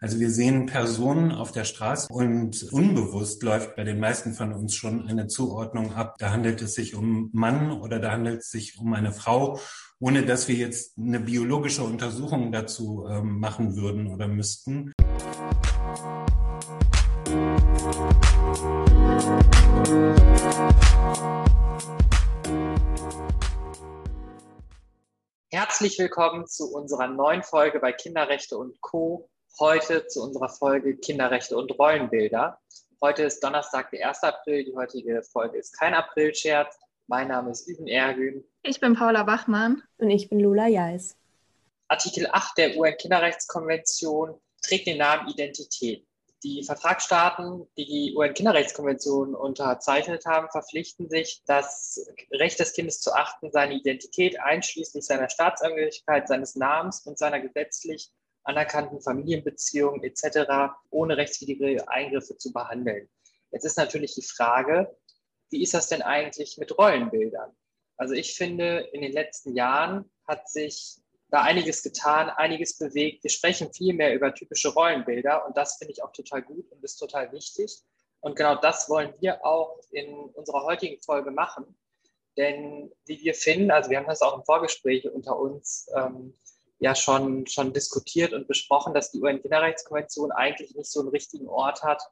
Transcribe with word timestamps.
Also 0.00 0.20
wir 0.20 0.30
sehen 0.30 0.66
Personen 0.66 1.32
auf 1.32 1.50
der 1.50 1.64
Straße 1.64 2.06
und 2.12 2.72
unbewusst 2.72 3.42
läuft 3.42 3.74
bei 3.74 3.82
den 3.82 3.98
meisten 3.98 4.32
von 4.32 4.52
uns 4.52 4.76
schon 4.76 5.08
eine 5.08 5.26
Zuordnung 5.26 5.92
ab. 5.92 6.14
Da 6.20 6.30
handelt 6.30 6.62
es 6.62 6.74
sich 6.74 6.94
um 6.94 7.30
Mann 7.32 7.72
oder 7.72 7.98
da 7.98 8.12
handelt 8.12 8.42
es 8.42 8.50
sich 8.52 8.78
um 8.78 8.94
eine 8.94 9.10
Frau, 9.10 9.58
ohne 9.98 10.24
dass 10.24 10.46
wir 10.46 10.54
jetzt 10.54 10.96
eine 10.98 11.18
biologische 11.18 11.82
Untersuchung 11.82 12.52
dazu 12.52 13.08
ähm, 13.10 13.40
machen 13.40 13.74
würden 13.74 14.06
oder 14.06 14.28
müssten. 14.28 14.92
Herzlich 25.50 25.98
willkommen 25.98 26.46
zu 26.46 26.72
unserer 26.72 27.08
neuen 27.08 27.42
Folge 27.42 27.80
bei 27.80 27.90
Kinderrechte 27.90 28.56
und 28.56 28.80
Co 28.80 29.28
heute 29.58 30.06
zu 30.06 30.22
unserer 30.22 30.48
Folge 30.48 30.96
Kinderrechte 30.96 31.56
und 31.56 31.78
Rollenbilder. 31.78 32.58
Heute 33.00 33.22
ist 33.24 33.42
Donnerstag, 33.42 33.90
der 33.90 34.08
1. 34.08 34.22
April. 34.22 34.64
Die 34.64 34.74
heutige 34.74 35.22
Folge 35.22 35.58
ist 35.58 35.78
kein 35.78 35.94
Aprilscherz. 35.94 36.78
Mein 37.06 37.28
Name 37.28 37.50
ist 37.50 37.66
Üben 37.68 37.86
Ergün. 37.86 38.44
Ich 38.62 38.80
bin 38.80 38.94
Paula 38.94 39.22
Bachmann. 39.22 39.82
Und 39.98 40.10
ich 40.10 40.28
bin 40.28 40.40
Lola 40.40 40.66
Jais. 40.66 41.16
Artikel 41.88 42.28
8 42.30 42.58
der 42.58 42.76
UN-Kinderrechtskonvention 42.76 44.38
trägt 44.62 44.86
den 44.86 44.98
Namen 44.98 45.28
Identität. 45.28 46.06
Die 46.44 46.62
Vertragsstaaten, 46.62 47.66
die 47.76 47.86
die 47.86 48.14
UN-Kinderrechtskonvention 48.16 49.34
unterzeichnet 49.34 50.24
haben, 50.24 50.48
verpflichten 50.50 51.08
sich, 51.08 51.42
das 51.46 52.06
Recht 52.30 52.60
des 52.60 52.74
Kindes 52.74 53.00
zu 53.00 53.12
achten, 53.12 53.50
seine 53.50 53.74
Identität 53.74 54.38
einschließlich 54.38 55.04
seiner 55.04 55.28
Staatsangehörigkeit, 55.30 56.28
seines 56.28 56.54
Namens 56.54 57.00
und 57.06 57.18
seiner 57.18 57.40
gesetzlich 57.40 58.10
anerkannten 58.48 59.00
Familienbeziehungen 59.00 60.02
etc. 60.02 60.72
ohne 60.90 61.16
rechtswidrige 61.16 61.88
Eingriffe 61.88 62.36
zu 62.38 62.52
behandeln. 62.52 63.08
Jetzt 63.50 63.64
ist 63.64 63.76
natürlich 63.76 64.14
die 64.14 64.22
Frage, 64.22 64.96
wie 65.50 65.62
ist 65.62 65.74
das 65.74 65.88
denn 65.88 66.02
eigentlich 66.02 66.56
mit 66.58 66.76
Rollenbildern? 66.76 67.54
Also 67.96 68.14
ich 68.14 68.34
finde, 68.34 68.88
in 68.92 69.02
den 69.02 69.12
letzten 69.12 69.54
Jahren 69.54 70.10
hat 70.26 70.48
sich 70.48 70.96
da 71.30 71.42
einiges 71.42 71.82
getan, 71.82 72.30
einiges 72.30 72.78
bewegt. 72.78 73.22
Wir 73.22 73.30
sprechen 73.30 73.72
viel 73.72 73.92
mehr 73.92 74.14
über 74.14 74.34
typische 74.34 74.70
Rollenbilder 74.70 75.46
und 75.46 75.56
das 75.56 75.76
finde 75.76 75.92
ich 75.92 76.02
auch 76.02 76.12
total 76.12 76.42
gut 76.42 76.70
und 76.72 76.82
ist 76.82 76.96
total 76.96 77.30
wichtig. 77.32 77.82
Und 78.20 78.34
genau 78.34 78.54
das 78.54 78.88
wollen 78.88 79.12
wir 79.20 79.44
auch 79.44 79.78
in 79.90 80.08
unserer 80.08 80.64
heutigen 80.64 81.00
Folge 81.02 81.30
machen. 81.30 81.76
Denn 82.38 82.90
wie 83.04 83.20
wir 83.20 83.34
finden, 83.34 83.70
also 83.70 83.90
wir 83.90 83.98
haben 83.98 84.06
das 84.06 84.22
auch 84.22 84.38
im 84.38 84.44
Vorgespräch 84.44 85.10
unter 85.10 85.38
uns 85.38 85.88
ähm, 85.94 86.34
ja 86.78 86.94
schon, 86.94 87.46
schon 87.46 87.72
diskutiert 87.72 88.32
und 88.32 88.46
besprochen, 88.46 88.94
dass 88.94 89.10
die 89.10 89.20
UN-Kinderrechtskonvention 89.20 90.32
eigentlich 90.32 90.74
nicht 90.74 90.90
so 90.90 91.00
einen 91.00 91.08
richtigen 91.08 91.48
Ort 91.48 91.82
hat, 91.82 92.02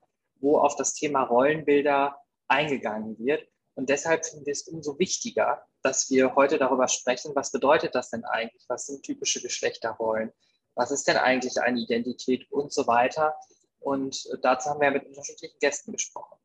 wo 0.40 0.58
auf 0.58 0.76
das 0.76 0.94
Thema 0.94 1.22
Rollenbilder 1.22 2.16
eingegangen 2.48 3.18
wird. 3.18 3.46
Und 3.74 3.90
deshalb 3.90 4.24
finden 4.24 4.46
wir 4.46 4.52
es 4.52 4.66
umso 4.68 4.98
wichtiger, 4.98 5.62
dass 5.82 6.10
wir 6.10 6.34
heute 6.34 6.58
darüber 6.58 6.88
sprechen, 6.88 7.32
was 7.34 7.52
bedeutet 7.52 7.94
das 7.94 8.10
denn 8.10 8.24
eigentlich? 8.24 8.64
Was 8.68 8.86
sind 8.86 9.02
typische 9.02 9.40
Geschlechterrollen? 9.40 10.32
Was 10.74 10.90
ist 10.90 11.06
denn 11.06 11.16
eigentlich 11.16 11.60
eine 11.60 11.80
Identität 11.80 12.50
und 12.50 12.72
so 12.72 12.86
weiter? 12.86 13.34
Und 13.78 14.28
dazu 14.42 14.70
haben 14.70 14.80
wir 14.80 14.90
mit 14.90 15.06
unterschiedlichen 15.06 15.58
Gästen 15.60 15.92
gesprochen. 15.92 16.36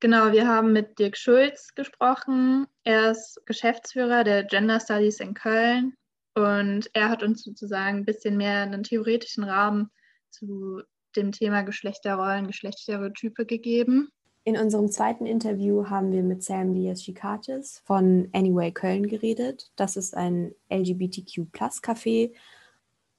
Genau, 0.00 0.32
wir 0.32 0.48
haben 0.48 0.72
mit 0.72 0.98
Dirk 0.98 1.16
Schulz 1.16 1.74
gesprochen. 1.74 2.66
Er 2.84 3.12
ist 3.12 3.40
Geschäftsführer 3.46 4.24
der 4.24 4.44
Gender 4.44 4.80
Studies 4.80 5.20
in 5.20 5.34
Köln 5.34 5.94
und 6.34 6.90
er 6.92 7.08
hat 7.08 7.22
uns 7.22 7.42
sozusagen 7.42 7.98
ein 7.98 8.04
bisschen 8.04 8.36
mehr 8.36 8.62
einen 8.62 8.82
theoretischen 8.82 9.44
Rahmen 9.44 9.90
zu 10.30 10.82
dem 11.16 11.32
Thema 11.32 11.62
Geschlechterrollen, 11.62 12.46
Geschlechtsstereotype 12.46 13.46
gegeben. 13.46 14.10
In 14.44 14.56
unserem 14.56 14.90
zweiten 14.90 15.26
Interview 15.26 15.88
haben 15.88 16.12
wir 16.12 16.22
mit 16.22 16.42
Sam 16.42 16.72
Diaz-Chikatis 16.72 17.82
von 17.84 18.28
Anyway 18.32 18.72
Köln 18.72 19.06
geredet. 19.06 19.70
Das 19.76 19.96
ist 19.96 20.16
ein 20.16 20.54
LGBTQ-Plus-Café. 20.70 22.32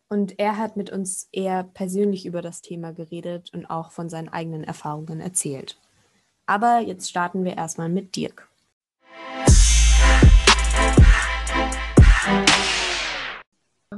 Und 0.09 0.39
er 0.39 0.57
hat 0.57 0.78
mit 0.78 0.91
uns 0.91 1.29
eher 1.31 1.63
persönlich 1.63 2.25
über 2.25 2.41
das 2.41 2.61
Thema 2.61 2.91
geredet 2.91 3.51
und 3.53 3.67
auch 3.67 3.91
von 3.91 4.09
seinen 4.09 4.29
eigenen 4.29 4.63
Erfahrungen 4.63 5.19
erzählt. 5.19 5.79
Aber 6.47 6.79
jetzt 6.79 7.09
starten 7.09 7.45
wir 7.45 7.55
erstmal 7.55 7.88
mit 7.88 8.16
Dirk. 8.16 8.50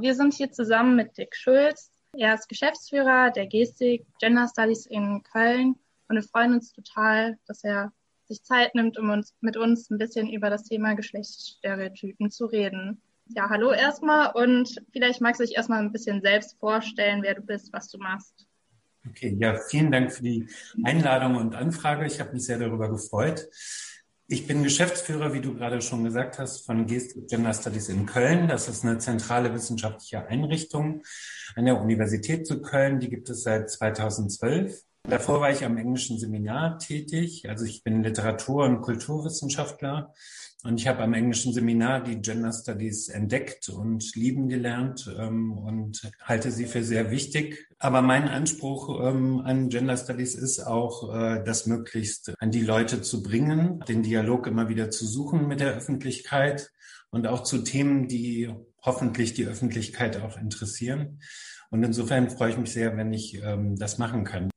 Wir 0.00 0.16
sind 0.16 0.34
hier 0.34 0.50
zusammen 0.50 0.96
mit 0.96 1.16
Dick 1.16 1.36
Schulz. 1.36 1.92
Er 2.16 2.34
ist 2.34 2.48
Geschäftsführer 2.48 3.30
der 3.30 3.46
Gestik 3.46 4.04
Gender 4.18 4.48
Studies 4.48 4.86
in 4.86 5.22
Köln 5.22 5.76
und 6.08 6.16
wir 6.16 6.22
freuen 6.24 6.54
uns 6.54 6.72
total, 6.72 7.38
dass 7.46 7.62
er 7.62 7.92
sich 8.26 8.42
Zeit 8.42 8.74
nimmt, 8.74 8.98
um 8.98 9.10
uns, 9.10 9.34
mit 9.40 9.56
uns 9.56 9.90
ein 9.90 9.98
bisschen 9.98 10.28
über 10.28 10.50
das 10.50 10.64
Thema 10.64 10.94
Geschlechtsstereotypen 10.94 12.32
zu 12.32 12.46
reden. 12.46 13.00
Ja, 13.28 13.48
hallo 13.48 13.70
erstmal 13.70 14.32
und 14.32 14.82
vielleicht 14.92 15.20
magst 15.20 15.40
du 15.40 15.44
dich 15.44 15.56
erstmal 15.56 15.80
ein 15.80 15.92
bisschen 15.92 16.20
selbst 16.22 16.58
vorstellen, 16.58 17.22
wer 17.22 17.36
du 17.36 17.42
bist, 17.42 17.72
was 17.72 17.88
du 17.88 17.98
machst. 17.98 18.48
Okay, 19.08 19.36
ja, 19.38 19.56
vielen 19.68 19.92
Dank 19.92 20.12
für 20.12 20.24
die 20.24 20.48
Einladung 20.82 21.36
und 21.36 21.54
Anfrage. 21.54 22.04
Ich 22.06 22.18
habe 22.18 22.32
mich 22.32 22.44
sehr 22.44 22.58
darüber 22.58 22.90
gefreut. 22.90 23.46
Ich 24.26 24.46
bin 24.46 24.62
Geschäftsführer, 24.62 25.34
wie 25.34 25.42
du 25.42 25.54
gerade 25.54 25.82
schon 25.82 26.02
gesagt 26.02 26.38
hast, 26.38 26.64
von 26.64 26.86
Gestik 26.86 27.28
Gender 27.28 27.52
Studies 27.52 27.90
in 27.90 28.06
Köln. 28.06 28.48
Das 28.48 28.68
ist 28.68 28.82
eine 28.82 28.96
zentrale 28.96 29.52
wissenschaftliche 29.52 30.26
Einrichtung 30.26 31.02
an 31.56 31.66
der 31.66 31.78
Universität 31.78 32.46
zu 32.46 32.62
Köln. 32.62 33.00
Die 33.00 33.10
gibt 33.10 33.28
es 33.28 33.42
seit 33.42 33.68
2012. 33.68 34.80
Davor 35.06 35.42
war 35.42 35.50
ich 35.50 35.62
am 35.64 35.76
englischen 35.76 36.18
Seminar 36.18 36.78
tätig. 36.78 37.46
Also 37.48 37.66
ich 37.66 37.84
bin 37.84 38.02
Literatur- 38.02 38.64
und 38.64 38.80
Kulturwissenschaftler 38.80 40.14
und 40.64 40.80
ich 40.80 40.88
habe 40.88 41.02
am 41.02 41.12
englischen 41.12 41.52
Seminar 41.52 42.02
die 42.02 42.22
Gender 42.22 42.50
Studies 42.54 43.10
entdeckt 43.10 43.68
und 43.68 44.14
lieben 44.16 44.48
gelernt 44.48 45.14
ähm, 45.18 45.52
und 45.52 46.10
halte 46.22 46.50
sie 46.50 46.64
für 46.64 46.82
sehr 46.82 47.10
wichtig. 47.10 47.68
Aber 47.78 48.00
mein 48.00 48.28
Anspruch 48.28 48.98
ähm, 49.06 49.42
an 49.44 49.68
Gender 49.68 49.98
Studies 49.98 50.34
ist 50.34 50.60
auch, 50.60 51.14
äh, 51.14 51.44
das 51.44 51.66
möglichst 51.66 52.32
an 52.40 52.50
die 52.50 52.62
Leute 52.62 53.02
zu 53.02 53.22
bringen, 53.22 53.80
den 53.86 54.02
Dialog 54.02 54.46
immer 54.46 54.70
wieder 54.70 54.90
zu 54.90 55.06
suchen 55.06 55.46
mit 55.46 55.60
der 55.60 55.74
Öffentlichkeit 55.74 56.70
und 57.10 57.26
auch 57.26 57.42
zu 57.42 57.58
Themen, 57.58 58.08
die 58.08 58.50
hoffentlich 58.80 59.34
die 59.34 59.46
Öffentlichkeit 59.46 60.22
auch 60.22 60.38
interessieren. 60.38 61.20
Und 61.70 61.82
insofern 61.82 62.30
freue 62.30 62.52
ich 62.52 62.56
mich 62.56 62.72
sehr, 62.72 62.96
wenn 62.96 63.12
ich 63.12 63.42
ähm, 63.42 63.76
das 63.76 63.98
machen 63.98 64.24
kann. 64.24 64.48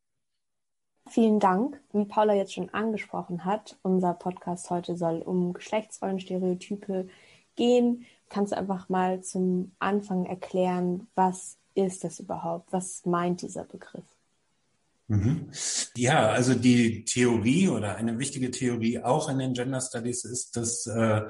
Vielen 1.09 1.39
Dank. 1.39 1.79
Wie 1.93 2.05
Paula 2.05 2.33
jetzt 2.33 2.53
schon 2.53 2.69
angesprochen 2.73 3.45
hat, 3.45 3.77
unser 3.81 4.13
Podcast 4.13 4.69
heute 4.69 4.95
soll 4.95 5.21
um 5.21 5.53
Geschlechtsrollenstereotype 5.53 7.07
gehen. 7.55 8.05
Kannst 8.29 8.51
du 8.51 8.57
einfach 8.57 8.89
mal 8.89 9.21
zum 9.21 9.71
Anfang 9.79 10.25
erklären, 10.25 11.07
was 11.15 11.57
ist 11.75 12.03
das 12.03 12.19
überhaupt? 12.19 12.71
Was 12.71 13.05
meint 13.05 13.41
dieser 13.41 13.63
Begriff? 13.63 14.05
Mhm. 15.07 15.49
Ja, 15.95 16.29
also 16.29 16.53
die 16.53 17.05
Theorie 17.05 17.69
oder 17.69 17.95
eine 17.95 18.19
wichtige 18.19 18.51
Theorie 18.51 18.99
auch 18.99 19.29
in 19.29 19.39
den 19.39 19.53
Gender 19.53 19.79
Studies 19.79 20.25
ist, 20.25 20.57
dass 20.57 20.85
äh, 20.87 21.21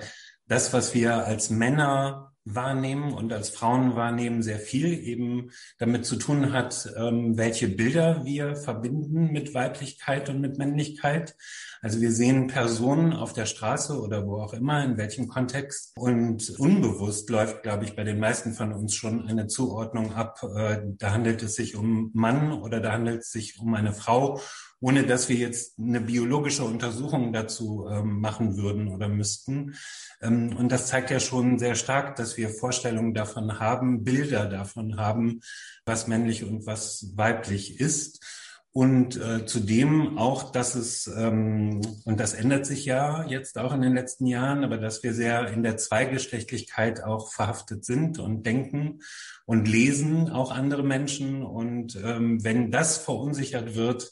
das, 0.48 0.74
was 0.74 0.94
wir 0.94 1.26
als 1.26 1.50
Männer 1.50 2.28
wahrnehmen 2.56 3.14
und 3.14 3.34
als 3.34 3.50
Frauen 3.50 3.96
wahrnehmen, 3.96 4.42
sehr 4.42 4.60
viel 4.60 4.94
eben 4.94 5.52
damit 5.80 6.06
zu 6.06 6.16
tun 6.16 6.54
hat, 6.54 6.90
ähm, 6.98 7.38
welche 7.38 7.68
Bilder 7.68 8.24
wir 8.24 8.56
verbinden 8.56 9.32
mit 9.32 9.54
Weiblichkeit 9.54 10.30
und 10.30 10.40
mit 10.40 10.58
Männlichkeit. 10.58 11.36
Also 11.82 12.02
wir 12.02 12.12
sehen 12.12 12.48
Personen 12.48 13.14
auf 13.14 13.34
der 13.34 13.46
Straße 13.46 14.00
oder 14.00 14.26
wo 14.26 14.38
auch 14.38 14.54
immer, 14.54 14.84
in 14.84 14.98
welchem 14.98 15.28
Kontext. 15.28 15.94
Und 15.98 16.50
unbewusst 16.58 17.30
läuft, 17.30 17.64
glaube 17.64 17.84
ich, 17.84 17.96
bei 17.96 18.04
den 18.04 18.20
meisten 18.20 18.54
von 18.54 18.74
uns 18.74 18.96
schon 18.96 19.28
eine 19.28 19.48
Zuordnung 19.48 20.14
ab. 20.14 20.42
Äh, 20.56 20.78
da 20.98 21.12
handelt 21.12 21.44
es 21.44 21.56
sich 21.56 21.76
um 21.76 22.12
Mann 22.14 22.54
oder 22.54 22.80
da 22.80 22.94
handelt 22.94 23.22
es 23.22 23.32
sich 23.32 23.60
um 23.60 23.74
eine 23.74 23.94
Frau 23.94 24.40
ohne 24.80 25.04
dass 25.04 25.28
wir 25.30 25.36
jetzt 25.36 25.80
eine 25.80 26.02
biologische 26.02 26.64
Untersuchung 26.64 27.34
dazu 27.34 27.88
ähm, 27.90 28.20
machen 28.20 28.58
würden 28.58 28.90
oder 28.90 29.08
müssten. 29.08 29.76
Ähm, 30.22 30.56
und 30.56 30.72
das 30.72 30.88
zeigt 30.88 31.10
ja 31.10 31.20
schon 31.20 31.58
sehr 31.58 31.76
stark, 31.76 32.16
dass 32.16 32.38
wir 32.38 32.50
Vorstellungen 32.50 33.14
davon 33.14 33.60
haben, 33.60 34.04
Bilder 34.04 34.46
davon 34.46 34.98
haben, 34.98 35.42
was 35.86 36.08
männlich 36.08 36.44
und 36.44 36.66
was 36.66 37.12
weiblich 37.16 37.80
ist. 37.80 38.24
Und 38.72 39.20
äh, 39.20 39.44
zudem 39.48 40.20
auch, 40.20 40.52
dass 40.52 40.76
es, 40.76 41.08
ähm, 41.08 41.82
und 42.06 42.20
das 42.20 42.36
ändert 42.36 42.68
sich 42.68 42.86
ja 42.86 43.26
jetzt 43.26 43.58
auch 43.58 43.74
in 43.74 43.82
den 43.82 43.96
letzten 43.96 44.28
Jahren, 44.28 44.64
aber 44.64 44.78
dass 44.78 45.02
wir 45.02 45.16
sehr 45.16 45.48
in 45.48 45.64
der 45.64 45.78
Zweigeschlechtlichkeit 45.78 47.04
auch 47.04 47.34
verhaftet 47.34 47.86
sind 47.86 48.20
und 48.20 48.46
denken 48.46 49.00
und 49.48 49.68
lesen 49.68 50.30
auch 50.30 50.52
andere 50.52 50.84
Menschen. 50.84 51.42
Und 51.42 51.96
ähm, 51.96 52.44
wenn 52.44 52.70
das 52.70 52.98
verunsichert 52.98 53.74
wird, 53.74 54.12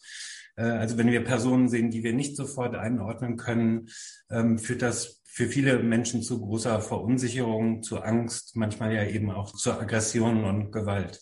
also 0.64 0.98
wenn 0.98 1.12
wir 1.12 1.24
Personen 1.24 1.70
sehen, 1.70 1.92
die 1.92 2.04
wir 2.04 2.14
nicht 2.14 2.36
sofort 2.36 2.76
einordnen 2.76 3.38
können, 3.38 3.90
ähm, 4.30 4.58
führt 4.58 4.82
das 4.82 5.22
für 5.26 5.48
viele 5.48 5.80
Menschen 5.80 6.22
zu 6.22 6.40
großer 6.40 6.80
Verunsicherung, 6.80 7.84
zu 7.84 8.02
Angst, 8.02 8.56
manchmal 8.56 8.94
ja 8.94 9.04
eben 9.04 9.32
auch 9.32 9.52
zu 9.52 9.74
Aggression 9.74 10.46
und 10.46 10.72
Gewalt. 10.72 11.22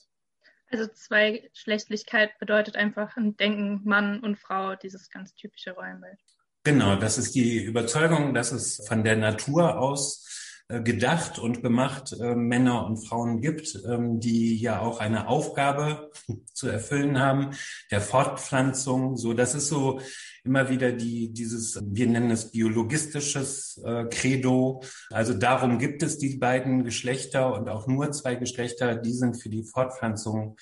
Also 0.69 0.88
Zweigeschlechtlichkeit 0.88 2.38
bedeutet 2.39 2.75
einfach 2.75 3.15
ein 3.18 3.38
Denken 3.38 3.81
Mann 3.83 4.19
und 4.19 4.38
Frau, 4.38 4.75
dieses 4.75 5.09
ganz 5.09 5.33
typische 5.33 5.71
Rollenbild. 5.71 6.19
Genau, 6.63 6.95
das 6.95 7.18
ist 7.18 7.35
die 7.35 7.63
Überzeugung, 7.63 8.33
dass 8.33 8.51
es 8.51 8.85
von 8.88 9.03
der 9.03 9.18
Natur 9.18 9.77
aus 9.77 10.25
äh, 10.25 10.43
gedacht 10.69 11.39
und 11.39 11.62
gemacht 11.62 12.15
äh, 12.19 12.36
Männer 12.36 12.86
und 12.86 13.06
Frauen 13.06 13.42
gibt, 13.42 13.77
ähm, 13.88 14.19
die 14.19 14.57
ja 14.57 14.80
auch 14.80 15.00
eine 15.00 15.27
Aufgabe 15.27 16.12
zu 16.54 16.68
erfüllen 16.68 17.19
haben, 17.19 17.51
der 17.92 18.01
Fortpflanzung. 18.01 19.18
So, 19.18 19.33
das 19.33 19.56
ist 19.56 19.68
so 19.68 20.00
immer 20.44 20.69
wieder 20.69 20.92
die, 20.92 21.31
dieses, 21.33 21.81
wir 21.83 22.07
nennen 22.07 22.31
es 22.31 22.51
biologistisches 22.51 23.81
äh, 23.83 24.06
Credo. 24.06 24.83
Also 25.10 25.33
darum 25.33 25.80
gibt 25.80 26.04
es 26.04 26.18
die 26.18 26.38
beiden 26.38 26.83
Geschlechter 26.83 27.54
und 27.54 27.69
auch 27.69 27.88
nur 27.88 28.12
zwei 28.12 28.36
Geschlechter, 28.36 28.95
die 28.95 29.13
sind 29.13 29.42
für 29.42 29.50
die 29.50 29.63
Fortpflanzung 29.63 30.57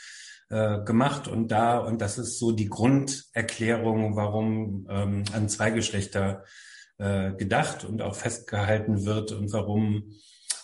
äh, 0.50 0.83
gemacht 0.83 1.27
und 1.27 1.50
da, 1.51 1.77
und 1.77 2.01
das 2.01 2.18
ist 2.18 2.38
so 2.38 2.51
die 2.51 2.69
Grunderklärung, 2.69 4.15
warum 4.15 4.88
ähm, 4.89 5.24
an 5.33 5.47
zwei 5.47 5.71
Geschlechter 5.71 6.44
äh, 7.01 7.33
gedacht 7.33 7.83
und 7.83 8.03
auch 8.03 8.13
festgehalten 8.13 9.06
wird 9.06 9.31
und 9.31 9.51
warum 9.51 10.13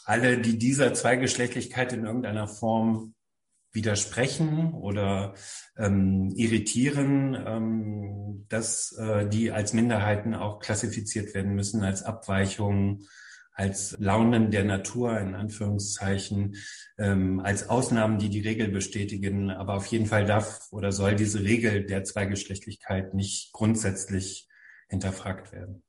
alle, 0.05 0.37
die 0.37 0.59
dieser 0.59 0.93
Zweigeschlechtlichkeit 0.93 1.93
in 1.93 2.05
irgendeiner 2.05 2.47
Form 2.47 3.15
widersprechen 3.71 4.73
oder 4.73 5.33
ähm, 5.77 6.31
irritieren, 6.35 7.35
ähm, 7.35 8.45
dass 8.49 8.95
äh, 8.99 9.27
die 9.27 9.51
als 9.51 9.73
Minderheiten 9.73 10.35
auch 10.35 10.59
klassifiziert 10.59 11.33
werden 11.33 11.55
müssen, 11.55 11.83
als 11.83 12.03
Abweichungen, 12.03 13.07
als 13.51 13.95
Launen 13.99 14.51
der 14.51 14.63
Natur 14.63 15.19
in 15.19 15.33
Anführungszeichen, 15.33 16.55
ähm, 16.99 17.39
als 17.39 17.67
Ausnahmen, 17.67 18.19
die 18.19 18.29
die 18.29 18.41
Regel 18.41 18.67
bestätigen. 18.67 19.49
Aber 19.49 19.73
auf 19.73 19.87
jeden 19.87 20.05
Fall 20.05 20.25
darf 20.25 20.67
oder 20.71 20.91
soll 20.91 21.15
diese 21.15 21.41
Regel 21.43 21.83
der 21.83 22.03
Zweigeschlechtlichkeit 22.03 23.15
nicht 23.15 23.53
grundsätzlich 23.53 24.47
hinterfragt 24.87 25.51
werden. 25.51 25.83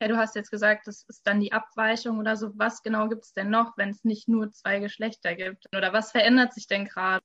Ja, 0.00 0.08
du 0.08 0.16
hast 0.16 0.34
jetzt 0.34 0.50
gesagt, 0.50 0.86
das 0.86 1.04
ist 1.08 1.26
dann 1.26 1.40
die 1.40 1.52
Abweichung 1.52 2.18
oder 2.18 2.36
so. 2.36 2.50
Was 2.54 2.82
genau 2.82 3.08
gibt 3.08 3.24
es 3.24 3.32
denn 3.32 3.48
noch, 3.48 3.78
wenn 3.78 3.90
es 3.90 4.04
nicht 4.04 4.28
nur 4.28 4.52
zwei 4.52 4.78
Geschlechter 4.78 5.34
gibt? 5.34 5.64
Oder 5.74 5.92
was 5.92 6.10
verändert 6.10 6.52
sich 6.52 6.66
denn 6.66 6.84
gerade? 6.84 7.24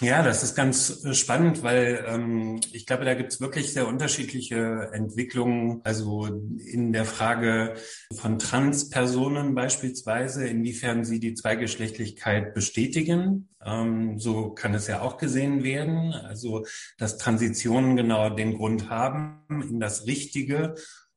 Ja, 0.00 0.24
das 0.24 0.42
ist 0.42 0.56
ganz 0.56 1.04
äh, 1.04 1.14
spannend, 1.14 1.62
weil 1.62 2.04
ähm, 2.08 2.60
ich 2.72 2.84
glaube, 2.84 3.04
da 3.04 3.14
gibt 3.14 3.32
es 3.32 3.40
wirklich 3.40 3.72
sehr 3.72 3.86
unterschiedliche 3.86 4.90
Entwicklungen. 4.92 5.82
Also 5.84 6.26
in 6.26 6.92
der 6.92 7.04
Frage 7.04 7.74
von 8.12 8.40
Transpersonen 8.40 9.54
beispielsweise, 9.54 10.48
inwiefern 10.48 11.04
sie 11.04 11.20
die 11.20 11.34
Zweigeschlechtlichkeit 11.34 12.54
bestätigen. 12.54 13.48
Ähm, 13.64 14.18
so 14.18 14.50
kann 14.50 14.74
es 14.74 14.88
ja 14.88 15.00
auch 15.00 15.16
gesehen 15.16 15.62
werden. 15.62 16.12
Also 16.12 16.66
dass 16.98 17.16
Transitionen 17.16 17.96
genau 17.96 18.30
den 18.30 18.56
Grund 18.56 18.90
haben, 18.90 19.44
in 19.48 19.78
das 19.78 20.06
Richtige 20.06 20.74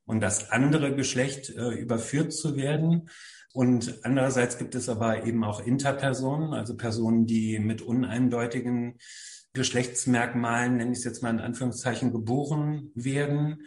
und 0.08 0.20
das 0.20 0.50
andere 0.50 0.96
Geschlecht 0.96 1.50
äh, 1.50 1.74
überführt 1.74 2.32
zu 2.32 2.56
werden. 2.56 3.10
Und 3.52 4.00
andererseits 4.02 4.56
gibt 4.58 4.74
es 4.74 4.88
aber 4.88 5.24
eben 5.26 5.44
auch 5.44 5.64
Interpersonen, 5.64 6.54
also 6.54 6.76
Personen, 6.76 7.26
die 7.26 7.58
mit 7.58 7.82
uneindeutigen 7.82 8.98
Geschlechtsmerkmalen, 9.52 10.78
nenne 10.78 10.92
ich 10.92 10.98
es 10.98 11.04
jetzt 11.04 11.22
mal 11.22 11.30
in 11.30 11.40
Anführungszeichen, 11.40 12.10
geboren 12.10 12.90
werden 12.94 13.66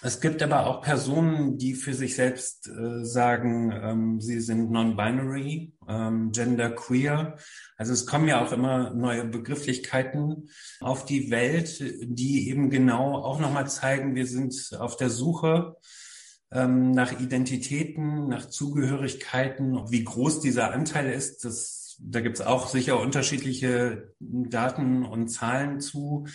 es 0.00 0.20
gibt 0.20 0.42
aber 0.42 0.66
auch 0.66 0.80
Personen, 0.80 1.58
die 1.58 1.74
für 1.74 1.92
sich 1.92 2.14
selbst 2.14 2.68
äh, 2.68 3.04
sagen, 3.04 3.72
ähm, 3.72 4.20
sie 4.20 4.40
sind 4.40 4.70
non-binary, 4.70 5.72
ähm, 5.88 6.30
genderqueer. 6.30 7.36
Also 7.76 7.92
es 7.92 8.06
kommen 8.06 8.28
ja 8.28 8.44
auch 8.44 8.52
immer 8.52 8.94
neue 8.94 9.24
Begrifflichkeiten 9.24 10.50
auf 10.80 11.04
die 11.04 11.30
Welt, 11.32 11.80
die 12.00 12.48
eben 12.48 12.70
genau 12.70 13.16
auch 13.16 13.40
nochmal 13.40 13.68
zeigen, 13.68 14.14
wir 14.14 14.26
sind 14.26 14.70
auf 14.78 14.96
der 14.96 15.10
Suche 15.10 15.76
ähm, 16.52 16.92
nach 16.92 17.18
Identitäten, 17.18 18.28
nach 18.28 18.46
Zugehörigkeiten. 18.46 19.90
Wie 19.90 20.04
groß 20.04 20.40
dieser 20.40 20.72
Anteil 20.72 21.10
ist, 21.10 21.44
das, 21.44 21.77
da 21.98 22.20
gibt 22.20 22.36
es 22.36 22.46
auch 22.46 22.68
sicher 22.68 23.00
unterschiedliche 23.00 24.14
Daten 24.20 25.04
und 25.04 25.28
Zahlen 25.28 25.80
zu. 25.80 26.26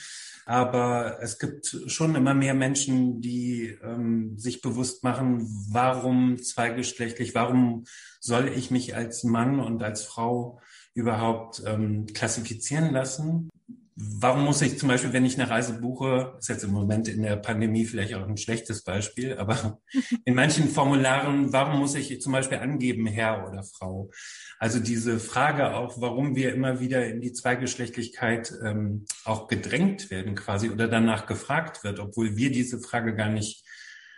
Aber 0.45 1.19
es 1.21 1.39
gibt 1.39 1.77
schon 1.87 2.15
immer 2.15 2.33
mehr 2.33 2.53
Menschen, 2.53 3.21
die 3.21 3.77
ähm, 3.81 4.37
sich 4.37 4.61
bewusst 4.61 5.03
machen, 5.03 5.47
warum 5.71 6.37
zweigeschlechtlich, 6.37 7.33
warum 7.33 7.85
soll 8.19 8.49
ich 8.49 8.71
mich 8.71 8.95
als 8.95 9.23
Mann 9.23 9.59
und 9.59 9.81
als 9.81 10.03
Frau 10.03 10.59
überhaupt 10.93 11.63
ähm, 11.65 12.07
klassifizieren 12.07 12.91
lassen? 12.91 13.49
Warum 13.95 14.45
muss 14.45 14.61
ich 14.63 14.79
zum 14.79 14.89
Beispiel, 14.89 15.13
wenn 15.13 15.25
ich 15.25 15.39
eine 15.39 15.49
Reise 15.49 15.79
buche, 15.79 16.35
ist 16.39 16.49
jetzt 16.49 16.63
im 16.63 16.71
Moment 16.71 17.07
in 17.07 17.21
der 17.21 17.35
Pandemie 17.35 17.85
vielleicht 17.85 18.15
auch 18.15 18.27
ein 18.27 18.37
schlechtes 18.37 18.83
Beispiel, 18.83 19.37
aber 19.37 19.79
in 20.25 20.33
manchen 20.33 20.67
Formularen, 20.67 21.53
warum 21.53 21.79
muss 21.79 21.93
ich 21.93 22.19
zum 22.19 22.31
Beispiel 22.31 22.57
angeben, 22.57 23.05
Herr 23.05 23.47
oder 23.47 23.63
Frau? 23.63 24.09
Also 24.57 24.79
diese 24.79 25.19
Frage 25.19 25.75
auch, 25.75 26.01
warum 26.01 26.35
wir 26.35 26.53
immer 26.53 26.79
wieder 26.79 27.05
in 27.05 27.21
die 27.21 27.33
Zweigeschlechtlichkeit 27.33 28.51
ähm, 28.65 29.05
auch 29.25 29.47
gedrängt 29.47 30.09
werden 30.09 30.33
quasi 30.33 30.71
oder 30.71 30.87
danach 30.87 31.27
gefragt 31.27 31.83
wird, 31.83 31.99
obwohl 31.99 32.35
wir 32.35 32.51
diese 32.51 32.79
Frage 32.79 33.13
gar 33.13 33.29
nicht 33.29 33.63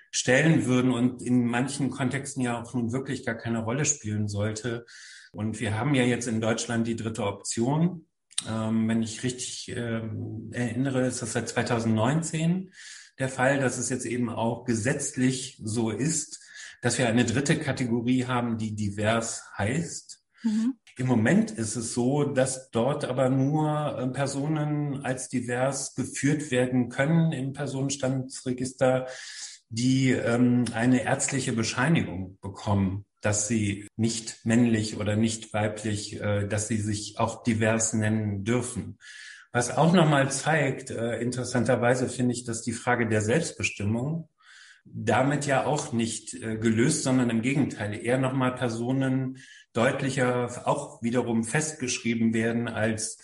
stellen 0.09 0.65
würden 0.65 0.91
und 0.91 1.21
in 1.21 1.45
manchen 1.45 1.89
Kontexten 1.89 2.41
ja 2.41 2.61
auch 2.61 2.73
nun 2.73 2.93
wirklich 2.93 3.25
gar 3.25 3.35
keine 3.35 3.63
Rolle 3.63 3.83
spielen 3.83 4.29
sollte. 4.29 4.85
Und 5.33 5.59
wir 5.59 5.77
haben 5.77 5.93
ja 5.93 6.03
jetzt 6.03 6.29
in 6.29 6.39
Deutschland 6.39 6.87
die 6.87 6.95
dritte 6.95 7.25
Option. 7.25 8.05
Ähm, 8.47 8.87
wenn 8.87 9.01
ich 9.01 9.23
richtig 9.23 9.73
ähm, 9.75 10.49
erinnere, 10.51 11.05
ist 11.05 11.21
das 11.21 11.33
seit 11.33 11.49
2019 11.49 12.71
der 13.17 13.29
Fall, 13.29 13.59
dass 13.59 13.77
es 13.77 13.89
jetzt 13.89 14.05
eben 14.05 14.29
auch 14.29 14.65
gesetzlich 14.65 15.59
so 15.63 15.89
ist, 15.89 16.41
dass 16.81 16.97
wir 16.97 17.07
eine 17.07 17.25
dritte 17.25 17.57
Kategorie 17.57 18.25
haben, 18.25 18.57
die 18.57 18.75
divers 18.75 19.43
heißt. 19.57 20.21
Mhm. 20.43 20.75
Im 20.97 21.07
Moment 21.07 21.51
ist 21.51 21.75
es 21.75 21.93
so, 21.93 22.23
dass 22.23 22.69
dort 22.71 23.05
aber 23.05 23.29
nur 23.29 23.97
äh, 23.97 24.07
Personen 24.07 25.03
als 25.03 25.27
divers 25.29 25.95
geführt 25.95 26.51
werden 26.51 26.89
können 26.89 27.31
im 27.31 27.53
Personenstandsregister, 27.53 29.07
die 29.69 30.11
ähm, 30.11 30.65
eine 30.73 31.03
ärztliche 31.03 31.53
Bescheinigung 31.53 32.37
bekommen, 32.41 33.05
dass 33.25 33.47
sie 33.47 33.87
nicht 33.97 34.45
männlich 34.45 34.97
oder 34.97 35.15
nicht 35.15 35.51
weiblich, 35.51 36.21
äh, 36.21 36.47
dass 36.47 36.67
sie 36.67 36.77
sich 36.77 37.17
auch 37.17 37.41
divers 37.41 37.93
nennen 37.93 38.43
dürfen. 38.43 38.99
Was 39.51 39.75
auch 39.75 39.93
nochmal 39.93 40.29
zeigt, 40.29 40.91
äh, 40.91 41.19
interessanterweise 41.19 42.07
finde 42.07 42.33
ich, 42.33 42.43
dass 42.43 42.61
die 42.61 42.73
Frage 42.73 43.07
der 43.07 43.21
Selbstbestimmung 43.21 44.29
damit 44.83 45.47
ja 45.47 45.65
auch 45.65 45.91
nicht 45.91 46.35
äh, 46.35 46.57
gelöst, 46.57 47.01
sondern 47.01 47.31
im 47.31 47.41
Gegenteil 47.41 47.95
eher 47.95 48.19
nochmal 48.19 48.53
Personen 48.53 49.39
deutlicher 49.73 50.67
auch 50.67 51.01
wiederum 51.01 51.43
festgeschrieben 51.43 52.33
werden 52.33 52.67
als 52.67 53.17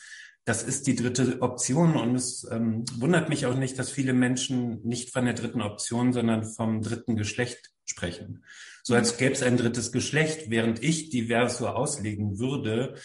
das 0.46 0.64
ist 0.64 0.88
die 0.88 0.96
dritte 0.96 1.44
Option 1.44 1.96
und 1.96 2.16
es 2.16 2.48
ähm, 2.52 2.84
wundert 2.98 3.30
mich 3.30 3.46
auch 3.46 3.56
nicht, 3.56 3.78
dass 3.78 3.92
viele 3.92 4.14
Menschen 4.14 4.82
nicht 4.84 5.14
von 5.14 5.26
der 5.26 5.36
dritten 5.36 5.62
Option, 5.62 6.14
sondern 6.14 6.44
vom 6.44 6.82
dritten 6.82 7.16
Geschlecht 7.16 7.70
sprechen. 7.86 8.44
So 8.84 8.96
als 8.96 9.18
gäbe 9.18 9.34
es 9.34 9.44
ein 9.44 9.58
drittes 9.58 9.92
Geschlecht, 9.92 10.50
während 10.50 10.84
ich 10.84 11.10
divers 11.10 11.58
so 11.58 11.68
auslegen 11.68 12.40
würde, 12.40 12.96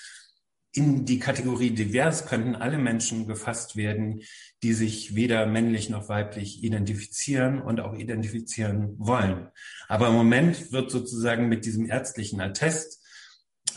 in 0.73 1.07
die 1.07 1.19
Kategorie 1.19 1.71
divers 1.71 2.27
könnten 2.27 2.55
alle 2.55 2.77
Menschen 2.77 3.27
gefasst 3.27 3.77
werden, 3.77 4.21
die 4.63 4.75
sich 4.75 5.15
weder 5.15 5.47
männlich 5.47 5.89
noch 5.89 6.11
weiblich 6.11 6.63
identifizieren 6.63 7.63
und 7.63 7.81
auch 7.81 7.95
identifizieren 7.95 8.95
wollen. 8.99 9.49
Aber 9.89 10.09
im 10.09 10.15
Moment 10.15 10.73
wird 10.73 10.91
sozusagen 10.91 11.49
mit 11.49 11.65
diesem 11.65 11.89
ärztlichen 11.89 12.43
Attest 12.43 13.03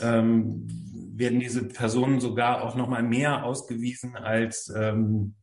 ähm, 0.00 0.66
werden 1.14 1.40
diese 1.40 1.66
Personen 1.66 2.20
sogar 2.20 2.62
auch 2.62 2.74
noch 2.74 2.88
mal 2.88 3.02
mehr 3.02 3.44
ausgewiesen 3.44 4.16
als 4.16 4.72
ähm, 4.74 5.34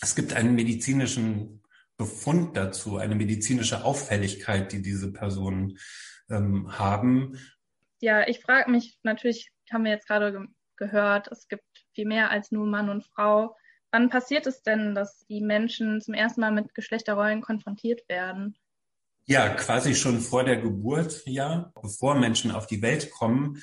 es 0.00 0.16
gibt 0.16 0.34
einen 0.34 0.54
medizinischen 0.54 1.61
Befund 1.96 2.56
dazu, 2.56 2.96
eine 2.96 3.14
medizinische 3.14 3.84
Auffälligkeit, 3.84 4.72
die 4.72 4.82
diese 4.82 5.12
Personen 5.12 5.78
ähm, 6.30 6.78
haben. 6.78 7.38
Ja, 8.00 8.26
ich 8.26 8.40
frage 8.40 8.70
mich 8.70 8.98
natürlich, 9.02 9.52
haben 9.72 9.84
wir 9.84 9.92
jetzt 9.92 10.06
gerade 10.06 10.32
ge 10.32 10.46
gehört, 10.76 11.28
es 11.28 11.46
gibt 11.46 11.62
viel 11.94 12.06
mehr 12.06 12.30
als 12.30 12.50
nur 12.50 12.66
Mann 12.66 12.88
und 12.88 13.04
Frau. 13.04 13.54
Wann 13.92 14.08
passiert 14.08 14.46
es 14.46 14.62
denn, 14.62 14.94
dass 14.96 15.24
die 15.28 15.40
Menschen 15.40 16.00
zum 16.00 16.14
ersten 16.14 16.40
Mal 16.40 16.50
mit 16.50 16.74
Geschlechterrollen 16.74 17.42
konfrontiert 17.42 18.08
werden? 18.08 18.56
Ja, 19.24 19.50
quasi 19.50 19.94
schon 19.94 20.20
vor 20.20 20.44
der 20.44 20.56
Geburt, 20.56 21.22
ja. 21.26 21.72
Bevor 21.80 22.16
Menschen 22.16 22.50
auf 22.50 22.66
die 22.66 22.82
Welt 22.82 23.10
kommen, 23.10 23.62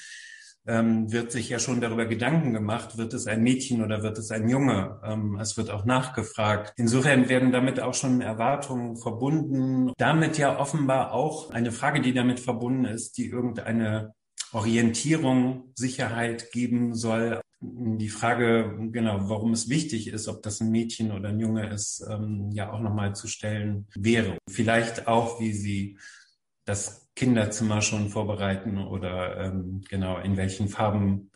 ähm, 0.67 1.11
wird 1.11 1.31
sich 1.31 1.49
ja 1.49 1.59
schon 1.59 1.81
darüber 1.81 2.05
Gedanken 2.05 2.53
gemacht, 2.53 2.97
wird 2.97 3.13
es 3.13 3.27
ein 3.27 3.41
Mädchen 3.41 3.83
oder 3.83 4.03
wird 4.03 4.17
es 4.17 4.31
ein 4.31 4.49
Junge? 4.49 4.99
Ähm, 5.03 5.37
es 5.39 5.57
wird 5.57 5.71
auch 5.71 5.85
nachgefragt. 5.85 6.73
Insofern 6.77 7.29
werden 7.29 7.51
damit 7.51 7.79
auch 7.79 7.93
schon 7.93 8.21
Erwartungen 8.21 8.97
verbunden. 8.97 9.91
Damit 9.97 10.37
ja 10.37 10.59
offenbar 10.59 11.13
auch 11.13 11.51
eine 11.51 11.71
Frage, 11.71 12.01
die 12.01 12.13
damit 12.13 12.39
verbunden 12.39 12.85
ist, 12.85 13.17
die 13.17 13.27
irgendeine 13.27 14.13
Orientierung, 14.51 15.71
Sicherheit 15.75 16.51
geben 16.51 16.95
soll. 16.95 17.41
Die 17.61 18.09
Frage, 18.09 18.77
genau, 18.91 19.29
warum 19.29 19.51
es 19.53 19.69
wichtig 19.69 20.07
ist, 20.07 20.27
ob 20.27 20.43
das 20.43 20.61
ein 20.61 20.71
Mädchen 20.71 21.11
oder 21.11 21.29
ein 21.29 21.39
Junge 21.39 21.69
ist, 21.69 22.05
ähm, 22.09 22.49
ja 22.53 22.71
auch 22.71 22.79
nochmal 22.79 23.15
zu 23.15 23.27
stellen 23.27 23.87
wäre. 23.95 24.37
Vielleicht 24.49 25.07
auch, 25.07 25.39
wie 25.39 25.53
sie 25.53 25.97
das 26.65 27.08
Kinderzimmer 27.19 27.81
schon 27.81 28.07
vorbereiten 28.07 28.77
oder 28.77 29.35
ähm, 29.37 29.81
genau 29.89 30.19
in 30.19 30.37
welchen 30.37 30.69
Farben 30.69 31.31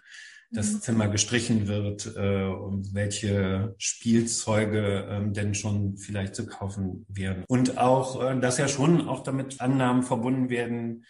das 0.50 0.72
mhm. 0.72 0.80
Zimmer 0.80 1.08
gestrichen 1.10 1.68
wird 1.68 2.16
äh, 2.16 2.46
und 2.46 2.94
welche 2.94 3.75
Spielzeuge 3.78 5.06
ähm, 5.10 5.34
denn 5.34 5.54
schon 5.54 5.98
vielleicht 5.98 6.36
zu 6.36 6.46
kaufen 6.46 7.06
wären. 7.10 7.44
Und 7.50 7.78
auch, 7.78 8.24
äh, 8.24 8.40
dass 8.40 8.58
ja 8.60 8.70
schon 8.70 9.10
auch 9.10 9.24
damit 9.24 9.60
Annahmen 9.60 10.04
verbunden 10.04 10.50
werden, 10.50 11.06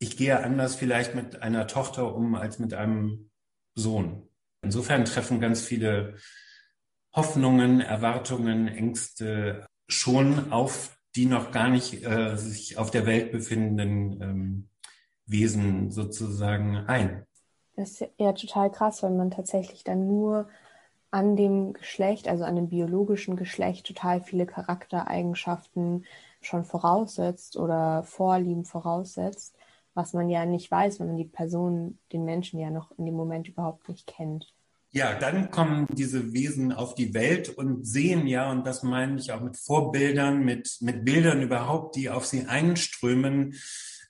ich 0.00 0.16
gehe 0.16 0.42
anders 0.42 0.74
vielleicht 0.74 1.14
mit 1.14 1.40
einer 1.42 1.68
Tochter 1.68 2.16
um 2.16 2.34
als 2.34 2.58
mit 2.58 2.74
einem 2.74 3.30
Sohn. 3.76 4.28
Insofern 4.60 5.04
treffen 5.04 5.40
ganz 5.40 5.62
viele 5.62 6.16
Hoffnungen, 7.14 7.80
Erwartungen, 7.80 8.66
Ängste 8.66 9.68
schon 9.86 10.50
auf 10.50 10.93
die 11.16 11.26
noch 11.26 11.50
gar 11.50 11.68
nicht 11.68 12.04
äh, 12.04 12.36
sich 12.36 12.78
auf 12.78 12.90
der 12.90 13.06
Welt 13.06 13.32
befindenden 13.32 14.20
ähm, 14.20 14.68
Wesen 15.26 15.90
sozusagen 15.90 16.76
ein. 16.76 17.26
Das 17.76 18.00
ist 18.00 18.10
ja 18.18 18.32
total 18.32 18.70
krass, 18.70 19.02
weil 19.02 19.12
man 19.12 19.30
tatsächlich 19.30 19.84
dann 19.84 20.06
nur 20.06 20.48
an 21.10 21.36
dem 21.36 21.74
Geschlecht, 21.74 22.28
also 22.28 22.44
an 22.44 22.56
dem 22.56 22.68
biologischen 22.68 23.36
Geschlecht, 23.36 23.86
total 23.86 24.20
viele 24.20 24.46
Charaktereigenschaften 24.46 26.04
schon 26.40 26.64
voraussetzt 26.64 27.56
oder 27.56 28.02
Vorlieben 28.02 28.64
voraussetzt, 28.64 29.56
was 29.94 30.12
man 30.12 30.28
ja 30.28 30.44
nicht 30.44 30.70
weiß, 30.70 30.98
wenn 30.98 31.06
man 31.08 31.16
die 31.16 31.24
Person, 31.24 31.98
den 32.12 32.24
Menschen 32.24 32.58
ja 32.58 32.70
noch 32.70 32.90
in 32.98 33.06
dem 33.06 33.14
Moment 33.14 33.48
überhaupt 33.48 33.88
nicht 33.88 34.06
kennt. 34.06 34.52
Ja, 34.96 35.12
dann 35.18 35.50
kommen 35.50 35.88
diese 35.90 36.32
Wesen 36.32 36.70
auf 36.70 36.94
die 36.94 37.14
Welt 37.14 37.48
und 37.48 37.84
sehen 37.84 38.28
ja, 38.28 38.48
und 38.52 38.64
das 38.64 38.84
meine 38.84 39.18
ich 39.18 39.32
auch 39.32 39.40
mit 39.40 39.56
Vorbildern, 39.56 40.44
mit, 40.44 40.76
mit 40.82 41.04
Bildern 41.04 41.42
überhaupt, 41.42 41.96
die 41.96 42.10
auf 42.10 42.26
sie 42.26 42.46
einströmen, 42.46 43.54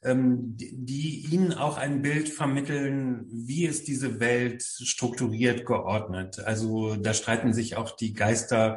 ähm, 0.03 0.59
die 0.59 1.27
ihnen 1.31 1.55
auch 1.55 1.79
ein 1.79 2.03
Bild 2.03 2.29
vermitteln, 2.29 3.25
wie 3.31 3.65
ist 3.65 3.89
diese 3.89 4.21
Welt 4.21 4.63
strukturiert, 4.63 5.65
geordnet. 5.65 6.41
Also 6.41 6.97
da 6.97 7.15
streiten 7.15 7.55
sich 7.55 7.79
auch 7.79 7.97
die 7.97 8.13
Geister, 8.13 8.77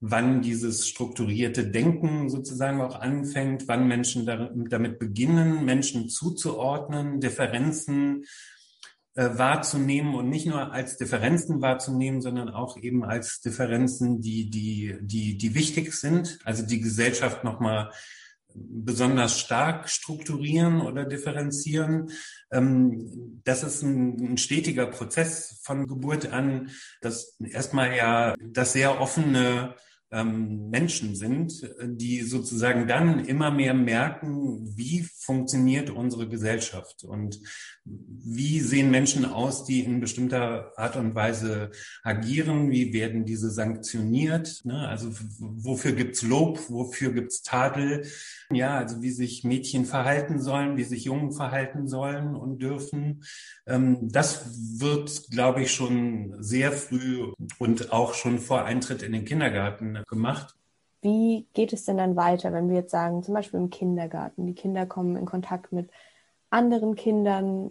wann 0.00 0.42
dieses 0.42 0.86
strukturierte 0.86 1.66
Denken 1.66 2.28
sozusagen 2.28 2.82
auch 2.82 3.00
anfängt, 3.00 3.66
wann 3.68 3.88
Menschen 3.88 4.26
damit 4.26 4.98
beginnen, 4.98 5.64
Menschen 5.64 6.10
zuzuordnen, 6.10 7.20
Differenzen 7.20 8.26
wahrzunehmen 9.18 10.14
und 10.14 10.28
nicht 10.28 10.46
nur 10.46 10.72
als 10.72 10.96
Differenzen 10.96 11.60
wahrzunehmen, 11.60 12.22
sondern 12.22 12.50
auch 12.50 12.76
eben 12.76 13.04
als 13.04 13.40
Differenzen, 13.40 14.20
die, 14.20 14.48
die, 14.48 14.96
die, 15.00 15.36
die 15.36 15.54
wichtig 15.54 15.92
sind, 15.92 16.38
also 16.44 16.64
die 16.64 16.80
Gesellschaft 16.80 17.42
nochmal 17.42 17.90
besonders 18.54 19.38
stark 19.38 19.88
strukturieren 19.88 20.80
oder 20.80 21.04
differenzieren. 21.04 22.10
Ähm, 22.52 23.40
das 23.44 23.62
ist 23.62 23.82
ein, 23.82 24.32
ein 24.32 24.38
stetiger 24.38 24.86
Prozess 24.86 25.60
von 25.62 25.86
Geburt 25.86 26.32
an, 26.32 26.70
dass 27.00 27.36
erstmal 27.40 27.96
ja 27.96 28.34
das 28.40 28.72
sehr 28.72 29.00
offene 29.00 29.74
ähm, 30.10 30.70
Menschen 30.70 31.14
sind, 31.14 31.68
die 31.82 32.22
sozusagen 32.22 32.86
dann 32.86 33.24
immer 33.24 33.50
mehr 33.50 33.74
merken, 33.74 34.76
wie 34.76 35.02
funktioniert 35.02 35.90
unsere 35.90 36.28
Gesellschaft 36.28 37.04
und 37.04 37.40
wie 37.84 38.60
sehen 38.60 38.90
Menschen 38.90 39.24
aus, 39.24 39.64
die 39.64 39.80
in 39.80 40.00
bestimmter 40.00 40.72
Art 40.76 40.96
und 40.96 41.14
Weise 41.14 41.70
agieren, 42.02 42.70
wie 42.70 42.92
werden 42.92 43.24
diese 43.24 43.50
sanktioniert, 43.50 44.64
ne? 44.64 44.88
also 44.88 45.10
wofür 45.38 45.92
gibt's 45.92 46.22
Lob, 46.22 46.58
wofür 46.68 47.12
gibt's 47.12 47.42
Tadel, 47.42 48.06
ja, 48.50 48.78
also 48.78 49.02
wie 49.02 49.10
sich 49.10 49.44
Mädchen 49.44 49.84
verhalten 49.84 50.40
sollen, 50.40 50.76
wie 50.76 50.84
sich 50.84 51.04
Jungen 51.04 51.32
verhalten 51.32 51.86
sollen 51.88 52.34
und 52.34 52.60
dürfen. 52.60 53.24
Ähm, 53.66 54.08
das 54.10 54.46
wird, 54.80 55.30
glaube 55.30 55.62
ich, 55.62 55.72
schon 55.72 56.34
sehr 56.42 56.72
früh 56.72 57.32
und 57.58 57.92
auch 57.92 58.14
schon 58.14 58.38
vor 58.38 58.64
Eintritt 58.64 59.02
in 59.02 59.12
den 59.12 59.24
Kindergarten 59.24 59.97
gemacht. 60.06 60.54
Wie 61.00 61.46
geht 61.54 61.72
es 61.72 61.84
denn 61.84 61.98
dann 61.98 62.16
weiter, 62.16 62.52
wenn 62.52 62.68
wir 62.68 62.76
jetzt 62.76 62.90
sagen, 62.90 63.22
zum 63.22 63.34
Beispiel 63.34 63.60
im 63.60 63.70
Kindergarten, 63.70 64.46
die 64.46 64.54
Kinder 64.54 64.84
kommen 64.86 65.16
in 65.16 65.26
Kontakt 65.26 65.72
mit 65.72 65.90
anderen 66.50 66.96
Kindern? 66.96 67.70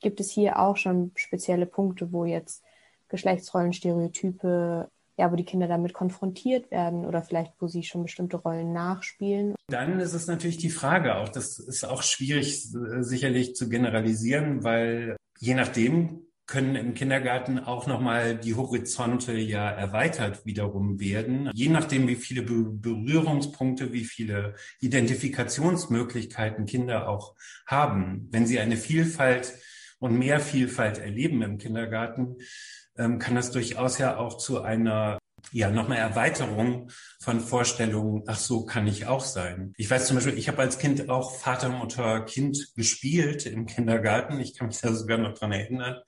Gibt 0.00 0.20
es 0.20 0.30
hier 0.30 0.58
auch 0.58 0.76
schon 0.76 1.12
spezielle 1.14 1.66
Punkte, 1.66 2.12
wo 2.12 2.24
jetzt 2.24 2.62
Geschlechtsrollen, 3.08 3.72
Stereotype 3.72 4.90
ja, 5.18 5.32
wo 5.32 5.36
die 5.36 5.44
Kinder 5.44 5.66
damit 5.66 5.94
konfrontiert 5.94 6.70
werden 6.70 7.06
oder 7.06 7.22
vielleicht, 7.22 7.52
wo 7.58 7.66
sie 7.66 7.82
schon 7.82 8.02
bestimmte 8.02 8.36
Rollen 8.36 8.72
nachspielen. 8.72 9.54
Dann 9.68 9.98
ist 9.98 10.12
es 10.12 10.26
natürlich 10.26 10.58
die 10.58 10.70
Frage 10.70 11.16
auch, 11.16 11.28
das 11.28 11.58
ist 11.58 11.84
auch 11.84 12.02
schwierig 12.02 12.66
äh, 12.74 13.02
sicherlich 13.02 13.54
zu 13.54 13.68
generalisieren, 13.68 14.62
weil 14.62 15.16
je 15.38 15.54
nachdem 15.54 16.25
können 16.46 16.76
im 16.76 16.94
Kindergarten 16.94 17.58
auch 17.58 17.86
nochmal 17.86 18.36
die 18.36 18.54
Horizonte 18.54 19.32
ja 19.32 19.68
erweitert 19.68 20.46
wiederum 20.46 21.00
werden. 21.00 21.50
Je 21.52 21.68
nachdem, 21.68 22.06
wie 22.06 22.14
viele 22.14 22.42
Berührungspunkte, 22.42 23.92
wie 23.92 24.04
viele 24.04 24.54
Identifikationsmöglichkeiten 24.80 26.66
Kinder 26.66 27.08
auch 27.08 27.34
haben. 27.66 28.28
Wenn 28.30 28.46
sie 28.46 28.60
eine 28.60 28.76
Vielfalt 28.76 29.54
und 29.98 30.16
mehr 30.16 30.38
Vielfalt 30.38 30.98
erleben 30.98 31.42
im 31.42 31.58
Kindergarten, 31.58 32.36
ähm, 32.96 33.18
kann 33.18 33.34
das 33.34 33.50
durchaus 33.50 33.98
ja 33.98 34.16
auch 34.16 34.38
zu 34.38 34.62
einer 34.62 35.18
ja, 35.52 35.70
nochmal 35.70 35.98
Erweiterung 35.98 36.90
von 37.20 37.40
Vorstellungen, 37.40 38.24
ach 38.26 38.38
so 38.38 38.64
kann 38.64 38.86
ich 38.86 39.06
auch 39.06 39.24
sein. 39.24 39.72
Ich 39.76 39.90
weiß 39.90 40.06
zum 40.06 40.16
Beispiel, 40.16 40.36
ich 40.36 40.48
habe 40.48 40.58
als 40.58 40.78
Kind 40.78 41.08
auch 41.08 41.36
Vater, 41.36 41.68
Mutter, 41.68 42.24
Kind 42.24 42.74
gespielt 42.74 43.46
im 43.46 43.66
Kindergarten. 43.66 44.40
Ich 44.40 44.56
kann 44.56 44.68
mich 44.68 44.80
da 44.80 44.92
sogar 44.92 45.18
noch 45.18 45.34
dran 45.34 45.52
erinnern. 45.52 46.00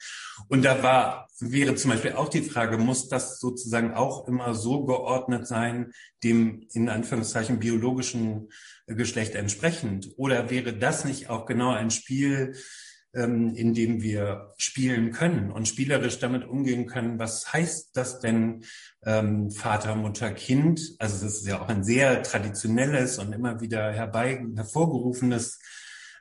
Und 0.48 0.64
da 0.64 0.82
war, 0.82 1.28
wäre 1.40 1.74
zum 1.74 1.90
Beispiel 1.90 2.12
auch 2.12 2.28
die 2.28 2.42
Frage, 2.42 2.78
muss 2.78 3.08
das 3.08 3.38
sozusagen 3.38 3.94
auch 3.94 4.28
immer 4.28 4.54
so 4.54 4.84
geordnet 4.84 5.46
sein, 5.46 5.92
dem 6.24 6.66
in 6.72 6.88
Anführungszeichen 6.88 7.58
biologischen 7.58 8.48
Geschlecht 8.86 9.34
entsprechend? 9.34 10.10
Oder 10.16 10.50
wäre 10.50 10.72
das 10.72 11.04
nicht 11.04 11.30
auch 11.30 11.46
genau 11.46 11.72
ein 11.72 11.90
Spiel, 11.90 12.54
ähm, 13.14 13.54
in 13.54 13.74
dem 13.74 14.02
wir 14.02 14.54
spielen 14.58 15.12
können 15.12 15.50
und 15.50 15.66
spielerisch 15.66 16.18
damit 16.18 16.44
umgehen 16.44 16.86
können, 16.86 17.18
was 17.18 17.52
heißt 17.52 17.96
das 17.96 18.20
denn 18.20 18.64
ähm, 19.04 19.50
Vater, 19.50 19.94
Mutter, 19.96 20.30
Kind? 20.32 20.80
Also 20.98 21.24
das 21.24 21.38
ist 21.38 21.46
ja 21.46 21.60
auch 21.60 21.68
ein 21.68 21.84
sehr 21.84 22.22
traditionelles 22.22 23.18
und 23.18 23.32
immer 23.32 23.60
wieder 23.60 23.92
herbei 23.92 24.44
hervorgerufenes 24.56 25.58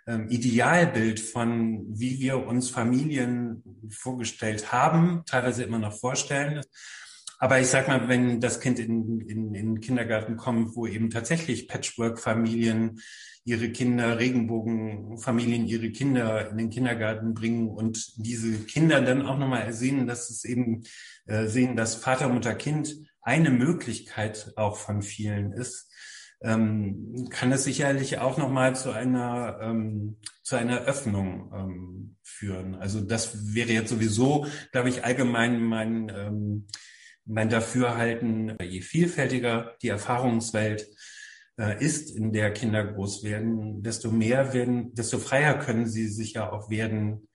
ähm, 0.08 0.30
Idealbild 0.30 1.20
von, 1.20 1.86
wie 1.90 2.20
wir 2.20 2.48
uns 2.48 2.70
Familien 2.70 3.64
vorgestellt 3.90 4.72
haben, 4.72 5.24
teilweise 5.26 5.64
immer 5.64 5.80
noch 5.80 5.94
vorstellen. 5.94 6.62
Aber 7.40 7.60
ich 7.60 7.68
sag 7.68 7.88
mal, 7.88 8.08
wenn 8.08 8.40
das 8.40 8.60
Kind 8.60 8.80
in, 8.80 9.22
in, 9.22 9.54
in 9.54 9.76
den 9.76 9.80
Kindergarten 9.80 10.38
kommt, 10.38 10.76
wo 10.76 10.88
eben 10.88 11.10
tatsächlich 11.10 11.68
Patchwork-Familien 11.68 13.00
ihre 13.44 13.70
Kinder, 13.70 14.20
Regenbogenfamilien 14.20 15.68
ihre 15.68 15.92
Kinder 15.92 16.50
in 16.50 16.58
den 16.58 16.70
Kindergarten 16.70 17.34
bringen 17.34 17.70
und 17.70 18.14
diese 18.18 18.60
Kinder 18.66 19.02
dann 19.02 19.26
auch 19.26 19.38
nochmal 19.38 19.72
sehen, 19.72 20.08
dass 20.08 20.30
es 20.30 20.44
eben 20.44 20.84
äh, 21.28 21.46
sehen, 21.46 21.76
dass 21.76 21.96
Vater, 21.96 22.28
Mutter, 22.28 22.56
Kind 22.56 22.98
eine 23.22 23.50
Möglichkeit 23.50 24.52
auch 24.56 24.76
von 24.76 25.02
vielen 25.02 25.54
ist, 25.54 25.94
ähm, 26.42 27.28
kann 27.30 27.52
es 27.52 27.64
sicherlich 27.64 28.20
auch 28.20 28.38
nochmal 28.38 28.76
zu 28.76 28.92
einer 28.92 29.60
ähm, 29.62 30.18
zu 30.44 30.56
einer 30.56 30.82
Öffnung 30.82 31.52
ähm, 31.54 32.16
führen. 32.24 32.76
Also 32.76 33.02
das 33.02 33.54
wäre 33.54 33.72
jetzt 33.72 33.90
sowieso, 33.90 34.46
glaube 34.72 34.90
ich, 34.90 35.04
allgemein 35.04 35.62
mein 35.62 36.12
ähm, 36.16 36.68
mein 37.28 37.50
Dafürhalten. 37.50 38.56
Je 38.62 38.82
vielfältiger 38.82 39.76
die 39.82 39.90
Erfahrungswelt, 39.90 40.88
äh, 41.60 41.84
ist, 41.84 42.16
in 42.16 42.34
der 42.34 42.54
Kinder 42.54 42.84
groß 42.84 43.24
werden, 43.24 43.82
desto 43.84 44.12
mehr 44.12 44.54
werden, 44.54 44.94
desto 44.94 45.18
freier 45.18 45.58
können 45.58 45.88
sie 45.88 46.08
sich 46.08 46.34
ja 46.34 46.52
auch 46.52 46.70
werden 46.70 47.28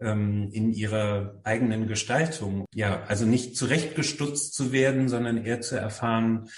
ähm, 0.00 0.50
in 0.52 0.72
ihrer 0.72 1.40
eigenen 1.44 1.86
Gestaltung. 1.86 2.64
Ja, 2.74 3.02
also 3.04 3.26
nicht 3.26 3.56
zurechtgestutzt 3.56 4.54
zu 4.54 4.72
werden, 4.72 5.08
sondern 5.08 5.44
eher 5.44 5.60
zu 5.60 5.76
erfahren, 5.76 6.48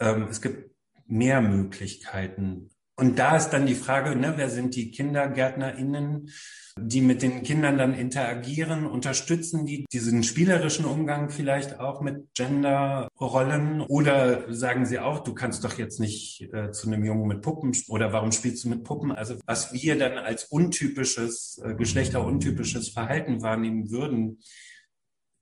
ähm, 0.00 0.28
es 0.30 0.40
gibt 0.40 0.70
mehr 1.06 1.40
Möglichkeiten 1.40 2.70
und 2.96 3.18
da 3.18 3.36
ist 3.36 3.50
dann 3.50 3.66
die 3.66 3.74
Frage, 3.74 4.14
ne, 4.14 4.34
wer 4.36 4.50
sind 4.50 4.74
die 4.74 4.90
KindergärtnerInnen, 4.90 6.30
die 6.78 7.00
mit 7.00 7.22
den 7.22 7.42
Kindern 7.42 7.78
dann 7.78 7.94
interagieren? 7.94 8.86
Unterstützen 8.86 9.64
die 9.64 9.86
diesen 9.90 10.22
spielerischen 10.22 10.84
Umgang 10.84 11.30
vielleicht 11.30 11.80
auch 11.80 12.02
mit 12.02 12.34
Genderrollen? 12.34 13.80
Oder 13.80 14.52
sagen 14.52 14.84
sie 14.84 14.98
auch, 14.98 15.20
du 15.20 15.32
kannst 15.32 15.64
doch 15.64 15.78
jetzt 15.78 16.00
nicht 16.00 16.48
äh, 16.52 16.70
zu 16.70 16.86
einem 16.86 17.04
Jungen 17.04 17.28
mit 17.28 17.40
Puppen 17.40 17.72
oder 17.88 18.12
warum 18.12 18.30
spielst 18.30 18.64
du 18.64 18.68
mit 18.68 18.84
Puppen? 18.84 19.10
Also 19.10 19.36
was 19.46 19.72
wir 19.72 19.98
dann 19.98 20.18
als 20.18 20.44
untypisches, 20.44 21.62
äh, 21.64 21.74
geschlechteruntypisches 21.74 22.90
Verhalten 22.90 23.40
wahrnehmen 23.40 23.90
würden, 23.90 24.38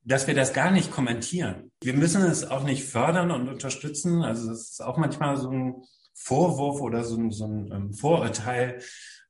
dass 0.04 0.26
wir 0.28 0.34
das 0.34 0.52
gar 0.52 0.70
nicht 0.70 0.92
kommentieren. 0.92 1.72
Wir 1.82 1.94
müssen 1.94 2.22
es 2.22 2.48
auch 2.48 2.62
nicht 2.62 2.84
fördern 2.84 3.32
und 3.32 3.48
unterstützen. 3.48 4.22
Also 4.22 4.48
das 4.48 4.70
ist 4.70 4.82
auch 4.82 4.96
manchmal 4.96 5.36
so 5.36 5.50
ein 5.50 5.74
Vorwurf 6.22 6.80
oder 6.80 7.02
so 7.02 7.16
ein, 7.16 7.30
so 7.30 7.46
ein 7.46 7.72
ähm, 7.72 7.92
Vorurteil, 7.94 8.80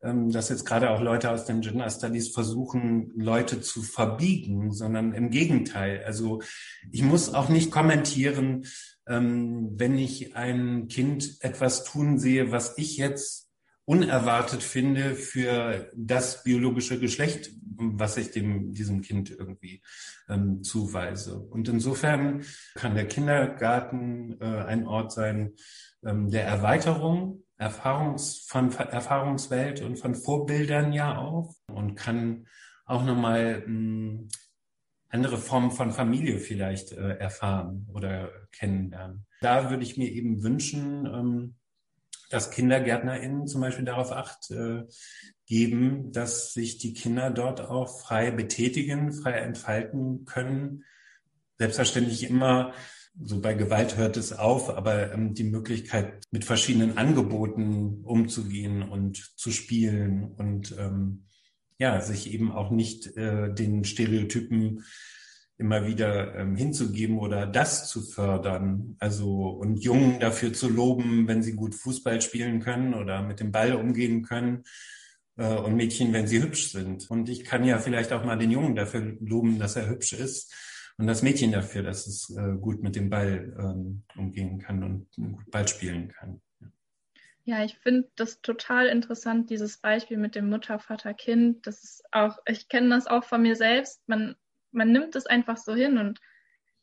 ähm, 0.03 0.31
dass 0.31 0.49
jetzt 0.49 0.67
gerade 0.67 0.91
auch 0.91 1.01
Leute 1.01 1.31
aus 1.31 1.45
den 1.45 1.61
Gender 1.61 1.89
Studies 1.89 2.31
versuchen, 2.31 3.13
Leute 3.15 3.61
zu 3.61 3.83
verbiegen, 3.83 4.73
sondern 4.73 5.13
im 5.13 5.31
Gegenteil. 5.31 6.03
Also 6.05 6.43
ich 6.91 7.03
muss 7.03 7.33
auch 7.33 7.49
nicht 7.49 7.71
kommentieren, 7.71 8.67
ähm, 9.07 9.71
wenn 9.79 9.99
ich 9.99 10.35
ein 10.35 10.89
Kind 10.89 11.37
etwas 11.41 11.85
tun 11.85 12.19
sehe, 12.19 12.51
was 12.51 12.77
ich 12.77 12.97
jetzt 12.97 13.50
unerwartet 13.85 14.63
finde 14.63 15.15
für 15.15 15.91
das 15.97 16.43
biologische 16.43 17.01
Geschlecht, 17.01 17.51
was 17.77 18.17
ich 18.17 18.31
dem, 18.31 18.73
diesem 18.73 19.01
Kind 19.01 19.31
irgendwie 19.31 19.83
ähm, 20.29 20.63
zuweise. 20.63 21.39
Und 21.41 21.69
insofern 21.69 22.45
kann 22.75 22.95
der 22.95 23.09
Kindergarten 23.09 24.41
äh, 24.41 24.45
ein 24.45 24.87
Ort 24.87 25.13
sein, 25.13 25.55
ähm, 26.05 26.31
der 26.31 26.45
Erweiterung 26.45 27.43
Erfahrungs, 27.61 28.47
von 28.49 28.73
Erfahrungswelt 28.73 29.83
und 29.83 29.99
von 29.99 30.15
Vorbildern 30.15 30.95
ja 30.95 31.19
auch 31.19 31.55
und 31.67 31.95
kann 31.95 32.47
auch 32.87 33.05
nochmal 33.05 33.63
hm, 33.67 34.29
andere 35.11 35.37
Formen 35.37 35.71
von 35.71 35.93
Familie 35.93 36.39
vielleicht 36.39 36.93
äh, 36.93 37.17
erfahren 37.19 37.87
oder 37.93 38.31
kennenlernen. 38.53 39.27
Da 39.43 39.69
würde 39.71 39.83
ich 39.83 39.99
mir 39.99 40.11
eben 40.11 40.43
wünschen, 40.43 41.05
ähm, 41.05 41.57
dass 42.31 42.51
KindergärtnerInnen 42.51 43.47
zum 43.47 43.61
Beispiel 43.61 43.85
darauf 43.85 44.13
acht 44.13 44.51
äh, 44.51 44.85
geben, 45.47 46.13
dass 46.13 46.55
sich 46.55 46.79
die 46.79 46.95
Kinder 46.95 47.31
dort 47.31 47.61
auch 47.61 48.01
frei 48.01 48.31
betätigen, 48.31 49.13
frei 49.13 49.33
entfalten 49.33 50.25
können. 50.25 50.85
Selbstverständlich 51.59 52.31
immer 52.31 52.73
so 53.23 53.41
bei 53.41 53.55
Gewalt 53.55 53.97
hört 53.97 54.17
es 54.17 54.33
auf, 54.33 54.71
aber 54.71 55.13
ähm, 55.13 55.35
die 55.35 55.45
Möglichkeit, 55.45 56.25
mit 56.31 56.45
verschiedenen 56.45 56.97
Angeboten 56.97 58.03
umzugehen 58.05 58.83
und 58.83 59.33
zu 59.37 59.51
spielen 59.51 60.33
und 60.37 60.75
ähm, 60.79 61.25
ja, 61.79 62.01
sich 62.01 62.33
eben 62.33 62.53
auch 62.53 62.71
nicht 62.71 63.17
äh, 63.17 63.53
den 63.53 63.85
Stereotypen 63.85 64.85
immer 65.61 65.87
wieder 65.87 66.35
ähm, 66.35 66.57
hinzugeben 66.57 67.19
oder 67.19 67.47
das 67.47 67.89
zu 67.89 68.03
fördern. 68.03 68.97
Also 68.99 69.49
und 69.49 69.77
Jungen 69.77 70.19
dafür 70.19 70.53
zu 70.53 70.69
loben, 70.69 71.29
wenn 71.29 71.43
sie 71.43 71.55
gut 71.55 71.75
Fußball 71.75 72.21
spielen 72.21 72.61
können 72.61 72.95
oder 72.95 73.23
mit 73.23 73.39
dem 73.39 73.53
Ball 73.53 73.75
umgehen 73.75 74.23
können 74.23 74.65
äh, 75.37 75.55
und 75.55 75.77
Mädchen, 75.77 76.13
wenn 76.13 76.27
sie 76.27 76.43
hübsch 76.43 76.73
sind. 76.73 77.09
Und 77.11 77.29
ich 77.29 77.45
kann 77.45 77.65
ja 77.65 77.79
vielleicht 77.79 78.13
auch 78.13 78.25
mal 78.25 78.39
den 78.39 78.51
Jungen 78.51 78.75
dafür 78.75 79.17
loben, 79.21 79.59
dass 79.59 79.77
er 79.77 79.89
hübsch 79.89 80.15
ist 80.15 80.53
und 80.97 81.07
das 81.07 81.23
Mädchen 81.23 81.53
dafür, 81.53 81.83
dass 81.83 82.07
es 82.07 82.31
äh, 82.37 82.57
gut 82.59 82.83
mit 82.83 82.97
dem 82.97 83.11
Ball 83.11 83.55
ähm, 83.59 84.03
umgehen 84.17 84.59
kann 84.59 84.83
und 84.83 85.09
gut 85.37 85.51
Ball 85.51 85.69
spielen 85.69 86.09
kann. 86.09 86.41
Ja, 87.45 87.65
ich 87.65 87.79
finde 87.79 88.09
das 88.17 88.43
total 88.43 88.87
interessant, 88.87 89.51
dieses 89.51 89.79
Beispiel 89.79 90.19
mit 90.19 90.35
dem 90.35 90.49
Mutter, 90.51 90.79
Vater, 90.79 91.15
Kind. 91.15 91.67
Das 91.67 91.83
ist 91.83 92.05
auch, 92.13 92.39
ich 92.47 92.69
kenne 92.69 92.91
das 92.91 93.07
auch 93.07 93.25
von 93.25 93.43
mir 93.43 93.57
selbst. 93.57 94.07
Man, 94.07 94.37
man 94.73 94.93
nimmt 94.93 95.17
es 95.17 95.27
einfach 95.27 95.57
so 95.57 95.75
hin 95.75 95.99
und 95.99 96.21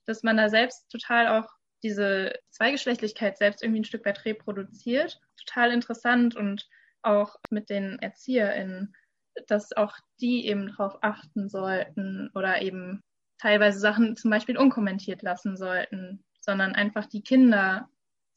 dass 0.05 0.23
man 0.23 0.37
da 0.37 0.49
selbst 0.49 0.89
total 0.89 1.27
auch 1.27 1.49
diese 1.83 2.33
Zweigeschlechtlichkeit 2.49 3.37
selbst 3.37 3.61
irgendwie 3.61 3.81
ein 3.81 3.85
Stück 3.85 4.05
weit 4.05 4.25
reproduziert. 4.25 5.19
Total 5.45 5.71
interessant 5.71 6.35
und 6.35 6.67
auch 7.03 7.35
mit 7.49 7.69
den 7.69 7.99
ErzieherInnen, 7.99 8.95
dass 9.47 9.73
auch 9.73 9.95
die 10.19 10.47
eben 10.47 10.67
darauf 10.67 10.97
achten 11.01 11.49
sollten 11.49 12.31
oder 12.33 12.61
eben 12.61 13.03
teilweise 13.37 13.79
Sachen 13.79 14.15
zum 14.15 14.31
Beispiel 14.31 14.57
unkommentiert 14.57 15.21
lassen 15.21 15.57
sollten, 15.57 16.23
sondern 16.41 16.73
einfach 16.73 17.05
die 17.05 17.21
Kinder 17.21 17.89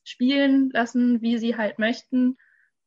spielen 0.05 0.71
lassen, 0.71 1.23
wie 1.23 1.39
sie 1.39 1.57
halt 1.57 1.79
möchten. 1.79 2.37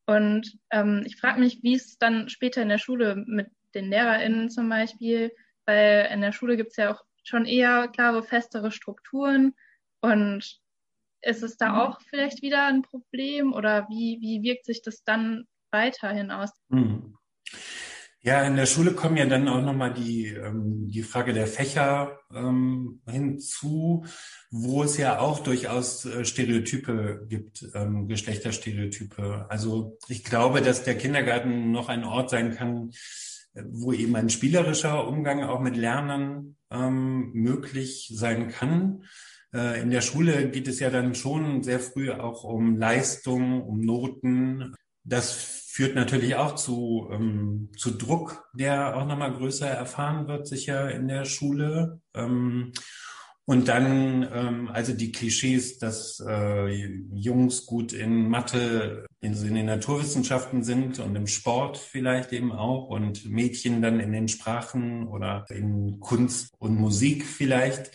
Und 0.06 0.58
ähm, 0.70 1.04
ich 1.06 1.18
frage 1.18 1.40
mich, 1.40 1.64
wie 1.64 1.76
es 1.76 1.98
dann 1.98 2.30
später 2.30 2.62
in 2.62 2.70
der 2.70 2.78
Schule 2.78 3.16
mit 3.16 3.48
den 3.74 3.90
LehrerInnen 3.90 4.50
zum 4.50 4.70
Beispiel, 4.70 5.32
weil 5.66 6.10
in 6.12 6.22
der 6.22 6.32
Schule 6.32 6.58
gibt 6.58 6.72
es 6.72 6.78
ja 6.78 6.94
auch 6.94 7.04
schon 7.24 7.46
eher 7.46 7.88
klare, 7.88 8.24
festere 8.24 8.72
Strukturen. 8.72 9.54
Und 10.02 10.60
ist 11.22 11.44
es 11.44 11.58
da 11.58 11.70
mhm. 11.70 11.80
auch 11.80 12.02
vielleicht 12.02 12.42
wieder 12.42 12.66
ein 12.68 12.82
Problem 12.82 13.54
oder 13.54 13.88
wie, 13.90 14.20
wie 14.22 14.44
wirkt 14.44 14.66
sich 14.66 14.82
das 14.82 15.04
dann 15.04 15.46
weiterhin 15.72 16.32
aus? 16.32 16.52
Mhm. 16.70 17.18
Ja, 18.26 18.42
in 18.44 18.56
der 18.56 18.68
Schule 18.68 18.94
kommen 18.94 19.18
ja 19.18 19.26
dann 19.26 19.50
auch 19.50 19.62
nochmal 19.62 19.94
die, 19.94 20.28
ähm, 20.28 20.90
die 20.90 21.04
Frage 21.04 21.34
der 21.34 21.46
Fächer 21.46 22.20
ähm, 22.34 23.02
hinzu, 23.06 24.06
wo 24.50 24.84
es 24.84 24.98
ja 24.98 25.20
auch 25.20 25.40
durchaus 25.40 26.06
äh, 26.06 26.24
Stereotype 26.24 27.26
gibt, 27.28 27.66
ähm, 27.74 28.08
Geschlechterstereotype. 28.08 29.48
Also 29.50 29.98
ich 30.08 30.24
glaube, 30.24 30.62
dass 30.62 30.86
der 30.86 30.98
Kindergarten 30.98 31.72
noch 31.72 31.90
ein 31.90 32.06
Ort 32.06 32.30
sein 32.30 32.56
kann, 32.56 32.92
wo 33.54 33.94
eben 33.94 34.16
ein 34.16 34.30
spielerischer 34.30 35.08
Umgang 35.08 35.44
auch 35.44 35.60
mit 35.60 35.78
Lernen 35.78 36.58
ähm, 36.72 37.32
möglich 37.34 38.12
sein 38.14 38.50
kann. 38.50 39.04
Äh, 39.54 39.82
in 39.82 39.92
der 39.92 40.02
Schule 40.02 40.50
geht 40.50 40.68
es 40.68 40.80
ja 40.80 40.90
dann 40.90 41.16
schon 41.16 41.64
sehr 41.64 41.80
früh 41.80 42.12
auch 42.12 42.44
um 42.44 42.76
Leistung, 42.76 43.62
um 43.62 43.80
Noten. 43.82 44.76
Das 45.04 45.32
führt 45.68 45.96
natürlich 45.96 46.36
auch 46.36 46.56
zu, 46.56 47.10
ähm, 47.12 47.70
zu 47.78 47.92
Druck, 47.92 48.44
der 48.54 48.96
auch 48.96 49.06
nochmal 49.06 49.34
größer 49.34 49.68
erfahren 49.68 50.28
wird, 50.28 50.48
sicher 50.48 50.92
in 50.92 51.08
der 51.08 51.26
Schule. 51.26 52.00
Ähm, 52.14 52.72
und 53.46 53.68
dann, 53.68 54.28
ähm, 54.34 54.70
also 54.72 54.94
die 54.94 55.12
Klischees, 55.12 55.78
dass 55.78 56.24
äh, 56.26 56.68
Jungs 57.14 57.66
gut 57.66 57.92
in 57.92 58.30
Mathe, 58.30 59.06
in, 59.20 59.34
in 59.34 59.56
den 59.56 59.66
Naturwissenschaften 59.66 60.64
sind 60.64 61.00
und 61.00 61.16
im 61.16 61.28
Sport 61.28 61.78
vielleicht 61.78 62.32
eben 62.32 62.54
auch 62.54 62.88
und 62.88 63.26
Mädchen 63.30 63.82
dann 63.82 64.00
in 64.00 64.14
den 64.14 64.30
Sprachen 64.30 65.08
oder 65.08 65.46
in 65.50 66.00
Kunst 66.00 66.54
und 66.60 66.80
Musik 66.80 67.26
vielleicht. 67.26 67.92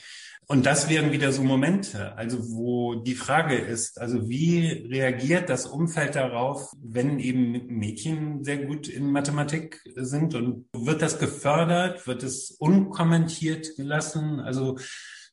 Und 0.51 0.65
das 0.65 0.89
wären 0.89 1.13
wieder 1.13 1.31
so 1.31 1.43
Momente, 1.43 2.17
also 2.17 2.53
wo 2.53 2.95
die 2.95 3.15
Frage 3.15 3.57
ist, 3.57 4.01
also 4.01 4.31
wie 4.31 4.67
reagiert 4.67 5.51
das 5.51 5.67
Umfeld 5.67 6.15
darauf, 6.15 6.73
wenn 6.83 7.19
eben 7.19 7.67
Mädchen 7.67 8.45
sehr 8.45 8.57
gut 8.65 8.89
in 8.89 9.13
Mathematik 9.13 9.83
sind 9.95 10.35
und 10.35 10.65
wird 10.73 11.03
das 11.03 11.19
gefördert, 11.19 12.07
wird 12.07 12.23
es 12.23 12.51
unkommentiert 12.51 13.77
gelassen? 13.77 14.41
Also 14.41 14.79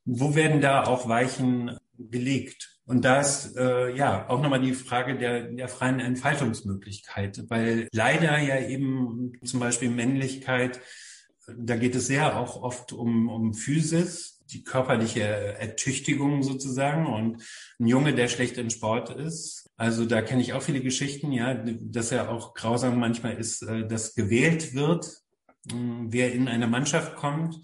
wo 0.06 0.36
werden 0.36 0.62
da 0.62 0.86
auch 0.86 1.10
Weichen 1.10 1.78
gelegt? 1.98 2.76
Und 2.86 3.04
da 3.04 3.20
ist 3.20 3.58
äh, 3.58 3.96
ja 3.96 4.30
auch 4.30 4.42
nochmal 4.42 4.62
die 4.62 4.74
Frage 4.74 5.18
der, 5.18 5.44
der 5.44 5.68
freien 5.68 6.00
Entfaltungsmöglichkeit, 6.00 7.44
weil 7.50 7.88
leider 7.92 8.38
ja 8.38 8.60
eben 8.60 9.34
zum 9.44 9.60
Beispiel 9.60 9.90
Männlichkeit, 9.90 10.80
da 11.58 11.76
geht 11.76 11.96
es 11.96 12.08
sehr 12.08 12.38
auch 12.38 12.62
oft 12.62 12.94
um, 12.94 13.28
um 13.28 13.54
Physis, 13.56 14.44
die 14.52 14.64
körperliche 14.64 15.24
Ertüchtigung 15.24 16.44
sozusagen 16.44 17.08
und 17.08 17.44
ein 17.80 17.88
Junge, 17.88 18.14
der 18.14 18.28
schlecht 18.28 18.58
in 18.58 18.70
Sport 18.70 19.10
ist. 19.10 19.72
Also 19.78 20.06
da 20.06 20.22
kenne 20.22 20.42
ich 20.42 20.54
auch 20.54 20.62
viele 20.62 20.82
Geschichten, 20.82 21.32
ja, 21.32 21.56
dass 21.56 22.12
er 22.12 22.30
auch 22.30 22.54
grausam 22.54 23.00
manchmal 23.00 23.34
ist, 23.34 23.64
äh, 23.64 23.88
dass 23.88 24.14
gewählt 24.14 24.76
wird, 24.76 25.24
hm, 25.72 26.14
wer 26.14 26.32
in 26.34 26.48
eine 26.48 26.68
Mannschaft 26.68 27.16
kommt. 27.16 27.60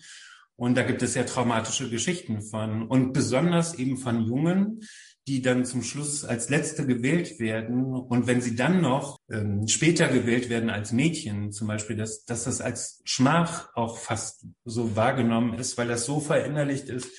Und 0.62 0.78
da 0.78 0.84
gibt 0.84 1.02
es 1.02 1.16
ja 1.16 1.24
traumatische 1.24 1.90
Geschichten 1.90 2.44
von 2.44 2.88
und 2.88 3.14
besonders 3.14 3.74
eben 3.80 3.98
von 3.98 4.22
Jungen, 4.22 4.82
die 5.28 5.42
dann 5.42 5.66
zum 5.66 5.82
Schluss 5.82 6.24
als 6.24 6.50
Letzte 6.50 6.86
gewählt 6.86 7.40
werden. 7.40 7.96
Und 7.96 8.28
wenn 8.28 8.42
sie 8.42 8.56
dann 8.56 8.80
noch 8.80 9.18
ähm, 9.32 9.68
später 9.68 10.08
gewählt 10.08 10.50
werden 10.50 10.70
als 10.70 10.92
Mädchen, 10.92 11.52
zum 11.52 11.68
Beispiel, 11.68 11.96
dass, 11.96 12.26
dass 12.26 12.44
das 12.44 12.62
als 12.62 13.02
Schmach 13.06 13.70
auch 13.74 13.98
fast 13.98 14.46
so 14.64 14.96
wahrgenommen 14.96 15.56
ist, 15.56 15.80
weil 15.80 15.88
das 15.88 16.06
so 16.06 16.20
verinnerlicht 16.20 16.90
ist, 16.90 17.10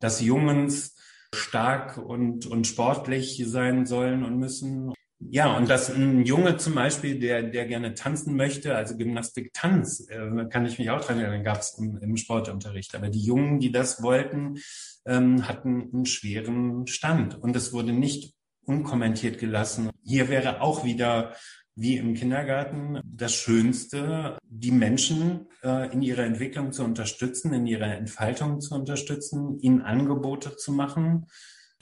dass 0.00 0.20
Jungens 0.20 0.96
stark 1.32 1.98
und, 1.98 2.46
und 2.46 2.66
sportlich 2.66 3.40
sein 3.46 3.86
sollen 3.86 4.24
und 4.24 4.40
müssen. 4.40 4.92
Ja, 5.20 5.56
und 5.56 5.68
dass 5.68 5.90
ein 5.90 6.24
Junge 6.24 6.58
zum 6.58 6.76
Beispiel, 6.76 7.18
der, 7.18 7.42
der 7.42 7.66
gerne 7.66 7.94
tanzen 7.94 8.36
möchte, 8.36 8.76
also 8.76 8.96
Gymnastik, 8.96 9.52
Tanz, 9.52 10.06
äh, 10.08 10.46
kann 10.48 10.64
ich 10.64 10.78
mich 10.78 10.90
auch 10.90 11.04
dran 11.04 11.18
erinnern, 11.18 11.42
gab 11.42 11.58
es 11.58 11.76
im, 11.76 11.98
im 11.98 12.16
Sportunterricht. 12.16 12.94
Aber 12.94 13.08
die 13.08 13.24
Jungen, 13.24 13.58
die 13.58 13.72
das 13.72 14.02
wollten, 14.02 14.58
ähm, 15.06 15.48
hatten 15.48 15.90
einen 15.92 16.06
schweren 16.06 16.86
Stand. 16.86 17.36
Und 17.42 17.56
es 17.56 17.72
wurde 17.72 17.92
nicht 17.92 18.34
unkommentiert 18.64 19.38
gelassen. 19.38 19.90
Hier 20.04 20.28
wäre 20.28 20.60
auch 20.60 20.84
wieder 20.84 21.34
wie 21.74 21.96
im 21.96 22.14
Kindergarten 22.14 23.00
das 23.04 23.34
Schönste, 23.34 24.38
die 24.44 24.72
Menschen 24.72 25.46
äh, 25.62 25.92
in 25.92 26.02
ihrer 26.02 26.24
Entwicklung 26.24 26.72
zu 26.72 26.84
unterstützen, 26.84 27.52
in 27.52 27.66
ihrer 27.66 27.96
Entfaltung 27.96 28.60
zu 28.60 28.74
unterstützen, 28.74 29.58
ihnen 29.60 29.82
Angebote 29.82 30.56
zu 30.56 30.72
machen 30.72 31.26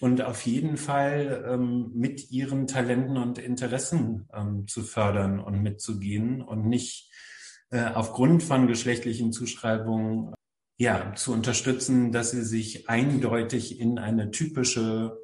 und 0.01 0.23
auf 0.23 0.43
jeden 0.43 0.77
Fall 0.77 1.45
ähm, 1.49 1.91
mit 1.95 2.31
ihren 2.31 2.67
Talenten 2.67 3.17
und 3.17 3.39
Interessen 3.39 4.29
ähm, 4.33 4.67
zu 4.67 4.83
fördern 4.83 5.41
und 5.41 5.63
mitzugehen 5.63 6.43
und 6.43 6.67
nicht 6.67 7.11
äh, 7.71 7.85
aufgrund 7.85 8.43
von 8.43 8.67
geschlechtlichen 8.67 9.33
Zuschreibungen 9.33 10.35
ja 10.77 11.15
zu 11.15 11.33
unterstützen, 11.33 12.13
dass 12.13 12.31
sie 12.31 12.45
sich 12.45 12.89
eindeutig 12.89 13.81
in 13.81 13.99
eine 13.99 14.31
typische 14.31 15.19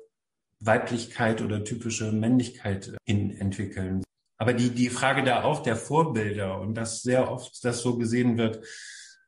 Weiblichkeit 0.59 1.43
oder 1.43 1.65
typische 1.65 2.13
Männlichkeit 2.13 2.97
hin 3.05 3.31
entwickeln. 3.31 4.03
Aber 4.39 4.55
die, 4.55 4.71
die 4.71 4.89
Frage 4.89 5.23
da 5.23 5.45
auch 5.45 5.63
der 5.63 5.77
Vorbilder 5.77 6.61
und 6.61 6.75
dass 6.75 7.03
sehr 7.03 7.31
oft 7.31 7.65
das 7.65 7.83
so 7.83 7.99
gesehen 7.99 8.39
wird, 8.39 8.65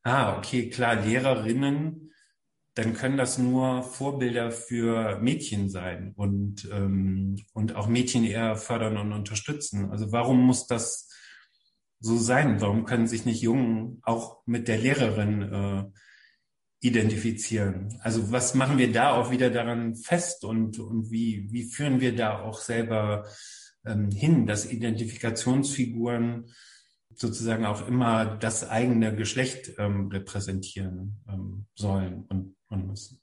ah, 0.02 0.36
okay, 0.38 0.70
klar, 0.70 0.96
Lehrerinnen, 0.96 2.12
dann 2.74 2.94
können 2.94 3.16
das 3.16 3.38
nur 3.38 3.82
Vorbilder 3.84 4.50
für 4.50 5.18
Mädchen 5.20 5.70
sein 5.70 6.12
und, 6.16 6.68
ähm, 6.72 7.36
und 7.52 7.76
auch 7.76 7.86
Mädchen 7.86 8.24
eher 8.24 8.56
fördern 8.56 8.96
und 8.96 9.12
unterstützen. 9.12 9.90
Also 9.90 10.10
warum 10.10 10.40
muss 10.40 10.66
das 10.66 11.08
so 12.00 12.16
sein? 12.16 12.60
Warum 12.60 12.84
können 12.84 13.06
sich 13.06 13.24
nicht 13.24 13.42
Jungen 13.42 14.00
auch 14.02 14.42
mit 14.44 14.66
der 14.66 14.78
Lehrerin 14.78 15.42
äh, 15.42 15.84
identifizieren? 16.80 17.96
Also 18.02 18.32
was 18.32 18.54
machen 18.54 18.76
wir 18.76 18.92
da 18.92 19.12
auch 19.12 19.30
wieder 19.30 19.50
daran 19.50 19.94
fest 19.94 20.44
und, 20.44 20.80
und 20.80 21.12
wie, 21.12 21.46
wie 21.52 21.62
führen 21.62 22.00
wir 22.00 22.16
da 22.16 22.40
auch 22.40 22.58
selber 22.58 23.24
ähm, 23.86 24.10
hin, 24.10 24.46
dass 24.46 24.70
Identifikationsfiguren 24.70 26.50
sozusagen 27.16 27.66
auch 27.66 27.86
immer 27.86 28.24
das 28.24 28.68
eigene 28.68 29.14
Geschlecht 29.14 29.72
ähm, 29.78 30.08
repräsentieren 30.08 31.22
ähm, 31.28 31.66
sollen 31.74 32.26
und, 32.28 32.56
und 32.68 32.86
müssen. 32.86 33.20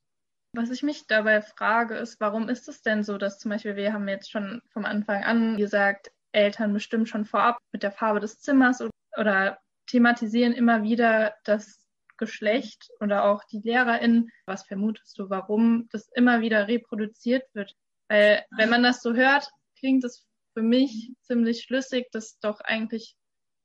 Was 0.53 0.69
ich 0.69 0.83
mich 0.83 1.07
dabei 1.07 1.41
frage, 1.41 1.95
ist, 1.95 2.19
warum 2.19 2.49
ist 2.49 2.67
es 2.67 2.81
denn 2.81 3.03
so, 3.03 3.17
dass 3.17 3.39
zum 3.39 3.51
Beispiel 3.51 3.77
wir 3.77 3.93
haben 3.93 4.07
jetzt 4.07 4.31
schon 4.31 4.61
vom 4.73 4.85
Anfang 4.85 5.23
an 5.23 5.57
gesagt, 5.57 6.11
Eltern 6.33 6.73
bestimmen 6.73 7.05
schon 7.05 7.25
vorab 7.25 7.57
mit 7.71 7.83
der 7.83 7.91
Farbe 7.91 8.19
des 8.19 8.39
Zimmers 8.39 8.83
oder 9.17 9.59
thematisieren 9.87 10.53
immer 10.53 10.83
wieder 10.83 11.35
das 11.43 11.85
Geschlecht 12.17 12.89
oder 12.99 13.25
auch 13.25 13.43
die 13.45 13.61
LehrerInnen. 13.63 14.29
Was 14.45 14.63
vermutest 14.63 15.17
du, 15.17 15.29
warum 15.29 15.87
das 15.91 16.09
immer 16.13 16.41
wieder 16.41 16.67
reproduziert 16.67 17.43
wird? 17.53 17.75
Weil 18.09 18.45
wenn 18.55 18.69
man 18.69 18.83
das 18.83 19.01
so 19.01 19.13
hört, 19.13 19.49
klingt 19.79 20.03
es 20.03 20.25
für 20.53 20.61
mich 20.61 21.13
ziemlich 21.21 21.63
schlüssig, 21.63 22.07
dass 22.11 22.39
doch 22.39 22.59
eigentlich 22.59 23.15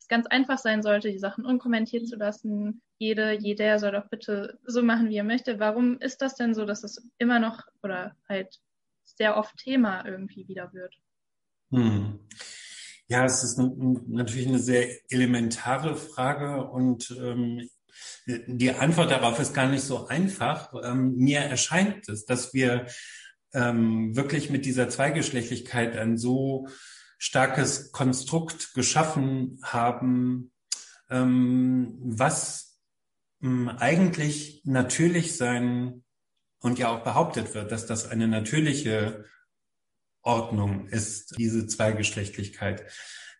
ganz 0.08 0.26
einfach 0.26 0.58
sein 0.58 0.82
sollte, 0.82 1.10
die 1.10 1.18
Sachen 1.18 1.44
unkommentiert 1.44 2.08
zu 2.08 2.16
lassen. 2.16 2.82
Jede, 2.98 3.32
jeder 3.32 3.78
soll 3.78 3.92
doch 3.92 4.08
bitte 4.08 4.58
so 4.64 4.82
machen, 4.82 5.08
wie 5.08 5.16
er 5.16 5.24
möchte. 5.24 5.58
Warum 5.58 5.98
ist 5.98 6.22
das 6.22 6.34
denn 6.34 6.54
so, 6.54 6.64
dass 6.64 6.84
es 6.84 7.06
immer 7.18 7.38
noch 7.38 7.62
oder 7.82 8.16
halt 8.28 8.60
sehr 9.04 9.36
oft 9.36 9.56
Thema 9.56 10.04
irgendwie 10.06 10.48
wieder 10.48 10.72
wird? 10.72 10.94
Hm. 11.70 12.20
Ja, 13.08 13.24
es 13.24 13.44
ist 13.44 13.58
natürlich 13.58 14.48
eine 14.48 14.58
sehr 14.58 14.88
elementare 15.10 15.94
Frage 15.94 16.64
und 16.64 17.10
ähm, 17.18 17.68
die 18.26 18.72
Antwort 18.72 19.10
darauf 19.10 19.38
ist 19.38 19.54
gar 19.54 19.68
nicht 19.68 19.84
so 19.84 20.06
einfach. 20.08 20.72
Ähm, 20.82 21.14
mir 21.16 21.40
erscheint 21.40 22.08
es, 22.08 22.24
dass 22.24 22.52
wir 22.52 22.86
ähm, 23.54 24.16
wirklich 24.16 24.50
mit 24.50 24.66
dieser 24.66 24.88
Zweigeschlechtlichkeit 24.88 25.96
ein 25.96 26.18
so 26.18 26.66
starkes 27.18 27.92
Konstrukt 27.92 28.74
geschaffen 28.74 29.58
haben, 29.62 30.52
ähm, 31.10 31.96
was 32.00 32.80
ähm, 33.42 33.68
eigentlich 33.68 34.62
natürlich 34.64 35.36
sein 35.36 36.04
und 36.60 36.78
ja 36.78 36.88
auch 36.88 37.04
behauptet 37.04 37.54
wird, 37.54 37.72
dass 37.72 37.86
das 37.86 38.10
eine 38.10 38.28
natürliche 38.28 39.24
Ordnung 40.22 40.88
ist, 40.88 41.38
diese 41.38 41.66
Zweigeschlechtlichkeit. 41.66 42.84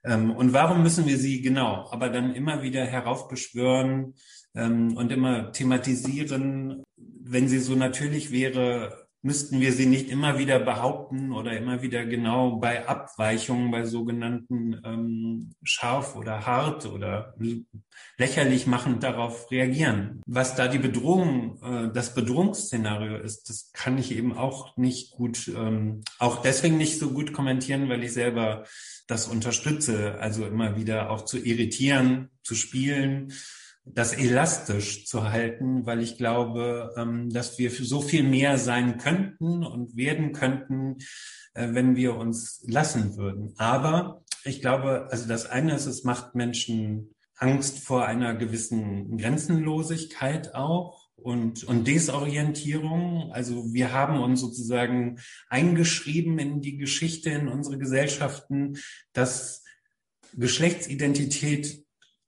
Ähm, 0.05 0.31
und 0.31 0.53
warum 0.53 0.83
müssen 0.83 1.07
wir 1.07 1.19
sie 1.19 1.43
genau, 1.43 1.91
aber 1.91 2.09
dann 2.09 2.35
immer 2.35 2.63
wieder 2.63 2.85
heraufbeschwören 2.85 4.15
ähm, 4.55 4.97
und 4.97 5.11
immer 5.11 5.53
thematisieren, 5.53 6.85
wenn 6.97 7.49
sie 7.49 7.59
so 7.59 7.75
natürlich 7.75 8.31
wäre, 8.31 9.06
müssten 9.27 9.61
wir 9.61 9.73
sie 9.73 9.87
nicht 9.87 10.09
immer 10.09 10.39
wieder 10.39 10.61
behaupten 10.61 11.33
oder 11.33 11.57
immer 11.57 11.83
wieder 11.83 12.07
genau 12.07 12.57
bei 12.59 12.89
Abweichungen, 12.89 13.73
bei 13.73 13.85
sogenannten 13.85 14.81
ähm, 14.85 15.53
scharf 15.65 16.15
oder 16.15 16.47
hart 16.47 16.87
oder 16.87 17.35
lächerlich 18.19 18.69
machend 18.69 19.03
darauf 19.03 19.51
reagieren. 19.51 20.23
Was 20.27 20.55
da 20.55 20.69
die 20.69 20.79
Bedrohung, 20.79 21.61
äh, 21.61 21.93
das 21.93 22.15
Bedrohungsszenario 22.15 23.17
ist, 23.17 23.51
das 23.51 23.73
kann 23.73 23.99
ich 23.99 24.17
eben 24.17 24.39
auch 24.39 24.77
nicht 24.77 25.11
gut, 25.11 25.49
ähm, 25.49 26.03
auch 26.21 26.41
deswegen 26.41 26.77
nicht 26.77 27.01
so 27.01 27.11
gut 27.11 27.33
kommentieren, 27.33 27.89
weil 27.89 28.05
ich 28.05 28.13
selber 28.13 28.63
das 29.09 29.27
unterstütze, 29.27 30.21
also 30.21 30.47
immer 30.47 30.77
wieder 30.77 31.11
auch 31.11 31.25
zu 31.25 31.39
irritieren, 31.39 32.31
zu 32.45 32.55
spielen 32.55 33.33
das 33.87 34.13
elastisch 34.13 35.07
zu 35.07 35.31
halten, 35.31 35.87
weil 35.87 36.03
ich 36.03 36.19
glaube, 36.19 36.93
ähm, 36.97 37.31
dass 37.31 37.59
wir 37.59 37.71
so 37.71 38.01
viel 38.01 38.25
mehr 38.25 38.59
sein 38.59 38.99
könnten 38.99 39.65
und 39.65 39.97
werden 39.97 40.33
könnten, 40.33 40.99
äh, 41.55 41.69
wenn 41.73 41.97
wir 41.97 42.17
uns 42.17 42.65
lassen 42.67 43.17
würden. 43.17 43.55
Aber 43.57 44.25
ich 44.45 44.61
glaube, 44.61 45.09
also 45.11 45.29
das 45.29 45.47
eine 45.47 45.75
ist, 45.75 45.87
es 45.87 46.05
macht 46.05 46.35
Menschen 46.35 47.15
Angst 47.37 47.79
vor 47.79 48.07
einer 48.07 48.35
gewissen 48.35 49.19
Grenzenlosigkeit 49.19 50.55
auch 50.55 51.09
und, 51.17 51.65
und 51.65 51.87
Desorientierung. 51.87 53.31
Also 53.33 53.73
wir 53.73 53.93
haben 53.93 54.21
uns 54.21 54.41
sozusagen 54.41 55.19
eingeschrieben 55.49 56.39
in 56.39 56.61
die 56.61 56.77
Geschichte, 56.77 57.31
in 57.31 57.49
unsere 57.49 57.79
Gesellschaften, 57.79 58.79
dass 59.13 59.65
Geschlechtsidentität 60.35 61.86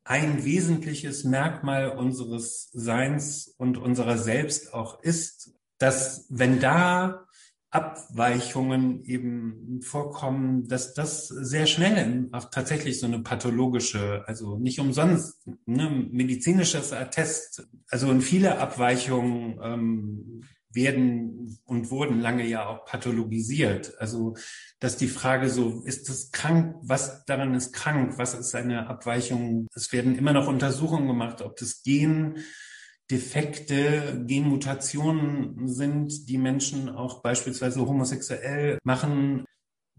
ein 0.08 0.42
wesentliches 0.42 1.24
Merkmal 1.24 1.90
unseres 1.90 2.70
Seins 2.72 3.54
und 3.58 3.76
unserer 3.76 4.16
selbst 4.16 4.72
auch 4.72 5.02
ist, 5.02 5.52
dass 5.76 6.24
wenn 6.30 6.60
da 6.60 7.26
Abweichungen 7.70 9.04
eben 9.04 9.82
vorkommen, 9.82 10.66
dass 10.66 10.94
das 10.94 11.28
sehr 11.28 11.66
schnell 11.66 12.26
auch 12.32 12.46
tatsächlich 12.46 12.98
so 12.98 13.06
eine 13.06 13.18
pathologische, 13.18 14.24
also 14.26 14.56
nicht 14.56 14.80
umsonst, 14.80 15.46
ne, 15.66 15.90
medizinisches 16.10 16.94
Attest, 16.94 17.68
also 17.90 18.10
in 18.10 18.22
viele 18.22 18.58
Abweichungen 18.58 19.60
ähm, 19.62 20.44
werden 20.70 21.58
und 21.64 21.90
wurden 21.90 22.20
lange 22.20 22.46
ja 22.46 22.66
auch 22.66 22.84
pathologisiert. 22.84 23.98
Also, 23.98 24.36
dass 24.80 24.96
die 24.96 25.08
Frage 25.08 25.48
so, 25.48 25.82
ist 25.84 26.08
das 26.08 26.30
krank? 26.30 26.76
Was 26.82 27.24
daran 27.24 27.54
ist 27.54 27.72
krank? 27.72 28.18
Was 28.18 28.34
ist 28.34 28.54
eine 28.54 28.86
Abweichung? 28.88 29.66
Es 29.74 29.92
werden 29.92 30.16
immer 30.16 30.32
noch 30.32 30.46
Untersuchungen 30.46 31.06
gemacht, 31.06 31.42
ob 31.42 31.56
das 31.56 31.82
Gendefekte, 31.82 34.24
Genmutationen 34.26 35.68
sind, 35.68 36.28
die 36.28 36.38
Menschen 36.38 36.88
auch 36.88 37.22
beispielsweise 37.22 37.80
homosexuell 37.80 38.78
machen. 38.84 39.44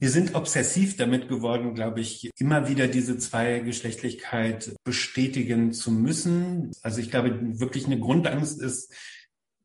Wir 0.02 0.10
sind 0.10 0.34
obsessiv 0.34 0.96
damit 0.96 1.28
geworden, 1.28 1.74
glaube 1.74 2.00
ich, 2.00 2.30
immer 2.38 2.70
wieder 2.70 2.88
diese 2.88 3.18
Zweigeschlechtlichkeit 3.18 4.74
bestätigen 4.86 5.74
zu 5.74 5.92
müssen. 5.92 6.72
Also 6.82 7.02
ich 7.02 7.12
glaube, 7.12 7.38
wirklich 7.60 7.86
eine 7.86 8.00
Grundangst 8.00 8.62
ist, 8.62 8.94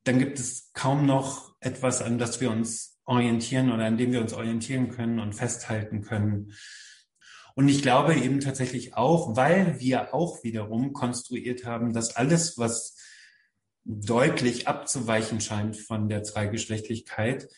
dann 0.05 0.19
gibt 0.19 0.38
es 0.38 0.71
kaum 0.75 1.07
noch 1.07 1.55
etwas, 1.61 2.03
an 2.03 2.19
das 2.19 2.40
wir 2.40 2.51
uns 2.51 3.01
orientieren 3.07 3.73
oder 3.73 3.85
an 3.87 3.97
dem 3.97 4.12
wir 4.12 4.21
uns 4.21 4.33
orientieren 4.33 4.90
können 4.90 5.19
und 5.19 5.35
festhalten 5.35 6.03
können. 6.03 6.53
Und 7.55 7.69
ich 7.69 7.83
glaube 7.83 8.14
eben 8.14 8.40
tatsächlich 8.40 8.95
auch, 8.95 9.37
weil 9.37 9.81
wir 9.81 10.14
auch 10.14 10.43
wiederum 10.43 10.93
konstruiert 10.93 11.64
haben, 11.64 11.93
dass 11.93 12.17
alles, 12.17 12.59
was 12.59 12.97
deutlich 13.85 14.67
abzuweichen 14.67 15.40
scheint 15.40 15.77
von 15.77 16.09
der 16.09 16.23
Zweigeschlechtlichkeit, 16.23 17.49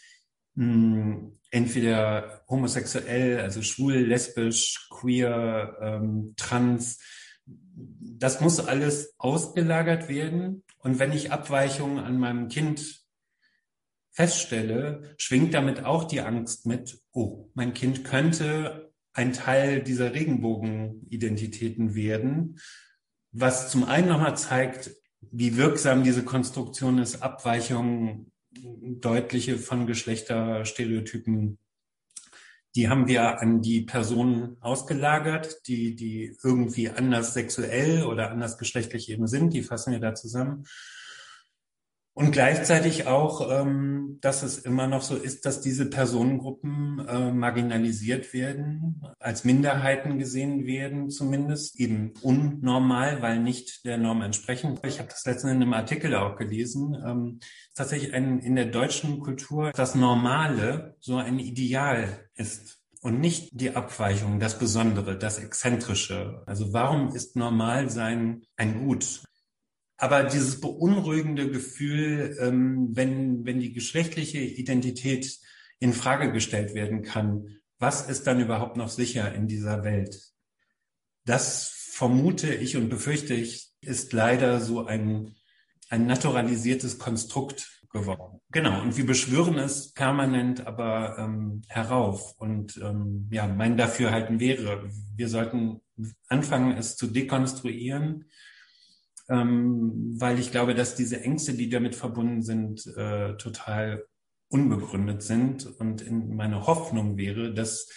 hm, 0.54 1.38
entweder 1.50 2.44
homosexuell, 2.48 3.40
also 3.40 3.62
schwul, 3.62 3.94
lesbisch, 3.94 4.88
queer, 4.90 5.76
ähm, 5.80 6.34
trans, 6.36 6.98
das 7.46 8.40
muss 8.40 8.60
alles 8.60 9.14
ausgelagert 9.18 10.08
werden 10.08 10.64
und 10.86 11.00
wenn 11.00 11.10
ich 11.10 11.32
Abweichungen 11.32 11.98
an 11.98 12.16
meinem 12.16 12.46
Kind 12.46 13.04
feststelle, 14.12 15.16
schwingt 15.18 15.52
damit 15.52 15.84
auch 15.84 16.04
die 16.04 16.20
Angst 16.20 16.64
mit, 16.64 17.02
oh, 17.10 17.50
mein 17.54 17.74
Kind 17.74 18.04
könnte 18.04 18.92
ein 19.12 19.32
Teil 19.32 19.82
dieser 19.82 20.14
Regenbogenidentitäten 20.14 21.96
werden, 21.96 22.60
was 23.32 23.68
zum 23.68 23.82
einen 23.82 24.06
nochmal 24.06 24.36
zeigt, 24.36 24.92
wie 25.20 25.56
wirksam 25.56 26.04
diese 26.04 26.22
Konstruktion 26.22 26.98
ist, 26.98 27.20
Abweichungen 27.20 28.30
deutliche 28.52 29.58
von 29.58 29.88
Geschlechterstereotypen 29.88 31.58
die 32.76 32.90
haben 32.90 33.08
wir 33.08 33.40
an 33.40 33.62
die 33.62 33.80
Personen 33.80 34.58
ausgelagert, 34.60 35.66
die, 35.66 35.96
die 35.96 36.36
irgendwie 36.44 36.90
anders 36.90 37.32
sexuell 37.32 38.04
oder 38.04 38.30
anders 38.30 38.58
geschlechtlich 38.58 39.10
eben 39.10 39.26
sind. 39.26 39.54
Die 39.54 39.62
fassen 39.62 39.92
wir 39.92 40.00
da 40.00 40.14
zusammen. 40.14 40.64
Und 42.16 42.30
gleichzeitig 42.30 43.06
auch, 43.06 43.46
ähm, 43.50 44.16
dass 44.22 44.42
es 44.42 44.56
immer 44.56 44.86
noch 44.86 45.02
so 45.02 45.16
ist, 45.16 45.44
dass 45.44 45.60
diese 45.60 45.84
Personengruppen 45.84 47.06
äh, 47.06 47.30
marginalisiert 47.30 48.32
werden, 48.32 49.02
als 49.18 49.44
Minderheiten 49.44 50.18
gesehen 50.18 50.64
werden 50.64 51.10
zumindest, 51.10 51.78
eben 51.78 52.14
unnormal, 52.22 53.20
weil 53.20 53.40
nicht 53.40 53.84
der 53.84 53.98
Norm 53.98 54.22
entsprechen. 54.22 54.80
Ich 54.86 54.98
habe 54.98 55.10
das 55.10 55.26
letztens 55.26 55.52
in 55.52 55.60
einem 55.60 55.74
Artikel 55.74 56.14
auch 56.14 56.36
gelesen. 56.36 56.96
Ähm, 57.06 57.40
tatsächlich 57.74 58.14
ein, 58.14 58.38
in 58.38 58.56
der 58.56 58.64
deutschen 58.64 59.20
Kultur 59.20 59.72
das 59.72 59.94
Normale 59.94 60.96
so 61.00 61.16
ein 61.16 61.38
Ideal 61.38 62.08
ist 62.34 62.78
und 63.02 63.20
nicht 63.20 63.50
die 63.52 63.76
Abweichung, 63.76 64.40
das 64.40 64.58
Besondere, 64.58 65.18
das 65.18 65.38
Exzentrische. 65.38 66.42
Also 66.46 66.72
warum 66.72 67.14
ist 67.14 67.36
Normalsein 67.36 68.46
ein 68.56 68.86
Gut? 68.86 69.22
Aber 69.98 70.24
dieses 70.24 70.60
beunruhigende 70.60 71.50
Gefühl, 71.50 72.36
ähm, 72.40 72.90
wenn, 72.92 73.46
wenn 73.46 73.60
die 73.60 73.72
geschlechtliche 73.72 74.38
Identität 74.40 75.38
in 75.78 75.92
Frage 75.92 76.32
gestellt 76.32 76.74
werden 76.74 77.02
kann, 77.02 77.58
was 77.78 78.08
ist 78.08 78.26
dann 78.26 78.40
überhaupt 78.40 78.76
noch 78.76 78.88
sicher 78.88 79.34
in 79.34 79.48
dieser 79.48 79.84
Welt? 79.84 80.32
Das 81.24 81.68
vermute 81.92 82.54
ich 82.54 82.76
und 82.76 82.88
befürchte 82.88 83.34
ich, 83.34 83.72
ist 83.80 84.12
leider 84.12 84.60
so 84.60 84.86
ein, 84.86 85.34
ein 85.88 86.06
naturalisiertes 86.06 86.98
Konstrukt 86.98 87.82
geworden. 87.90 88.40
Genau, 88.50 88.82
und 88.82 88.96
wir 88.96 89.06
beschwören 89.06 89.58
es 89.58 89.92
permanent 89.92 90.66
aber 90.66 91.16
ähm, 91.18 91.62
herauf. 91.68 92.34
Und 92.38 92.78
ähm, 92.82 93.28
ja, 93.30 93.46
mein 93.46 93.76
Dafürhalten 93.76 94.40
wäre, 94.40 94.88
wir 95.14 95.28
sollten 95.28 95.80
anfangen, 96.28 96.76
es 96.76 96.96
zu 96.96 97.06
dekonstruieren 97.06 98.26
ähm, 99.28 100.14
weil 100.18 100.38
ich 100.38 100.50
glaube, 100.50 100.74
dass 100.74 100.94
diese 100.94 101.22
Ängste, 101.22 101.54
die 101.54 101.68
damit 101.68 101.94
verbunden 101.94 102.42
sind, 102.42 102.86
äh, 102.96 103.36
total 103.36 104.04
unbegründet 104.48 105.22
sind. 105.22 105.66
Und 105.66 106.02
in 106.02 106.36
meine 106.36 106.66
Hoffnung 106.66 107.16
wäre, 107.16 107.52
dass 107.52 107.88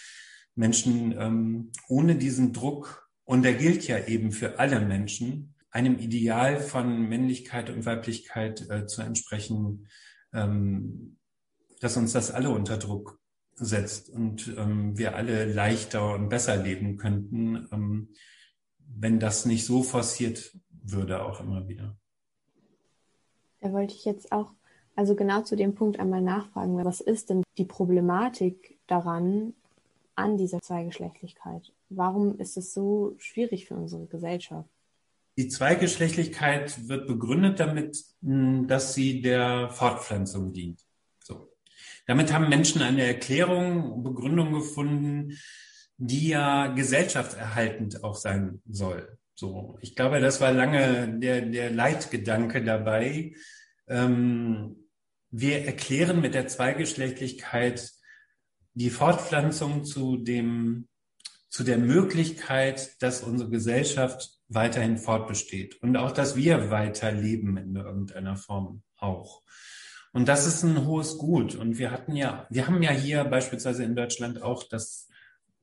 Menschen 0.54 1.14
ähm, 1.18 1.72
ohne 1.88 2.16
diesen 2.16 2.52
Druck, 2.52 3.08
und 3.24 3.42
der 3.42 3.54
gilt 3.54 3.86
ja 3.86 4.06
eben 4.06 4.32
für 4.32 4.58
alle 4.58 4.80
Menschen, 4.80 5.54
einem 5.70 5.98
Ideal 5.98 6.58
von 6.58 7.08
Männlichkeit 7.08 7.70
und 7.70 7.86
Weiblichkeit 7.86 8.68
äh, 8.68 8.86
zu 8.86 9.02
entsprechen, 9.02 9.86
ähm, 10.32 11.16
dass 11.80 11.96
uns 11.96 12.12
das 12.12 12.32
alle 12.32 12.50
unter 12.50 12.76
Druck 12.76 13.20
setzt 13.54 14.10
und 14.10 14.52
ähm, 14.56 14.98
wir 14.98 15.14
alle 15.14 15.44
leichter 15.44 16.14
und 16.14 16.28
besser 16.28 16.56
leben 16.56 16.96
könnten, 16.96 17.68
ähm, 17.72 18.08
wenn 18.78 19.20
das 19.20 19.46
nicht 19.46 19.64
so 19.64 19.82
forciert 19.82 20.56
würde 20.92 21.24
auch 21.24 21.40
immer 21.40 21.68
wieder. 21.68 21.96
Da 23.60 23.72
wollte 23.72 23.94
ich 23.94 24.04
jetzt 24.04 24.32
auch, 24.32 24.52
also 24.96 25.14
genau 25.14 25.42
zu 25.42 25.56
dem 25.56 25.74
Punkt 25.74 25.98
einmal 25.98 26.22
nachfragen, 26.22 26.82
was 26.84 27.00
ist 27.00 27.30
denn 27.30 27.42
die 27.58 27.64
Problematik 27.64 28.78
daran, 28.86 29.54
an 30.14 30.36
dieser 30.36 30.60
Zweigeschlechtlichkeit? 30.60 31.72
Warum 31.88 32.38
ist 32.38 32.56
es 32.56 32.74
so 32.74 33.14
schwierig 33.18 33.66
für 33.66 33.74
unsere 33.74 34.06
Gesellschaft? 34.06 34.68
Die 35.38 35.48
Zweigeschlechtlichkeit 35.48 36.88
wird 36.88 37.06
begründet 37.06 37.60
damit, 37.60 38.04
hm, 38.22 38.66
dass 38.66 38.94
sie 38.94 39.22
der 39.22 39.70
Fortpflanzung 39.70 40.52
dient. 40.52 40.80
So. 41.22 41.50
Damit 42.06 42.32
haben 42.32 42.48
Menschen 42.48 42.82
eine 42.82 43.04
Erklärung, 43.04 44.02
Begründung 44.02 44.52
gefunden, 44.52 45.38
die 45.96 46.28
ja 46.28 46.68
gesellschaftserhaltend 46.68 48.04
auch 48.04 48.16
sein 48.16 48.60
soll. 48.68 49.18
So, 49.40 49.78
ich 49.80 49.96
glaube, 49.96 50.20
das 50.20 50.42
war 50.42 50.52
lange 50.52 51.18
der, 51.18 51.40
der 51.40 51.70
Leitgedanke 51.70 52.62
dabei. 52.62 53.32
Ähm, 53.88 54.90
wir 55.30 55.64
erklären 55.64 56.20
mit 56.20 56.34
der 56.34 56.46
Zweigeschlechtlichkeit 56.46 57.90
die 58.74 58.90
Fortpflanzung 58.90 59.86
zu 59.86 60.18
dem, 60.18 60.88
zu 61.48 61.64
der 61.64 61.78
Möglichkeit, 61.78 63.02
dass 63.02 63.22
unsere 63.22 63.48
Gesellschaft 63.48 64.28
weiterhin 64.48 64.98
fortbesteht 64.98 65.82
und 65.82 65.96
auch, 65.96 66.12
dass 66.12 66.36
wir 66.36 66.70
weiterleben 66.70 67.56
in 67.56 67.74
irgendeiner 67.74 68.36
Form 68.36 68.82
auch. 68.98 69.42
Und 70.12 70.28
das 70.28 70.46
ist 70.46 70.64
ein 70.64 70.84
hohes 70.86 71.16
Gut. 71.16 71.54
Und 71.54 71.78
wir 71.78 71.92
hatten 71.92 72.14
ja, 72.14 72.46
wir 72.50 72.66
haben 72.66 72.82
ja 72.82 72.90
hier 72.90 73.24
beispielsweise 73.24 73.84
in 73.84 73.96
Deutschland 73.96 74.42
auch 74.42 74.64
das 74.64 75.08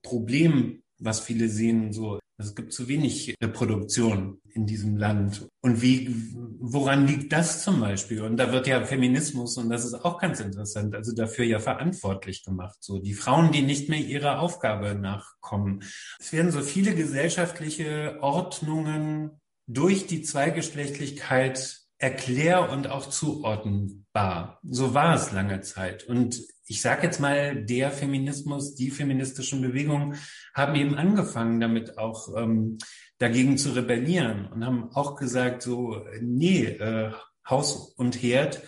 Problem, 0.02 0.82
was 0.98 1.20
viele 1.20 1.48
sehen, 1.48 1.92
so 1.92 2.18
es 2.38 2.54
gibt 2.54 2.72
zu 2.72 2.86
wenig 2.86 3.34
Reproduktion 3.42 4.40
in 4.54 4.64
diesem 4.64 4.96
Land. 4.96 5.48
Und 5.60 5.82
wie, 5.82 6.14
woran 6.60 7.06
liegt 7.06 7.32
das 7.32 7.64
zum 7.64 7.80
Beispiel? 7.80 8.22
Und 8.22 8.36
da 8.36 8.52
wird 8.52 8.68
ja 8.68 8.84
Feminismus, 8.84 9.56
und 9.56 9.70
das 9.70 9.84
ist 9.84 9.94
auch 9.94 10.18
ganz 10.18 10.38
interessant, 10.38 10.94
also 10.94 11.12
dafür 11.12 11.44
ja 11.44 11.58
verantwortlich 11.58 12.44
gemacht. 12.44 12.76
So 12.80 13.00
die 13.00 13.14
Frauen, 13.14 13.50
die 13.50 13.62
nicht 13.62 13.88
mehr 13.88 13.98
ihrer 13.98 14.38
Aufgabe 14.38 14.94
nachkommen. 14.94 15.82
Es 16.20 16.32
werden 16.32 16.52
so 16.52 16.60
viele 16.60 16.94
gesellschaftliche 16.94 18.18
Ordnungen 18.20 19.32
durch 19.66 20.06
die 20.06 20.22
Zweigeschlechtlichkeit 20.22 21.80
erklär- 21.98 22.70
und 22.70 22.88
auch 22.88 23.08
zuordnenbar. 23.08 24.60
So 24.62 24.94
war 24.94 25.16
es 25.16 25.32
lange 25.32 25.60
Zeit. 25.62 26.04
Und 26.04 26.40
ich 26.68 26.82
sage 26.82 27.04
jetzt 27.04 27.18
mal, 27.18 27.64
der 27.64 27.90
Feminismus, 27.90 28.74
die 28.74 28.90
feministischen 28.90 29.62
Bewegungen 29.62 30.16
haben 30.54 30.74
eben 30.74 30.94
angefangen, 30.94 31.60
damit 31.60 31.98
auch 31.98 32.36
ähm, 32.36 32.78
dagegen 33.18 33.58
zu 33.58 33.70
rebellieren 33.70 34.46
und 34.46 34.64
haben 34.64 34.90
auch 34.92 35.16
gesagt, 35.16 35.62
so, 35.62 36.04
nee, 36.20 36.64
äh, 36.64 37.10
Haus 37.48 37.94
und 37.96 38.22
Herd 38.22 38.62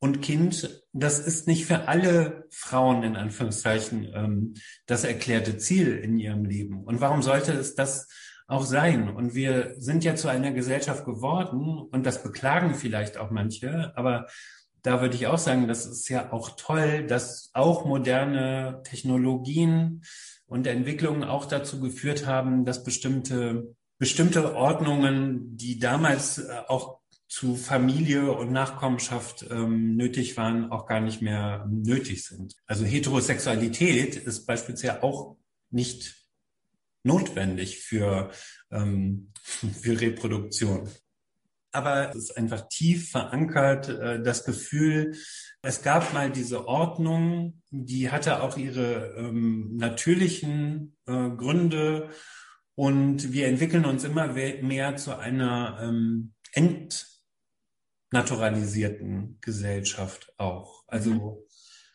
und 0.00 0.20
Kind, 0.20 0.84
das 0.92 1.20
ist 1.20 1.46
nicht 1.46 1.64
für 1.64 1.88
alle 1.88 2.46
Frauen 2.50 3.04
in 3.04 3.16
Anführungszeichen 3.16 4.10
ähm, 4.12 4.54
das 4.86 5.04
erklärte 5.04 5.56
Ziel 5.56 5.96
in 5.96 6.18
ihrem 6.18 6.44
Leben. 6.44 6.82
Und 6.84 7.00
warum 7.00 7.22
sollte 7.22 7.52
es 7.52 7.74
das 7.74 8.08
auch 8.46 8.64
sein. 8.64 9.08
Und 9.08 9.34
wir 9.34 9.74
sind 9.78 10.04
ja 10.04 10.16
zu 10.16 10.28
einer 10.28 10.52
Gesellschaft 10.52 11.04
geworden 11.04 11.78
und 11.78 12.04
das 12.04 12.22
beklagen 12.22 12.74
vielleicht 12.74 13.16
auch 13.16 13.30
manche, 13.30 13.96
aber 13.96 14.26
da 14.84 15.00
würde 15.00 15.16
ich 15.16 15.26
auch 15.26 15.38
sagen, 15.38 15.66
das 15.66 15.86
ist 15.86 16.08
ja 16.10 16.30
auch 16.30 16.50
toll, 16.56 17.06
dass 17.06 17.50
auch 17.54 17.86
moderne 17.86 18.82
Technologien 18.84 20.04
und 20.46 20.66
Entwicklungen 20.66 21.24
auch 21.24 21.46
dazu 21.46 21.80
geführt 21.80 22.26
haben, 22.26 22.66
dass 22.66 22.84
bestimmte, 22.84 23.74
bestimmte 23.98 24.54
Ordnungen, 24.54 25.56
die 25.56 25.78
damals 25.78 26.38
äh, 26.38 26.52
auch 26.68 27.00
zu 27.28 27.56
Familie 27.56 28.30
und 28.30 28.52
Nachkommenschaft 28.52 29.46
ähm, 29.50 29.96
nötig 29.96 30.36
waren, 30.36 30.70
auch 30.70 30.86
gar 30.86 31.00
nicht 31.00 31.22
mehr 31.22 31.66
nötig 31.68 32.22
sind. 32.22 32.54
Also 32.66 32.84
Heterosexualität 32.84 34.16
ist 34.16 34.44
beispielsweise 34.44 35.02
auch 35.02 35.38
nicht 35.70 36.14
notwendig 37.04 37.78
für, 37.78 38.30
ähm, 38.70 39.32
für 39.80 39.98
Reproduktion. 39.98 40.90
Aber 41.74 42.10
es 42.10 42.16
ist 42.16 42.36
einfach 42.36 42.68
tief 42.68 43.10
verankert, 43.10 43.88
äh, 43.88 44.22
das 44.22 44.44
Gefühl, 44.44 45.16
es 45.60 45.82
gab 45.82 46.12
mal 46.14 46.30
diese 46.30 46.68
Ordnung, 46.68 47.62
die 47.70 48.10
hatte 48.10 48.42
auch 48.42 48.56
ihre 48.56 49.14
ähm, 49.16 49.76
natürlichen 49.76 50.96
äh, 51.06 51.30
Gründe 51.30 52.10
und 52.76 53.32
wir 53.32 53.48
entwickeln 53.48 53.84
uns 53.84 54.04
immer 54.04 54.28
mehr 54.28 54.96
zu 54.96 55.18
einer 55.18 55.78
ähm, 55.82 56.34
entnaturalisierten 58.12 59.38
Gesellschaft 59.40 60.32
auch. 60.38 60.84
Also. 60.86 61.44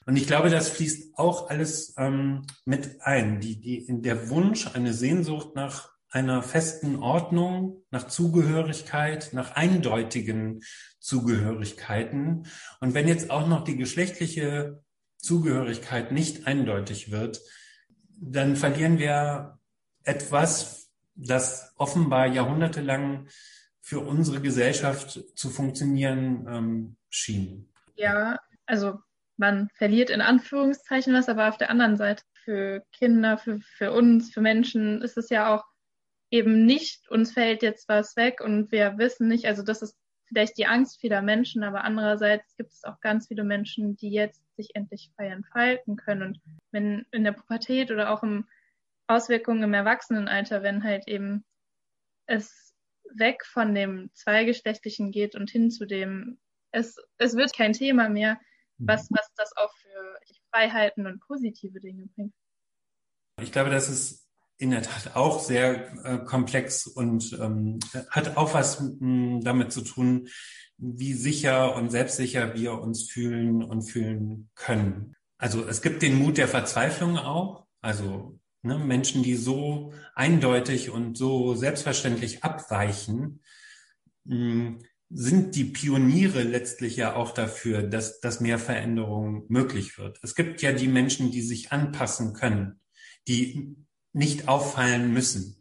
Und 0.05 0.15
ich 0.15 0.25
glaube, 0.27 0.49
das 0.49 0.69
fließt 0.69 1.17
auch 1.17 1.49
alles 1.49 1.93
ähm, 1.97 2.47
mit 2.65 3.01
ein. 3.01 3.39
Die, 3.39 3.59
die, 3.61 3.85
der 4.01 4.29
Wunsch, 4.29 4.67
eine 4.73 4.93
Sehnsucht 4.93 5.55
nach 5.55 5.91
einer 6.11 6.41
festen 6.41 6.97
Ordnung, 6.97 7.83
nach 7.91 8.07
Zugehörigkeit, 8.07 9.29
nach 9.33 9.55
eindeutigen 9.55 10.61
Zugehörigkeiten. 10.99 12.47
Und 12.79 12.93
wenn 12.93 13.07
jetzt 13.07 13.29
auch 13.29 13.47
noch 13.47 13.63
die 13.63 13.77
geschlechtliche 13.77 14.83
Zugehörigkeit 15.17 16.11
nicht 16.11 16.47
eindeutig 16.47 17.11
wird, 17.11 17.41
dann 18.19 18.55
verlieren 18.55 18.97
wir 18.97 19.59
etwas, 20.03 20.91
das 21.15 21.73
offenbar 21.77 22.27
jahrhundertelang 22.27 23.27
für 23.81 23.99
unsere 23.99 24.41
Gesellschaft 24.41 25.19
zu 25.35 25.49
funktionieren 25.49 26.45
ähm, 26.47 26.97
schien. 27.09 27.71
Ja, 27.95 28.39
also 28.65 28.99
man 29.37 29.69
verliert 29.75 30.09
in 30.09 30.21
Anführungszeichen 30.21 31.13
was, 31.13 31.29
aber 31.29 31.49
auf 31.49 31.57
der 31.57 31.69
anderen 31.69 31.97
Seite 31.97 32.23
für 32.43 32.83
Kinder, 32.91 33.37
für, 33.37 33.59
für 33.61 33.91
uns, 33.91 34.31
für 34.33 34.41
Menschen 34.41 35.01
ist 35.01 35.17
es 35.17 35.29
ja 35.29 35.53
auch 35.55 35.63
eben 36.31 36.65
nicht, 36.65 37.09
uns 37.09 37.31
fällt 37.31 37.63
jetzt 37.63 37.89
was 37.89 38.15
weg 38.15 38.41
und 38.41 38.71
wir 38.71 38.97
wissen 38.97 39.27
nicht, 39.27 39.45
also 39.45 39.63
das 39.63 39.81
ist 39.81 39.97
vielleicht 40.25 40.57
die 40.57 40.67
Angst 40.67 40.99
vieler 41.01 41.21
Menschen, 41.21 41.63
aber 41.63 41.83
andererseits 41.83 42.55
gibt 42.55 42.71
es 42.71 42.83
auch 42.83 42.99
ganz 43.01 43.27
viele 43.27 43.43
Menschen, 43.43 43.97
die 43.97 44.11
jetzt 44.11 44.43
sich 44.55 44.75
endlich 44.75 45.11
frei 45.15 45.27
entfalten 45.27 45.95
können. 45.95 46.21
Und 46.21 46.41
wenn 46.71 47.05
in 47.11 47.23
der 47.23 47.31
Pubertät 47.31 47.89
oder 47.89 48.11
auch 48.11 48.21
im 48.21 48.47
Auswirkungen 49.07 49.63
im 49.63 49.73
Erwachsenenalter, 49.73 50.61
wenn 50.61 50.83
halt 50.83 51.07
eben 51.07 51.43
es 52.27 52.75
weg 53.15 53.43
von 53.43 53.73
dem 53.73 54.11
Zweigeschlechtlichen 54.13 55.11
geht 55.11 55.35
und 55.35 55.49
hin 55.49 55.71
zu 55.71 55.87
dem, 55.87 56.39
es, 56.71 56.95
es 57.17 57.35
wird 57.35 57.55
kein 57.55 57.73
Thema 57.73 58.07
mehr, 58.07 58.39
was, 58.77 59.09
was 59.09 59.33
das 59.35 59.57
auch 59.57 59.73
für 59.77 60.19
Freiheiten 60.51 61.07
und 61.07 61.19
positive 61.21 61.79
Dinge 61.79 62.07
bringt. 62.15 62.33
Ich 63.41 63.51
glaube, 63.51 63.71
das 63.71 63.89
ist 63.89 64.28
in 64.59 64.71
der 64.71 64.83
Tat 64.83 65.15
auch 65.15 65.39
sehr 65.39 65.93
äh, 66.05 66.17
komplex 66.19 66.85
und 66.85 67.37
ähm, 67.41 67.79
hat 68.09 68.35
auch 68.37 68.53
was 68.53 68.81
mh, 68.81 69.39
damit 69.41 69.71
zu 69.71 69.81
tun, 69.81 70.27
wie 70.77 71.13
sicher 71.13 71.75
und 71.75 71.89
selbstsicher 71.89 72.53
wir 72.55 72.73
uns 72.73 73.09
fühlen 73.09 73.63
und 73.63 73.83
fühlen 73.83 74.49
können. 74.55 75.15
Also 75.37 75.65
es 75.65 75.81
gibt 75.81 76.01
den 76.01 76.19
Mut 76.19 76.37
der 76.37 76.49
Verzweiflung 76.49 77.17
auch. 77.17 77.65
Also 77.81 78.37
ne, 78.61 78.77
Menschen, 78.77 79.23
die 79.23 79.35
so 79.35 79.93
eindeutig 80.13 80.89
und 80.89 81.17
so 81.17 81.55
selbstverständlich 81.55 82.43
abweichen, 82.43 83.41
mh, 84.25 84.79
sind 85.09 85.55
die 85.55 85.63
Pioniere 85.63 86.43
letztlich 86.43 86.97
ja 86.97 87.15
auch 87.15 87.31
dafür, 87.31 87.81
dass, 87.81 88.19
dass 88.19 88.41
mehr 88.41 88.59
Veränderung 88.59 89.45
möglich 89.47 89.97
wird. 89.97 90.19
Es 90.21 90.35
gibt 90.35 90.61
ja 90.61 90.73
die 90.73 90.87
Menschen, 90.87 91.31
die 91.31 91.41
sich 91.41 91.71
anpassen 91.71 92.33
können, 92.33 92.79
die 93.27 93.75
nicht 94.13 94.47
auffallen 94.47 95.13
müssen, 95.13 95.57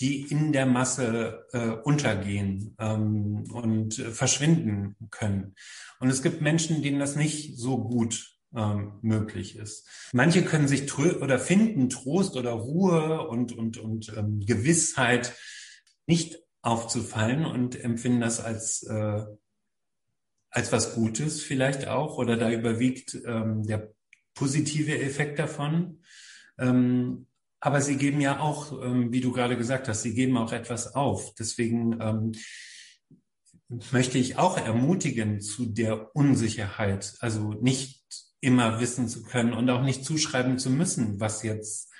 die 0.00 0.22
in 0.22 0.52
der 0.52 0.66
Masse 0.66 1.46
äh, 1.52 1.68
untergehen 1.68 2.74
ähm, 2.78 3.44
und 3.50 3.98
äh, 3.98 4.10
verschwinden 4.10 4.96
können. 5.10 5.54
Und 6.00 6.10
es 6.10 6.22
gibt 6.22 6.42
Menschen, 6.42 6.82
denen 6.82 6.98
das 6.98 7.16
nicht 7.16 7.58
so 7.58 7.78
gut 7.78 8.36
ähm, 8.54 8.98
möglich 9.02 9.56
ist. 9.56 9.88
Manche 10.12 10.42
können 10.44 10.68
sich 10.68 10.86
trö 10.86 11.20
oder 11.22 11.38
finden 11.38 11.88
Trost 11.88 12.36
oder 12.36 12.52
Ruhe 12.52 13.26
und, 13.28 13.52
und, 13.52 13.78
und 13.78 14.12
ähm, 14.16 14.40
Gewissheit 14.44 15.34
nicht 16.06 16.38
aufzufallen 16.62 17.44
und 17.44 17.78
empfinden 17.82 18.20
das 18.20 18.40
als, 18.40 18.82
äh, 18.82 19.24
als 20.50 20.72
was 20.72 20.94
Gutes 20.94 21.42
vielleicht 21.42 21.86
auch 21.88 22.18
oder 22.18 22.36
da 22.36 22.50
überwiegt 22.50 23.16
ähm, 23.24 23.64
der 23.66 23.92
positive 24.34 24.98
Effekt 24.98 25.38
davon. 25.38 26.02
Ähm, 26.58 27.26
aber 27.66 27.80
sie 27.80 27.96
geben 27.96 28.20
ja 28.20 28.38
auch, 28.38 28.80
ähm, 28.80 29.10
wie 29.10 29.20
du 29.20 29.32
gerade 29.32 29.56
gesagt 29.56 29.88
hast, 29.88 30.02
sie 30.02 30.14
geben 30.14 30.36
auch 30.36 30.52
etwas 30.52 30.94
auf. 30.94 31.34
Deswegen 31.34 32.00
ähm, 32.00 32.32
möchte 33.90 34.18
ich 34.18 34.38
auch 34.38 34.56
ermutigen 34.56 35.40
zu 35.40 35.66
der 35.66 36.14
Unsicherheit, 36.14 37.16
also 37.18 37.54
nicht 37.54 38.04
immer 38.40 38.78
wissen 38.78 39.08
zu 39.08 39.24
können 39.24 39.52
und 39.52 39.68
auch 39.68 39.82
nicht 39.82 40.04
zuschreiben 40.04 40.60
zu 40.60 40.70
müssen, 40.70 41.18
was 41.18 41.42
jetzt 41.42 41.92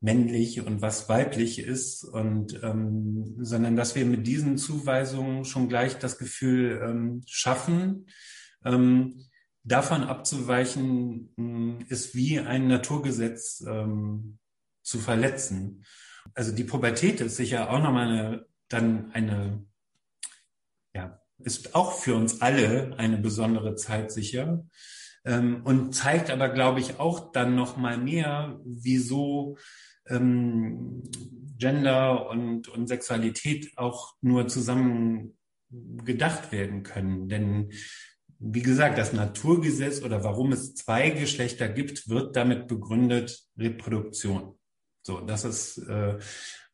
männlich 0.00 0.62
und 0.62 0.80
was 0.80 1.06
weiblich 1.10 1.58
ist. 1.58 2.04
Und 2.04 2.58
ähm, 2.62 3.36
sondern 3.40 3.76
dass 3.76 3.94
wir 3.94 4.06
mit 4.06 4.26
diesen 4.26 4.56
Zuweisungen 4.56 5.44
schon 5.44 5.68
gleich 5.68 5.98
das 5.98 6.16
Gefühl 6.16 6.80
ähm, 6.82 7.20
schaffen, 7.26 8.06
ähm, 8.64 9.22
davon 9.64 10.04
abzuweichen, 10.04 11.34
ähm, 11.36 11.78
ist 11.90 12.14
wie 12.14 12.38
ein 12.38 12.68
Naturgesetz 12.68 13.62
ähm, 13.68 14.38
zu 14.88 14.98
verletzen. 14.98 15.84
Also 16.34 16.52
die 16.52 16.64
Pubertät 16.64 17.20
ist 17.20 17.36
sicher 17.36 17.70
auch 17.70 17.82
nochmal 17.82 18.08
eine, 18.08 18.46
dann 18.68 19.12
eine, 19.12 19.64
ja, 20.94 21.20
ist 21.38 21.74
auch 21.74 21.92
für 21.92 22.14
uns 22.14 22.40
alle 22.40 22.96
eine 22.98 23.18
besondere 23.18 23.76
Zeit 23.76 24.10
sicher 24.10 24.64
ähm, 25.24 25.62
und 25.64 25.94
zeigt 25.94 26.30
aber, 26.30 26.48
glaube 26.48 26.80
ich, 26.80 26.98
auch 26.98 27.32
dann 27.32 27.54
nochmal 27.54 27.98
mehr, 27.98 28.60
wieso 28.64 29.56
ähm, 30.06 31.02
Gender 31.58 32.28
und, 32.30 32.68
und 32.68 32.86
Sexualität 32.86 33.76
auch 33.76 34.14
nur 34.20 34.48
zusammen 34.48 35.36
gedacht 35.70 36.50
werden 36.50 36.82
können. 36.82 37.28
Denn 37.28 37.72
wie 38.38 38.62
gesagt, 38.62 38.98
das 38.98 39.12
Naturgesetz 39.12 40.02
oder 40.02 40.22
warum 40.22 40.52
es 40.52 40.74
zwei 40.74 41.10
Geschlechter 41.10 41.68
gibt, 41.68 42.08
wird 42.08 42.36
damit 42.36 42.68
begründet 42.68 43.44
Reproduktion. 43.58 44.57
So, 45.08 45.20
das 45.20 45.46
ist 45.46 45.78
äh, 45.88 46.18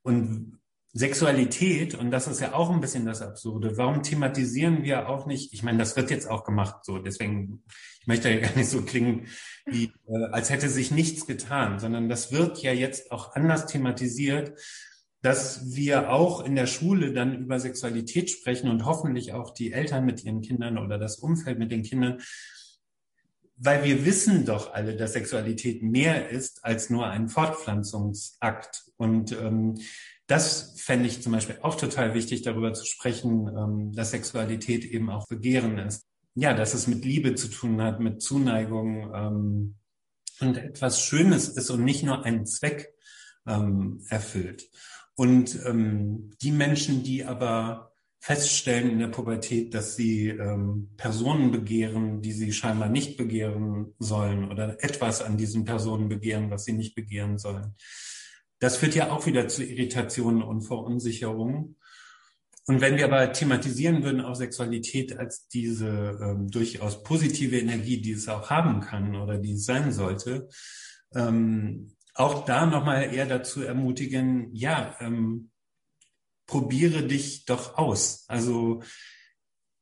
und 0.02 0.58
Sexualität, 0.92 1.94
und 1.94 2.10
das 2.10 2.26
ist 2.26 2.40
ja 2.40 2.52
auch 2.52 2.68
ein 2.68 2.80
bisschen 2.80 3.06
das 3.06 3.22
Absurde, 3.22 3.78
warum 3.78 4.02
thematisieren 4.02 4.82
wir 4.82 5.08
auch 5.08 5.26
nicht, 5.26 5.52
ich 5.52 5.62
meine, 5.62 5.78
das 5.78 5.94
wird 5.94 6.10
jetzt 6.10 6.28
auch 6.28 6.42
gemacht, 6.42 6.84
so, 6.84 6.98
deswegen, 6.98 7.62
ich 8.00 8.08
möchte 8.08 8.30
ja 8.30 8.40
gar 8.40 8.56
nicht 8.56 8.68
so 8.68 8.82
klingen, 8.82 9.28
wie, 9.66 9.92
äh, 10.08 10.24
als 10.32 10.50
hätte 10.50 10.68
sich 10.68 10.90
nichts 10.90 11.26
getan, 11.26 11.78
sondern 11.78 12.08
das 12.08 12.32
wird 12.32 12.60
ja 12.60 12.72
jetzt 12.72 13.12
auch 13.12 13.36
anders 13.36 13.66
thematisiert, 13.66 14.58
dass 15.22 15.72
wir 15.72 16.10
auch 16.10 16.44
in 16.44 16.56
der 16.56 16.66
Schule 16.66 17.12
dann 17.12 17.38
über 17.38 17.60
Sexualität 17.60 18.30
sprechen 18.30 18.68
und 18.68 18.84
hoffentlich 18.84 19.32
auch 19.32 19.54
die 19.54 19.72
Eltern 19.72 20.04
mit 20.04 20.24
ihren 20.24 20.40
Kindern 20.40 20.76
oder 20.76 20.98
das 20.98 21.18
Umfeld 21.18 21.60
mit 21.60 21.70
den 21.70 21.84
Kindern, 21.84 22.20
weil 23.56 23.84
wir 23.84 24.04
wissen 24.04 24.44
doch 24.44 24.74
alle, 24.74 24.96
dass 24.96 25.12
Sexualität 25.12 25.82
mehr 25.82 26.28
ist 26.30 26.64
als 26.64 26.90
nur 26.90 27.06
ein 27.06 27.28
Fortpflanzungsakt. 27.28 28.84
Und 28.96 29.32
ähm, 29.32 29.74
das 30.26 30.74
fände 30.76 31.06
ich 31.06 31.22
zum 31.22 31.32
Beispiel 31.32 31.58
auch 31.62 31.76
total 31.76 32.14
wichtig, 32.14 32.42
darüber 32.42 32.72
zu 32.72 32.84
sprechen, 32.84 33.48
ähm, 33.48 33.92
dass 33.92 34.10
Sexualität 34.10 34.84
eben 34.84 35.10
auch 35.10 35.26
Begehren 35.28 35.78
ist. 35.78 36.06
Ja, 36.34 36.52
dass 36.52 36.74
es 36.74 36.88
mit 36.88 37.04
Liebe 37.04 37.36
zu 37.36 37.48
tun 37.48 37.80
hat, 37.80 38.00
mit 38.00 38.20
Zuneigung 38.20 39.12
ähm, 39.14 39.74
und 40.40 40.56
etwas 40.56 41.00
Schönes 41.00 41.48
ist 41.48 41.70
und 41.70 41.84
nicht 41.84 42.02
nur 42.02 42.24
einen 42.24 42.44
Zweck 42.46 42.92
ähm, 43.46 44.04
erfüllt. 44.08 44.68
Und 45.14 45.64
ähm, 45.64 46.30
die 46.42 46.50
Menschen, 46.50 47.04
die 47.04 47.24
aber 47.24 47.93
feststellen 48.24 48.88
in 48.88 49.00
der 49.00 49.08
Pubertät, 49.08 49.74
dass 49.74 49.96
sie 49.96 50.30
ähm, 50.30 50.88
Personen 50.96 51.50
begehren, 51.50 52.22
die 52.22 52.32
sie 52.32 52.54
scheinbar 52.54 52.88
nicht 52.88 53.18
begehren 53.18 53.92
sollen 53.98 54.50
oder 54.50 54.82
etwas 54.82 55.20
an 55.20 55.36
diesen 55.36 55.66
Personen 55.66 56.08
begehren, 56.08 56.50
was 56.50 56.64
sie 56.64 56.72
nicht 56.72 56.94
begehren 56.94 57.36
sollen. 57.36 57.74
Das 58.60 58.78
führt 58.78 58.94
ja 58.94 59.10
auch 59.10 59.26
wieder 59.26 59.46
zu 59.48 59.62
Irritationen 59.62 60.42
und 60.42 60.62
Verunsicherungen. 60.62 61.76
Und 62.66 62.80
wenn 62.80 62.96
wir 62.96 63.04
aber 63.04 63.30
thematisieren 63.30 64.02
würden 64.02 64.22
auch 64.22 64.36
Sexualität 64.36 65.18
als 65.18 65.46
diese 65.48 66.18
ähm, 66.22 66.50
durchaus 66.50 67.02
positive 67.02 67.58
Energie, 67.58 68.00
die 68.00 68.12
es 68.12 68.26
auch 68.26 68.48
haben 68.48 68.80
kann 68.80 69.16
oder 69.16 69.36
die 69.36 69.52
es 69.52 69.66
sein 69.66 69.92
sollte, 69.92 70.48
ähm, 71.14 71.90
auch 72.14 72.46
da 72.46 72.64
nochmal 72.64 73.12
eher 73.12 73.26
dazu 73.26 73.60
ermutigen, 73.60 74.48
ja, 74.54 74.96
ähm, 75.00 75.50
probiere 76.46 77.02
dich 77.02 77.44
doch 77.44 77.78
aus. 77.78 78.24
Also 78.28 78.82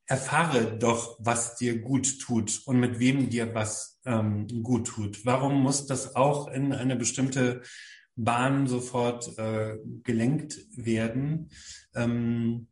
erfahre 0.05 0.77
doch, 0.77 1.17
was 1.19 1.55
dir 1.55 1.81
gut 1.81 2.19
tut 2.19 2.61
und 2.65 2.79
mit 2.79 2.99
wem 2.99 3.29
dir 3.29 3.53
was 3.55 3.99
ähm, 4.05 4.47
gut 4.63 4.87
tut. 4.87 5.25
Warum 5.25 5.61
muss 5.61 5.85
das 5.87 6.15
auch 6.15 6.47
in 6.47 6.73
eine 6.73 6.95
bestimmte 6.95 7.61
Bahn 8.15 8.67
sofort 8.67 9.37
äh, 9.37 9.77
gelenkt 10.03 10.59
werden? 10.75 11.49
Ähm, 11.95 12.67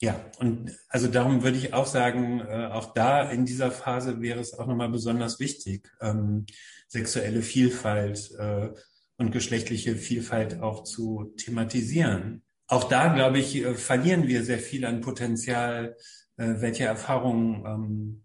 ja, 0.00 0.20
und 0.38 0.76
also 0.88 1.08
darum 1.08 1.42
würde 1.42 1.56
ich 1.56 1.72
auch 1.72 1.86
sagen, 1.86 2.40
äh, 2.40 2.68
auch 2.70 2.92
da 2.92 3.30
in 3.30 3.46
dieser 3.46 3.70
Phase 3.70 4.20
wäre 4.20 4.40
es 4.40 4.52
auch 4.52 4.66
nochmal 4.66 4.90
besonders 4.90 5.40
wichtig, 5.40 5.88
ähm, 6.00 6.44
sexuelle 6.88 7.42
Vielfalt 7.42 8.32
äh, 8.38 8.70
und 9.16 9.30
geschlechtliche 9.30 9.96
Vielfalt 9.96 10.60
auch 10.60 10.82
zu 10.82 11.32
thematisieren 11.36 12.43
auch 12.66 12.84
da, 12.84 13.12
glaube 13.14 13.38
ich, 13.38 13.56
äh, 13.56 13.74
verlieren 13.74 14.26
wir 14.26 14.42
sehr 14.42 14.58
viel 14.58 14.84
an 14.84 15.00
Potenzial, 15.00 15.96
äh, 16.36 16.54
welche 16.60 16.84
Erfahrungen 16.84 17.64
ähm, 17.66 18.24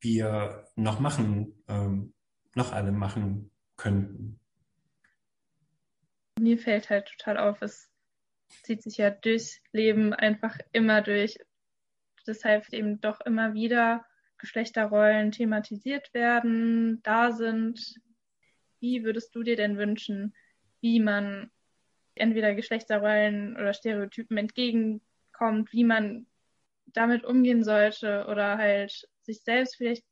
wir 0.00 0.66
noch 0.76 1.00
machen, 1.00 1.62
ähm, 1.68 2.12
noch 2.54 2.72
alle 2.72 2.92
machen 2.92 3.50
könnten. 3.76 4.38
Mir 6.38 6.58
fällt 6.58 6.90
halt 6.90 7.06
total 7.06 7.38
auf, 7.38 7.62
es 7.62 7.90
zieht 8.62 8.82
sich 8.82 8.98
ja 8.98 9.10
durchs 9.10 9.60
Leben 9.72 10.12
einfach 10.12 10.58
immer 10.72 11.02
durch. 11.02 11.38
Deshalb 12.26 12.68
eben 12.72 13.00
doch 13.00 13.20
immer 13.20 13.54
wieder 13.54 14.04
Geschlechterrollen 14.38 15.32
thematisiert 15.32 16.12
werden, 16.14 17.00
da 17.02 17.32
sind. 17.32 17.94
Wie 18.80 19.04
würdest 19.04 19.34
du 19.34 19.42
dir 19.44 19.56
denn 19.56 19.78
wünschen, 19.78 20.34
wie 20.80 20.98
man 20.98 21.50
entweder 22.14 22.54
Geschlechterrollen 22.54 23.56
oder 23.56 23.74
Stereotypen 23.74 24.36
entgegenkommt, 24.36 25.72
wie 25.72 25.84
man 25.84 26.26
damit 26.86 27.24
umgehen 27.24 27.64
sollte 27.64 28.26
oder 28.28 28.58
halt 28.58 29.08
sich 29.22 29.42
selbst 29.42 29.76
vielleicht 29.76 30.04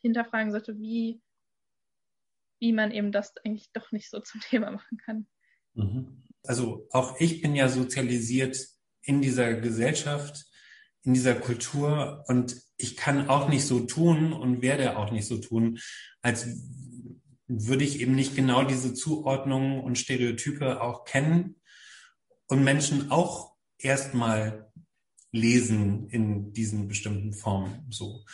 hinterfragen 0.00 0.50
sollte, 0.50 0.78
wie, 0.78 1.20
wie 2.60 2.72
man 2.72 2.90
eben 2.90 3.12
das 3.12 3.34
eigentlich 3.44 3.70
doch 3.72 3.92
nicht 3.92 4.10
so 4.10 4.20
zum 4.20 4.40
Thema 4.48 4.70
machen 4.70 4.98
kann. 4.98 5.26
Mhm. 5.74 6.22
Also 6.46 6.86
auch 6.90 7.18
ich 7.20 7.40
bin 7.40 7.54
ja 7.54 7.68
sozialisiert 7.68 8.58
in 9.02 9.22
dieser 9.22 9.54
Gesellschaft, 9.54 10.44
in 11.02 11.14
dieser 11.14 11.34
Kultur 11.34 12.24
und 12.28 12.56
ich 12.76 12.96
kann 12.96 13.28
auch 13.28 13.48
nicht 13.48 13.66
so 13.66 13.80
tun 13.80 14.32
und 14.32 14.62
werde 14.62 14.96
auch 14.96 15.10
nicht 15.10 15.26
so 15.26 15.38
tun, 15.38 15.78
als 16.22 16.46
würde 17.46 17.84
ich 17.84 18.00
eben 18.00 18.14
nicht 18.14 18.34
genau 18.34 18.64
diese 18.64 18.94
Zuordnungen 18.94 19.80
und 19.80 19.98
Stereotype 19.98 20.80
auch 20.80 21.04
kennen 21.04 21.56
und 22.46 22.64
Menschen 22.64 23.10
auch 23.10 23.54
erstmal 23.78 24.70
lesen 25.30 26.08
in 26.10 26.52
diesen 26.52 26.88
bestimmten 26.88 27.32
Formen 27.32 27.86
so. 27.90 28.24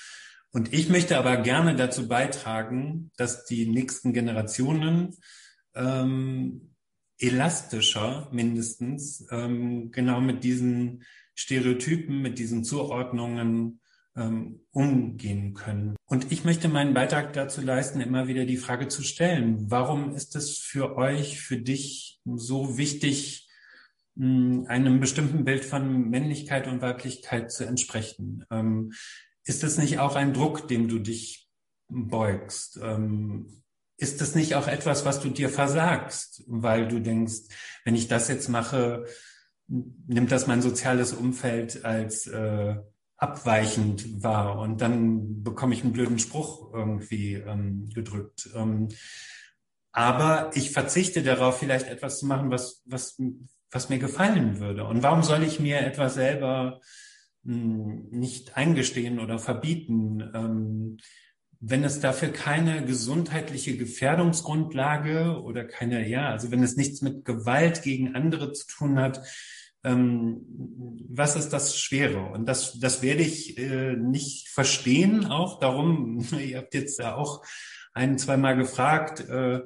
Und 0.53 0.73
ich 0.73 0.89
möchte 0.89 1.17
aber 1.17 1.37
gerne 1.39 1.77
dazu 1.77 2.09
beitragen, 2.09 3.11
dass 3.17 3.45
die 3.45 3.67
nächsten 3.67 4.13
Generationen 4.13 5.17
ähm, 5.75 6.75
elastischer 7.19 8.29
mindestens 8.33 9.27
ähm, 9.31 9.93
genau 9.93 10.21
mit 10.21 10.43
diesen 10.43 11.05
Stereotypen, 11.35 12.21
mit 12.21 12.39
diesen 12.39 12.65
Zuordnungen 12.65 13.80
ähm, 14.17 14.61
umgehen 14.73 15.55
können. 15.55 15.97
Und 16.07 16.33
ich 16.33 16.45
möchte 16.45 16.69
meinen 16.69 16.95
Beitrag 16.95 17.33
dazu 17.33 17.61
leisten, 17.61 18.01
immer 18.01 18.29
wieder 18.29 18.45
die 18.45 18.57
Frage 18.57 18.89
zu 18.89 19.03
stellen, 19.03 19.71
warum 19.71 20.15
ist 20.15 20.37
es 20.37 20.59
für 20.59 20.97
euch, 20.97 21.41
für 21.41 21.59
dich 21.59 22.21
so 22.25 22.77
wichtig, 22.77 23.49
einem 24.17 25.01
bestimmten 25.01 25.45
Bild 25.45 25.65
von 25.65 26.11
Männlichkeit 26.11 26.67
und 26.67 26.83
Weiblichkeit 26.83 27.53
zu 27.53 27.65
entsprechen? 27.65 28.45
Ähm, 28.51 28.93
ist 29.45 29.63
das 29.63 29.79
nicht 29.79 29.99
auch 29.99 30.17
ein 30.17 30.35
Druck, 30.35 30.69
dem 30.69 30.89
du 30.89 30.99
dich 30.99 31.49
beugst? 31.89 32.79
Ähm, 32.83 33.63
ist 33.97 34.21
das 34.21 34.35
nicht 34.35 34.55
auch 34.55 34.67
etwas, 34.67 35.05
was 35.05 35.21
du 35.21 35.29
dir 35.29 35.49
versagst, 35.49 36.43
weil 36.47 36.89
du 36.89 37.01
denkst, 37.01 37.49
wenn 37.85 37.95
ich 37.95 38.09
das 38.09 38.29
jetzt 38.29 38.49
mache, 38.49 39.05
nimmt 39.69 40.33
das 40.33 40.47
mein 40.47 40.63
soziales 40.63 41.13
Umfeld 41.13 41.85
als 41.85 42.27
äh, 42.27 42.77
abweichend 43.21 44.23
wahr 44.23 44.59
und 44.59 44.81
dann 44.81 45.43
bekomme 45.43 45.75
ich 45.75 45.85
einen 45.85 45.93
blöden 45.93 46.19
Spruch 46.19 46.73
irgendwie 46.73 47.35
ähm, 47.35 47.91
gedrückt. 47.95 48.49
Ähm, 48.57 48.89
aber 49.93 50.51
ich 50.55 50.71
verzichte 50.71 51.23
darauf, 51.23 51.59
vielleicht 51.59 51.87
etwas 51.87 52.19
zu 52.19 52.27
machen, 52.27 52.51
was, 52.51 52.83
was, 52.87 53.21
was 53.71 53.89
mir 53.91 53.99
gefallen 53.99 54.59
würde. 54.59 54.85
Und 54.85 55.03
warum 55.03 55.23
soll 55.23 55.43
ich 55.43 55.61
mir 55.61 55.81
etwas 55.81 56.15
selber 56.15 56.81
mh, 57.43 57.55
hm, 57.55 58.09
nicht 58.11 58.57
eingestehen 58.57 59.21
oder 59.21 59.39
verbieten, 59.39 60.31
ähm, 60.35 60.97
wenn 61.63 61.85
es 61.85 62.01
dafür 62.01 62.31
keine 62.31 62.87
gesundheitliche 62.87 63.77
Gefährdungsgrundlage 63.77 65.43
oder 65.43 65.67
keine, 65.67 66.09
ja, 66.09 66.31
also 66.31 66.51
wenn 66.51 66.63
es 66.63 66.77
nichts 66.77 67.03
mit 67.03 67.27
Gewalt 67.27 67.83
gegen 67.83 68.15
andere 68.15 68.55
zu 68.55 68.67
tun 68.67 68.99
hat, 68.99 69.21
ähm, 69.83 70.45
was 71.09 71.37
ist 71.37 71.51
das 71.51 71.79
Schwere? 71.79 72.31
Und 72.33 72.47
das, 72.47 72.79
das 72.79 73.03
werde 73.03 73.23
ich 73.23 73.59
äh, 73.59 73.97
nicht 73.97 74.49
verstehen 74.49 75.27
auch. 75.27 75.59
Darum, 75.59 76.27
ihr 76.45 76.59
habt 76.59 76.75
jetzt 76.75 76.99
ja 76.99 77.15
auch 77.15 77.43
ein, 77.93 78.19
zweimal 78.19 78.57
gefragt, 78.57 79.21
äh, 79.21 79.63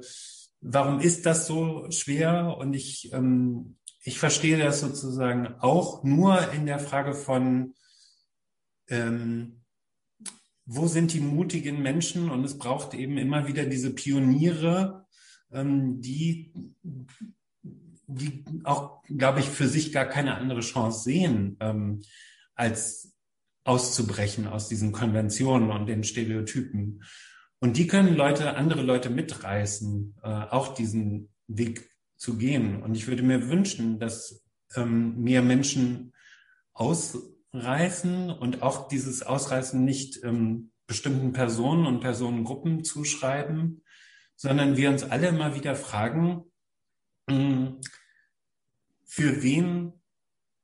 warum 0.61 0.99
ist 0.99 1.25
das 1.25 1.47
so 1.47 1.89
schwer? 1.91 2.57
Und 2.57 2.73
ich, 2.73 3.11
ähm, 3.13 3.77
ich 4.01 4.19
verstehe 4.19 4.57
das 4.57 4.79
sozusagen 4.79 5.47
auch 5.59 6.03
nur 6.03 6.51
in 6.53 6.65
der 6.65 6.79
Frage 6.79 7.13
von, 7.13 7.73
ähm, 8.87 9.61
wo 10.65 10.87
sind 10.87 11.13
die 11.13 11.19
mutigen 11.19 11.81
Menschen? 11.81 12.31
Und 12.31 12.43
es 12.43 12.57
braucht 12.57 12.93
eben 12.93 13.17
immer 13.17 13.47
wieder 13.47 13.65
diese 13.65 13.93
Pioniere, 13.93 15.05
ähm, 15.51 16.01
die 16.01 16.53
die 18.07 18.43
auch, 18.63 19.01
glaube 19.03 19.39
ich, 19.39 19.49
für 19.49 19.67
sich 19.67 19.91
gar 19.91 20.05
keine 20.05 20.35
andere 20.35 20.61
Chance 20.61 21.03
sehen, 21.03 21.57
ähm, 21.59 22.01
als 22.53 23.13
auszubrechen 23.63 24.47
aus 24.47 24.69
diesen 24.69 24.91
Konventionen 24.91 25.71
und 25.71 25.87
den 25.87 26.03
Stereotypen. 26.03 27.03
Und 27.59 27.77
die 27.77 27.87
können 27.87 28.15
Leute, 28.15 28.55
andere 28.55 28.83
Leute 28.83 29.09
mitreißen, 29.09 30.15
äh, 30.23 30.27
auch 30.27 30.75
diesen 30.75 31.29
Weg 31.47 31.89
zu 32.15 32.37
gehen. 32.37 32.83
Und 32.83 32.95
ich 32.95 33.07
würde 33.07 33.23
mir 33.23 33.49
wünschen, 33.49 33.99
dass 33.99 34.43
ähm, 34.75 35.21
mehr 35.21 35.41
Menschen 35.41 36.13
ausreißen 36.73 38.29
und 38.29 38.61
auch 38.61 38.87
dieses 38.87 39.23
Ausreißen 39.23 39.83
nicht 39.83 40.23
ähm, 40.23 40.71
bestimmten 40.87 41.33
Personen 41.33 41.85
und 41.87 42.01
Personengruppen 42.01 42.83
zuschreiben, 42.83 43.83
sondern 44.35 44.77
wir 44.77 44.89
uns 44.89 45.03
alle 45.03 45.29
immer 45.29 45.55
wieder 45.55 45.75
fragen, 45.75 46.43
für 47.27 49.43
wen 49.43 49.93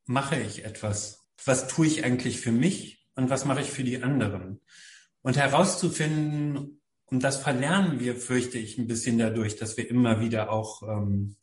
mache 0.05 0.39
ich 0.39 0.65
etwas? 0.65 1.27
Was 1.45 1.67
tue 1.67 1.87
ich 1.87 2.03
eigentlich 2.03 2.39
für 2.39 2.51
mich 2.51 3.07
und 3.15 3.29
was 3.29 3.45
mache 3.45 3.61
ich 3.61 3.71
für 3.71 3.83
die 3.83 4.03
anderen? 4.03 4.61
Und 5.21 5.37
herauszufinden, 5.37 6.81
und 7.05 7.23
das 7.23 7.37
verlernen 7.37 7.99
wir, 7.99 8.15
fürchte 8.15 8.57
ich, 8.57 8.77
ein 8.77 8.87
bisschen 8.87 9.17
dadurch, 9.17 9.55
dass 9.55 9.77
wir 9.77 9.89
immer 9.89 10.21
wieder 10.21 10.51
auch 10.51 10.81
ähm, 10.83 11.35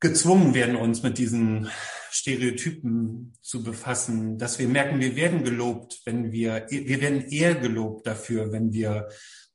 gezwungen 0.00 0.54
werden, 0.54 0.76
uns 0.76 1.02
mit 1.02 1.18
diesen 1.18 1.70
Stereotypen 2.10 3.34
zu 3.40 3.62
befassen, 3.62 4.38
dass 4.38 4.58
wir 4.58 4.68
merken, 4.68 5.00
wir 5.00 5.16
werden 5.16 5.44
gelobt, 5.44 6.00
wenn 6.04 6.30
wir, 6.30 6.66
wir 6.68 7.00
werden 7.00 7.28
eher 7.28 7.54
gelobt 7.54 8.06
dafür, 8.06 8.52
wenn 8.52 8.72
wir 8.72 9.08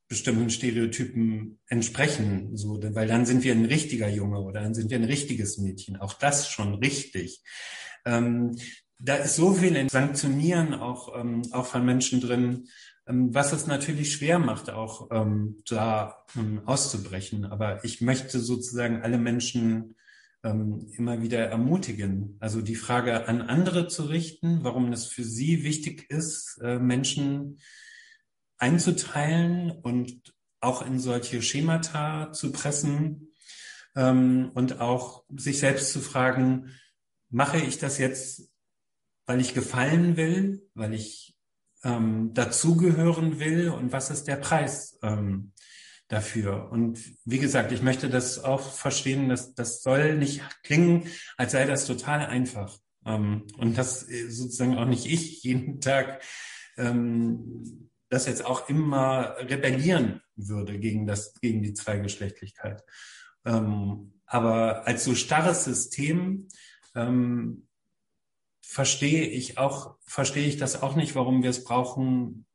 bestimmten 0.10 0.50
Stereotypen 0.50 1.60
entsprechen, 1.68 2.58
so, 2.58 2.82
weil 2.96 3.08
dann 3.08 3.28
sind 3.28 3.44
wir 3.44 3.54
ein 3.54 3.66
richtiger 3.66 4.10
Junge 4.10 4.42
oder 4.42 4.62
dann 4.62 4.74
sind 4.74 4.90
wir 4.90 4.98
ein 4.98 5.06
richtiges 5.06 5.60
Mädchen. 5.60 5.98
Auch 5.98 6.14
das 6.14 6.50
schon 6.50 6.74
richtig. 6.74 7.44
Ähm, 8.06 8.58
da 8.98 9.16
ist 9.16 9.36
so 9.36 9.54
viel 9.54 9.76
in 9.76 9.88
Sanktionieren 9.88 10.74
auch, 10.74 11.16
ähm, 11.18 11.44
auch 11.52 11.68
von 11.68 11.86
Menschen 11.86 12.22
drin, 12.22 12.68
ähm, 13.08 13.34
was 13.34 13.54
es 13.54 13.68
natürlich 13.68 14.12
schwer 14.12 14.40
macht, 14.40 14.72
auch 14.72 15.10
ähm, 15.12 15.62
da 15.70 16.26
ähm, 16.36 16.64
auszubrechen. 16.66 17.46
Aber 17.46 17.84
ich 17.86 18.02
möchte 18.02 18.40
sozusagen 18.40 19.04
alle 19.04 19.20
Menschen 19.20 19.96
ähm, 20.44 20.92
immer 20.98 21.22
wieder 21.22 21.46
ermutigen, 21.46 22.36
also 22.40 22.62
die 22.62 22.76
Frage 22.76 23.28
an 23.28 23.42
andere 23.42 23.88
zu 23.88 24.04
richten, 24.04 24.64
warum 24.64 24.92
es 24.92 25.06
für 25.06 25.24
sie 25.24 25.64
wichtig 25.64 26.10
ist, 26.10 26.60
äh, 26.64 26.80
Menschen 26.80 27.60
einzuteilen 28.60 29.72
und 29.72 30.34
auch 30.62 30.86
in 30.86 31.00
solche 31.00 31.42
Schemata 31.42 32.32
zu 32.34 32.52
pressen 32.52 33.32
ähm, 33.96 34.52
und 34.54 34.80
auch 34.80 35.24
sich 35.36 35.60
selbst 35.60 35.92
zu 35.92 36.02
fragen, 36.02 36.72
mache 37.30 37.58
ich 37.58 37.78
das 37.78 37.98
jetzt, 37.98 38.52
weil 39.26 39.40
ich 39.40 39.54
gefallen 39.54 40.18
will, 40.18 40.68
weil 40.74 40.94
ich 40.94 41.38
ähm, 41.84 42.34
dazugehören 42.34 43.40
will 43.40 43.70
und 43.70 43.92
was 43.92 44.10
ist 44.10 44.26
der 44.26 44.36
Preis 44.36 45.00
ähm, 45.02 45.54
dafür? 46.10 46.72
Und 46.72 47.00
wie 47.24 47.40
gesagt, 47.40 47.72
ich 47.72 47.82
möchte 47.82 48.10
das 48.10 48.44
auch 48.44 48.74
verstehen, 48.74 49.30
dass 49.30 49.54
das 49.56 49.82
soll 49.82 50.18
nicht 50.18 50.42
klingen, 50.64 51.08
als 51.38 51.54
sei 51.54 51.66
das 51.66 51.86
total 51.86 52.26
einfach. 52.26 52.78
Ähm, 53.06 53.48
und 53.58 53.78
das 53.78 54.10
äh, 54.10 54.30
sozusagen 54.30 54.78
auch 54.78 54.86
nicht 54.86 55.06
ich 55.06 55.44
jeden 55.44 55.80
Tag 55.80 56.22
ähm, 56.78 57.89
das 58.10 58.26
jetzt 58.26 58.46
auch 58.46 58.70
immer 58.70 59.36
rebellieren 59.40 60.22
würde 60.36 60.80
gegen 60.80 61.06
das, 61.06 61.34
gegen 61.40 61.62
die 61.62 61.74
Zweigeschlechtlichkeit. 61.74 62.84
Ähm, 63.46 64.14
aber 64.26 64.88
als 64.88 65.04
so 65.04 65.16
starres 65.16 65.64
System 65.64 66.48
ähm, 66.96 67.68
verstehe 68.62 69.28
ich 69.28 69.58
auch, 69.58 69.96
verstehe 70.02 70.48
ich 70.48 70.58
das 70.58 70.82
auch 70.82 70.96
nicht, 70.96 71.16
warum 71.16 71.44
wir 71.44 71.50
es 71.50 71.64
brauchen 71.64 72.46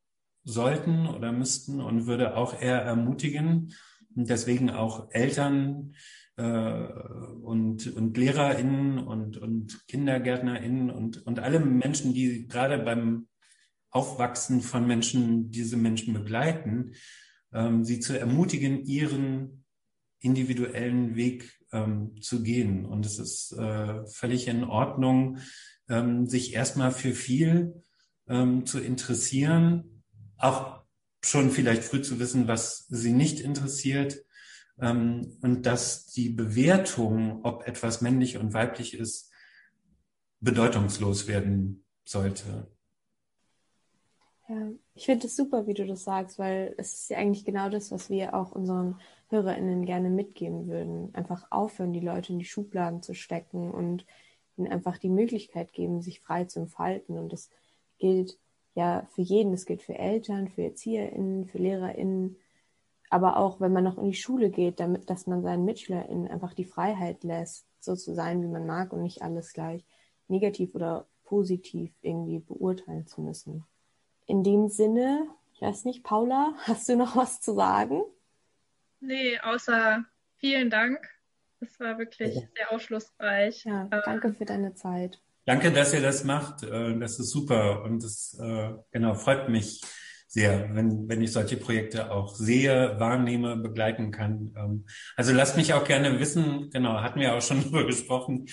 sollten 0.43 1.07
oder 1.07 1.31
müssten 1.31 1.81
und 1.81 2.05
würde 2.05 2.37
auch 2.37 2.59
eher 2.61 2.81
ermutigen 2.81 3.73
und 4.15 4.29
deswegen 4.29 4.69
auch 4.69 5.09
Eltern 5.11 5.95
äh, 6.37 6.43
und, 6.43 7.87
und 7.93 8.17
LehrerInnen 8.17 8.99
und, 8.99 9.37
und 9.37 9.87
KindergärtnerInnen 9.87 10.89
und, 10.89 11.25
und 11.25 11.39
alle 11.39 11.59
Menschen, 11.59 12.13
die 12.13 12.47
gerade 12.47 12.77
beim 12.77 13.27
Aufwachsen 13.95 14.61
von 14.61 14.85
Menschen, 14.85 15.49
diese 15.51 15.77
Menschen 15.77 16.13
begleiten, 16.13 16.95
ähm, 17.53 17.85
sie 17.85 18.01
zu 18.01 18.19
ermutigen, 18.19 18.83
ihren 18.83 19.63
individuellen 20.19 21.15
Weg 21.15 21.59
ähm, 21.71 22.21
zu 22.21 22.43
gehen. 22.43 22.85
Und 22.85 23.05
es 23.05 23.19
ist 23.19 23.53
äh, 23.53 24.05
völlig 24.07 24.49
in 24.49 24.65
Ordnung, 24.65 25.37
ähm, 25.87 26.27
sich 26.27 26.53
erstmal 26.53 26.91
für 26.91 27.13
viel 27.13 27.83
ähm, 28.27 28.65
zu 28.65 28.79
interessieren, 28.79 30.03
auch 30.37 30.83
schon 31.23 31.49
vielleicht 31.49 31.83
früh 31.83 32.01
zu 32.01 32.19
wissen, 32.19 32.49
was 32.49 32.87
sie 32.89 33.13
nicht 33.13 33.39
interessiert. 33.39 34.25
Ähm, 34.77 35.37
und 35.41 35.65
dass 35.65 36.07
die 36.07 36.29
Bewertung, 36.29 37.45
ob 37.45 37.65
etwas 37.65 38.01
männlich 38.01 38.37
und 38.37 38.53
weiblich 38.53 38.93
ist, 38.93 39.31
bedeutungslos 40.41 41.27
werden 41.27 41.85
sollte. 42.03 42.74
Ja, 44.47 44.69
ich 44.93 45.05
finde 45.05 45.25
es 45.27 45.35
super, 45.35 45.65
wie 45.65 45.73
du 45.73 45.85
das 45.87 46.03
sagst, 46.03 46.37
weil 46.37 46.75
es 46.77 46.93
ist 46.93 47.09
ja 47.09 47.17
eigentlich 47.17 47.45
genau 47.45 47.69
das, 47.69 47.91
was 47.91 48.09
wir 48.09 48.35
auch 48.35 48.51
unseren 48.51 48.99
HörerInnen 49.29 49.85
gerne 49.85 50.09
mitgeben 50.09 50.67
würden. 50.67 51.13
Einfach 51.15 51.47
aufhören, 51.51 51.93
die 51.93 51.99
Leute 51.99 52.33
in 52.33 52.39
die 52.39 52.45
Schubladen 52.45 53.01
zu 53.01 53.15
stecken 53.15 53.71
und 53.71 54.05
ihnen 54.57 54.71
einfach 54.71 54.97
die 54.99 55.09
Möglichkeit 55.09 55.73
geben, 55.73 56.01
sich 56.01 56.19
frei 56.21 56.45
zu 56.45 56.59
entfalten. 56.59 57.17
Und 57.17 57.33
das 57.33 57.49
gilt 57.97 58.37
ja 58.75 59.07
für 59.15 59.21
jeden, 59.23 59.51
das 59.51 59.65
gilt 59.65 59.81
für 59.81 59.97
Eltern, 59.97 60.47
für 60.49 60.63
ErzieherInnen, 60.63 61.47
für 61.47 61.57
LehrerInnen, 61.57 62.37
aber 63.09 63.37
auch 63.37 63.61
wenn 63.61 63.73
man 63.73 63.83
noch 63.83 63.97
in 63.97 64.05
die 64.05 64.13
Schule 64.13 64.49
geht, 64.51 64.79
damit, 64.79 65.09
dass 65.09 65.27
man 65.27 65.41
seinen 65.43 65.65
MitschülerInnen 65.65 66.27
einfach 66.27 66.53
die 66.53 66.65
Freiheit 66.65 67.23
lässt, 67.23 67.67
so 67.79 67.95
zu 67.95 68.13
sein, 68.13 68.43
wie 68.43 68.47
man 68.47 68.65
mag 68.67 68.93
und 68.93 69.03
nicht 69.03 69.21
alles 69.23 69.53
gleich 69.53 69.85
negativ 70.27 70.75
oder 70.75 71.07
positiv 71.23 71.93
irgendwie 72.01 72.39
beurteilen 72.39 73.07
zu 73.07 73.21
müssen. 73.21 73.65
In 74.27 74.43
dem 74.43 74.69
Sinne, 74.69 75.27
ich 75.53 75.61
weiß 75.61 75.85
nicht, 75.85 76.03
Paula, 76.03 76.53
hast 76.63 76.89
du 76.89 76.95
noch 76.95 77.15
was 77.15 77.41
zu 77.41 77.53
sagen? 77.53 78.01
Nee, 78.99 79.39
außer 79.39 80.03
vielen 80.37 80.69
Dank. 80.69 80.99
Das 81.59 81.79
war 81.79 81.97
wirklich 81.97 82.33
sehr 82.33 82.71
aufschlussreich. 82.71 83.65
Ja, 83.65 83.83
ähm, 83.91 84.01
danke 84.03 84.33
für 84.33 84.45
deine 84.45 84.73
Zeit. 84.73 85.19
Danke, 85.45 85.71
dass 85.71 85.93
ihr 85.93 86.01
das 86.01 86.23
macht. 86.23 86.63
Äh, 86.63 86.97
das 86.99 87.19
ist 87.19 87.29
super 87.29 87.83
und 87.83 88.03
das 88.03 88.37
äh, 88.41 88.73
genau 88.91 89.13
freut 89.13 89.49
mich 89.49 89.81
sehr, 90.27 90.73
wenn, 90.73 91.07
wenn 91.07 91.21
ich 91.21 91.31
solche 91.31 91.55
Projekte 91.55 92.11
auch 92.11 92.35
sehe, 92.35 92.99
wahrnehme, 92.99 93.55
begleiten 93.55 94.11
kann. 94.11 94.53
Ähm, 94.57 94.85
also 95.15 95.33
lasst 95.33 95.55
mich 95.55 95.73
auch 95.73 95.85
gerne 95.85 96.19
wissen, 96.19 96.69
genau, 96.71 97.01
hatten 97.01 97.19
wir 97.19 97.35
auch 97.35 97.41
schon 97.41 97.61
darüber 97.61 97.85
gesprochen, 97.85 98.47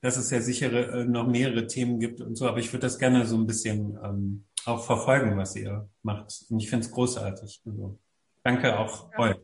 dass 0.00 0.16
es 0.16 0.30
ja 0.30 0.40
sicher 0.40 0.72
äh, 0.72 1.04
noch 1.04 1.26
mehrere 1.26 1.66
Themen 1.66 1.98
gibt 1.98 2.20
und 2.20 2.36
so, 2.36 2.46
aber 2.46 2.58
ich 2.58 2.72
würde 2.72 2.86
das 2.86 2.98
gerne 2.98 3.26
so 3.26 3.36
ein 3.36 3.46
bisschen 3.46 3.98
ähm, 4.04 4.44
auch 4.66 4.84
verfolgen, 4.84 5.36
was 5.36 5.56
ihr 5.56 5.88
macht. 6.02 6.44
Und 6.48 6.60
ich 6.60 6.68
finde 6.68 6.86
es 6.86 6.92
großartig. 6.92 7.62
Also, 7.66 7.98
danke 8.42 8.78
auch 8.78 9.10
ja. 9.12 9.18
euch. 9.18 9.36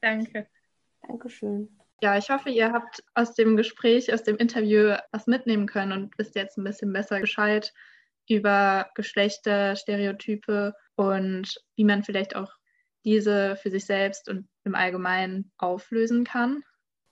Danke. 0.00 0.46
Dankeschön. 1.06 1.68
Ja, 2.02 2.18
ich 2.18 2.28
hoffe, 2.28 2.50
ihr 2.50 2.72
habt 2.72 3.02
aus 3.14 3.34
dem 3.34 3.56
Gespräch, 3.56 4.12
aus 4.12 4.22
dem 4.22 4.36
Interview 4.36 4.94
was 5.12 5.26
mitnehmen 5.26 5.66
können 5.66 5.92
und 5.92 6.18
wisst 6.18 6.34
jetzt 6.34 6.58
ein 6.58 6.64
bisschen 6.64 6.92
besser 6.92 7.20
Bescheid, 7.20 7.72
über 8.28 8.90
Geschlechter, 8.94 9.76
Stereotype 9.76 10.74
und 10.96 11.54
wie 11.76 11.84
man 11.84 12.02
vielleicht 12.02 12.36
auch 12.36 12.52
diese 13.04 13.56
für 13.56 13.70
sich 13.70 13.86
selbst 13.86 14.28
und 14.28 14.48
im 14.64 14.74
Allgemeinen 14.74 15.52
auflösen 15.58 16.24
kann. 16.24 16.62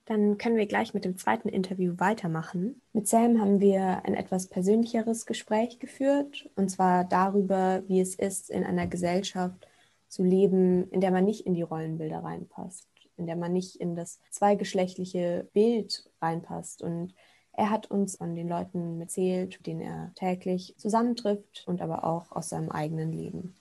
Dann 0.06 0.36
können 0.36 0.56
wir 0.56 0.66
gleich 0.66 0.92
mit 0.92 1.04
dem 1.04 1.16
zweiten 1.16 1.48
Interview 1.48 1.94
weitermachen. 1.96 2.82
Mit 2.92 3.08
Sam 3.08 3.40
haben 3.40 3.60
wir 3.60 4.04
ein 4.04 4.14
etwas 4.14 4.48
persönlicheres 4.48 5.24
Gespräch 5.24 5.78
geführt, 5.78 6.50
und 6.56 6.70
zwar 6.70 7.04
darüber, 7.04 7.82
wie 7.86 8.00
es 8.00 8.14
ist, 8.14 8.50
in 8.50 8.64
einer 8.64 8.86
Gesellschaft 8.86 9.66
zu 10.08 10.22
leben, 10.22 10.90
in 10.90 11.00
der 11.00 11.10
man 11.10 11.24
nicht 11.24 11.46
in 11.46 11.54
die 11.54 11.62
Rollenbilder 11.62 12.18
reinpasst, 12.18 12.86
in 13.16 13.26
der 13.26 13.36
man 13.36 13.52
nicht 13.52 13.76
in 13.76 13.94
das 13.96 14.20
zweigeschlechtliche 14.30 15.48
Bild 15.54 16.10
reinpasst 16.20 16.82
und 16.82 17.14
er 17.56 17.70
hat 17.70 17.90
uns 17.90 18.16
von 18.16 18.34
den 18.34 18.48
Leuten 18.48 19.00
erzählt, 19.00 19.58
mit 19.58 19.66
denen 19.66 19.80
er 19.80 20.12
täglich 20.16 20.74
zusammentrifft 20.76 21.64
und 21.66 21.80
aber 21.80 22.04
auch 22.04 22.32
aus 22.32 22.48
seinem 22.48 22.70
eigenen 22.70 23.12
Leben. 23.12 23.54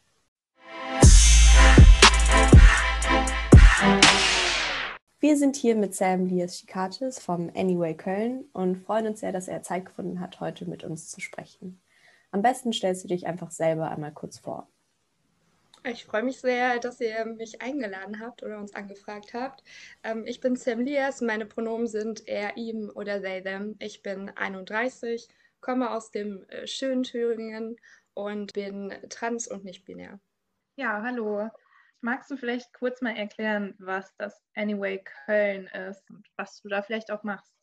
Wir 5.23 5.37
sind 5.37 5.55
hier 5.55 5.77
mit 5.77 5.95
Sam 5.95 6.25
Lias 6.25 6.59
Schikatis 6.59 7.17
vom 7.17 7.49
Anyway 7.55 7.95
Köln 7.95 8.43
und 8.51 8.75
freuen 8.75 9.07
uns 9.07 9.21
sehr, 9.21 9.31
dass 9.31 9.47
er 9.47 9.63
Zeit 9.63 9.85
gefunden 9.85 10.19
hat, 10.19 10.41
heute 10.41 10.65
mit 10.65 10.83
uns 10.83 11.09
zu 11.09 11.21
sprechen. 11.21 11.81
Am 12.31 12.41
besten 12.41 12.73
stellst 12.73 13.05
du 13.05 13.07
dich 13.07 13.25
einfach 13.25 13.49
selber 13.49 13.89
einmal 13.89 14.11
kurz 14.11 14.39
vor. 14.39 14.67
Ich 15.85 16.03
freue 16.03 16.23
mich 16.23 16.41
sehr, 16.41 16.77
dass 16.79 16.99
ihr 16.99 17.23
mich 17.23 17.61
eingeladen 17.61 18.19
habt 18.19 18.43
oder 18.43 18.57
uns 18.57 18.75
angefragt 18.75 19.33
habt. 19.33 19.63
Ähm, 20.03 20.25
ich 20.27 20.41
bin 20.41 20.57
Sam 20.57 20.81
Lias, 20.81 21.21
meine 21.21 21.45
Pronomen 21.45 21.87
sind 21.87 22.27
er, 22.27 22.57
ihm 22.57 22.91
oder 22.93 23.21
they, 23.21 23.41
them. 23.41 23.77
Ich 23.79 24.01
bin 24.01 24.29
31, 24.29 25.29
komme 25.61 25.91
aus 25.91 26.11
dem 26.11 26.43
äh, 26.49 26.67
schönen 26.67 27.03
Thüringen 27.03 27.77
und 28.13 28.51
bin 28.51 28.93
trans 29.07 29.47
und 29.47 29.63
nicht 29.63 29.85
binär. 29.85 30.19
Ja, 30.75 31.01
hallo. 31.01 31.49
Magst 32.03 32.29
du 32.29 32.35
vielleicht 32.35 32.73
kurz 32.73 32.99
mal 32.99 33.15
erklären, 33.15 33.75
was 33.79 34.13
das 34.17 34.43
Anyway 34.55 35.01
Köln 35.25 35.67
ist 35.67 36.09
und 36.09 36.27
was 36.35 36.61
du 36.61 36.67
da 36.67 36.81
vielleicht 36.81 37.09
auch 37.11 37.23
machst? 37.23 37.55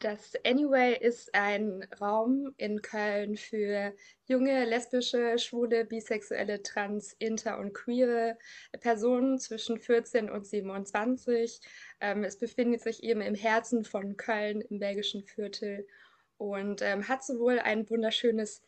Das 0.00 0.34
Anyway 0.44 0.98
ist 1.00 1.34
ein 1.34 1.82
Raum 1.98 2.52
in 2.58 2.82
Köln 2.82 3.38
für 3.38 3.94
junge, 4.26 4.66
lesbische, 4.66 5.38
schwule, 5.38 5.86
bisexuelle, 5.86 6.62
trans, 6.62 7.14
inter 7.18 7.58
und 7.58 7.72
queere 7.72 8.36
Personen 8.80 9.38
zwischen 9.38 9.78
14 9.78 10.28
und 10.28 10.46
27. 10.46 11.58
Ähm, 12.02 12.22
es 12.22 12.38
befindet 12.38 12.82
sich 12.82 13.02
eben 13.02 13.22
im 13.22 13.34
Herzen 13.34 13.82
von 13.82 14.18
Köln 14.18 14.60
im 14.60 14.78
belgischen 14.78 15.22
Viertel 15.22 15.86
und 16.36 16.82
ähm, 16.82 17.08
hat 17.08 17.24
sowohl 17.24 17.60
ein 17.60 17.88
wunderschönes 17.88 18.60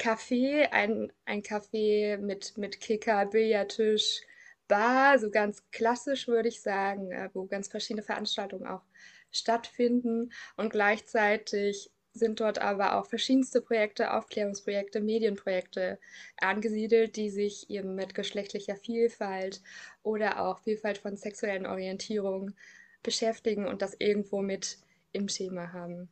Café, 0.00 0.72
ein, 0.72 1.12
ein 1.26 1.42
Café 1.42 2.16
mit, 2.16 2.56
mit 2.56 2.80
Kicker, 2.80 3.26
Billardtisch, 3.26 4.22
Bar, 4.66 5.18
so 5.18 5.30
ganz 5.30 5.62
klassisch 5.72 6.26
würde 6.26 6.48
ich 6.48 6.62
sagen, 6.62 7.10
äh, 7.10 7.28
wo 7.34 7.44
ganz 7.46 7.68
verschiedene 7.68 8.02
Veranstaltungen 8.02 8.66
auch 8.66 8.82
stattfinden 9.30 10.32
und 10.56 10.70
gleichzeitig 10.70 11.90
sind 12.14 12.40
dort 12.40 12.60
aber 12.60 12.98
auch 12.98 13.06
verschiedenste 13.06 13.60
Projekte, 13.60 14.14
Aufklärungsprojekte, 14.14 15.00
Medienprojekte 15.00 15.98
angesiedelt, 16.38 17.16
die 17.16 17.30
sich 17.30 17.68
eben 17.68 17.94
mit 17.94 18.14
geschlechtlicher 18.14 18.76
Vielfalt 18.76 19.60
oder 20.02 20.40
auch 20.40 20.60
Vielfalt 20.60 20.98
von 20.98 21.16
sexuellen 21.16 21.66
Orientierungen 21.66 22.56
beschäftigen 23.02 23.66
und 23.66 23.82
das 23.82 23.94
irgendwo 23.98 24.40
mit 24.40 24.78
im 25.12 25.26
Thema 25.26 25.72
haben. 25.72 26.08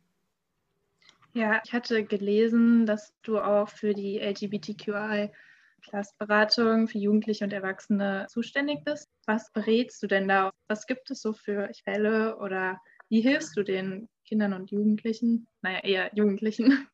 Ja, 1.33 1.61
ich 1.63 1.73
hatte 1.73 2.03
gelesen, 2.03 2.85
dass 2.85 3.13
du 3.21 3.39
auch 3.39 3.69
für 3.69 3.93
die 3.93 4.19
LGBTQI 4.19 5.31
Beratung 6.17 6.87
für 6.87 6.97
Jugendliche 6.97 7.43
und 7.43 7.53
Erwachsene 7.53 8.27
zuständig 8.29 8.83
bist. 8.83 9.07
Was 9.25 9.51
berätst 9.51 10.01
du 10.03 10.07
denn 10.07 10.27
da? 10.27 10.51
Was 10.67 10.85
gibt 10.85 11.09
es 11.11 11.21
so 11.21 11.33
für 11.33 11.69
Fälle 11.83 12.37
oder 12.37 12.79
wie 13.09 13.21
hilfst 13.21 13.55
du 13.57 13.63
den 13.63 14.07
Kindern 14.25 14.53
und 14.53 14.71
Jugendlichen? 14.71 15.47
Naja, 15.61 15.79
eher 15.83 16.11
Jugendlichen. 16.13 16.87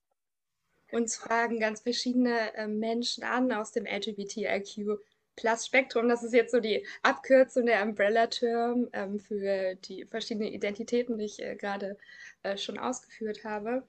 Uns 0.92 1.18
fragen 1.18 1.60
ganz 1.60 1.82
verschiedene 1.82 2.54
äh, 2.56 2.68
Menschen 2.68 3.24
an 3.24 3.52
aus 3.52 3.72
dem 3.72 3.86
LGBTIQ 3.86 5.00
Plus 5.36 5.66
Spektrum. 5.66 6.08
Das 6.08 6.24
ist 6.24 6.34
jetzt 6.34 6.52
so 6.52 6.60
die 6.60 6.86
Abkürzung 7.04 7.66
der 7.66 7.84
Umbrella-Term 7.84 8.88
ähm, 8.94 9.20
für 9.20 9.76
die 9.76 10.06
verschiedenen 10.06 10.54
Identitäten, 10.54 11.18
die 11.18 11.26
ich 11.26 11.42
äh, 11.42 11.56
gerade 11.56 11.98
äh, 12.44 12.56
schon 12.56 12.78
ausgeführt 12.78 13.44
habe. 13.44 13.84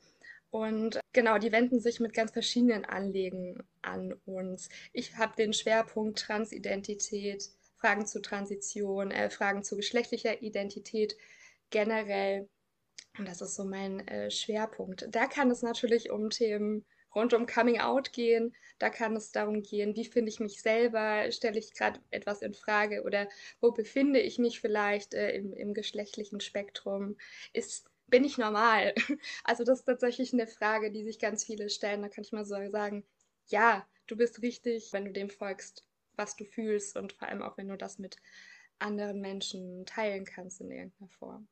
Und 0.57 1.00
genau, 1.12 1.36
die 1.36 1.52
wenden 1.52 1.80
sich 1.80 2.00
mit 2.00 2.14
ganz 2.14 2.32
verschiedenen 2.32 2.86
Anliegen 2.86 3.62
an 3.82 4.14
uns. 4.24 4.70
Ich 4.94 5.18
habe 5.18 5.36
den 5.36 5.52
Schwerpunkt 5.52 6.18
Transidentität, 6.18 7.50
Fragen 7.76 8.07
zu 8.07 8.22
Transition, 8.22 9.11
äh, 9.11 9.28
Fragen 9.28 9.62
zu 9.64 9.76
geschlechtlicher 9.76 10.40
Identität 10.40 11.14
generell. 11.68 12.48
Und 13.18 13.28
das 13.28 13.42
ist 13.42 13.54
so 13.54 13.64
mein 13.64 14.09
äh, 14.09 14.30
Schwerpunkt. 14.30 15.07
Da 15.11 15.26
kann 15.26 15.50
es 15.50 15.61
natürlich 15.61 16.11
um 16.11 16.30
Themen 16.30 16.86
rund 17.14 17.34
um 17.34 17.44
Coming 17.44 17.80
Out 17.80 18.14
gehen. 18.14 18.57
Da 18.78 18.88
kann 18.88 19.14
es 19.14 19.32
darum 19.32 19.61
gehen, 19.61 19.94
wie 19.94 20.07
finde 20.07 20.30
ich 20.30 20.40
mich 20.40 20.62
selber, 20.62 21.30
stelle 21.32 21.59
ich 21.59 21.74
gerade 21.74 22.00
etwas 22.11 22.40
in 22.40 22.54
Frage 22.54 23.02
oder 23.02 23.28
wo 23.61 23.72
befinde 23.72 24.20
ich 24.20 24.38
mich 24.38 24.59
vielleicht 24.62 25.12
äh, 25.12 25.32
im, 25.32 25.52
im 25.52 25.74
geschlechtlichen 25.74 26.40
Spektrum? 26.40 27.18
Ist 27.52 27.90
bin 28.09 28.24
ich 28.24 28.38
normal? 28.38 28.94
Also 29.44 29.64
das 29.64 29.80
ist 29.80 29.84
tatsächlich 29.84 30.32
eine 30.32 30.46
Frage, 30.46 30.90
die 30.90 31.04
sich 31.04 31.18
ganz 31.18 31.44
viele 31.44 31.70
stellen. 31.70 32.02
Da 32.02 32.09
kann 32.09 32.24
ich 32.24 32.32
mal 32.32 32.44
so 32.44 32.57
sagen, 32.70 33.04
ja, 33.48 33.86
du 34.07 34.16
bist 34.16 34.42
richtig, 34.42 34.92
wenn 34.92 35.04
du 35.04 35.12
dem 35.12 35.30
folgst, 35.30 35.84
was 36.16 36.36
du 36.36 36.44
fühlst 36.44 36.96
und 36.96 37.12
vor 37.12 37.28
allem 37.28 37.42
auch, 37.42 37.57
wenn 37.57 37.68
du 37.68 37.76
das 37.76 37.98
mit 37.98 38.16
anderen 38.78 39.20
Menschen 39.20 39.86
teilen 39.86 40.24
kannst 40.24 40.61
in 40.61 40.70
irgendeiner 40.70 41.11
Form. 41.11 41.48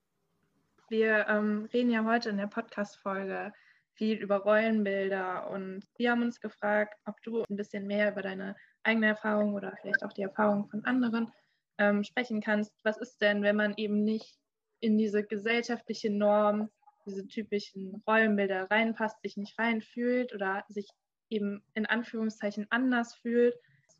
Wir 0.88 1.26
ähm, 1.28 1.68
reden 1.72 1.90
ja 1.90 2.04
heute 2.04 2.30
in 2.30 2.36
der 2.36 2.46
Podcast-Folge 2.46 3.52
viel 3.94 4.18
über 4.18 4.38
Rollenbilder 4.38 5.48
und 5.50 5.82
wir 5.96 6.10
haben 6.10 6.22
uns 6.22 6.40
gefragt, 6.40 6.94
ob 7.06 7.20
du 7.22 7.42
ein 7.48 7.56
bisschen 7.56 7.86
mehr 7.86 8.12
über 8.12 8.22
deine 8.22 8.56
eigene 8.82 9.06
Erfahrung 9.06 9.54
oder 9.54 9.74
vielleicht 9.80 10.04
auch 10.04 10.12
die 10.12 10.22
Erfahrung 10.22 10.68
von 10.68 10.84
anderen 10.84 11.32
ähm, 11.78 12.04
sprechen 12.04 12.40
kannst. 12.40 12.72
Was 12.82 12.98
ist 12.98 13.20
denn, 13.20 13.42
wenn 13.42 13.56
man 13.56 13.74
eben 13.76 14.04
nicht 14.04 14.38
in 14.84 14.98
diese 14.98 15.24
gesellschaftliche 15.24 16.10
Norm, 16.10 16.68
diese 17.06 17.26
typischen 17.26 18.02
Rollenbilder 18.06 18.70
reinpasst, 18.70 19.22
sich 19.22 19.38
nicht 19.38 19.58
reinfühlt 19.58 20.34
oder 20.34 20.62
sich 20.68 20.86
eben 21.30 21.62
in 21.72 21.86
Anführungszeichen 21.86 22.66
anders 22.68 23.14
fühlt. 23.14 23.54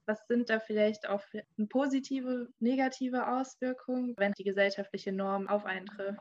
Was 0.05 0.27
sind 0.29 0.51
da 0.51 0.61
vielleicht 0.61 1.09
auch 1.09 1.23
positive, 1.71 2.49
negative 2.61 3.27
Auswirkungen, 3.27 4.13
wenn 4.19 4.33
die 4.33 4.45
gesellschaftliche 4.45 5.11
Norm 5.11 5.49
auf 5.49 5.65
einen 5.65 5.87
trifft? 5.87 6.21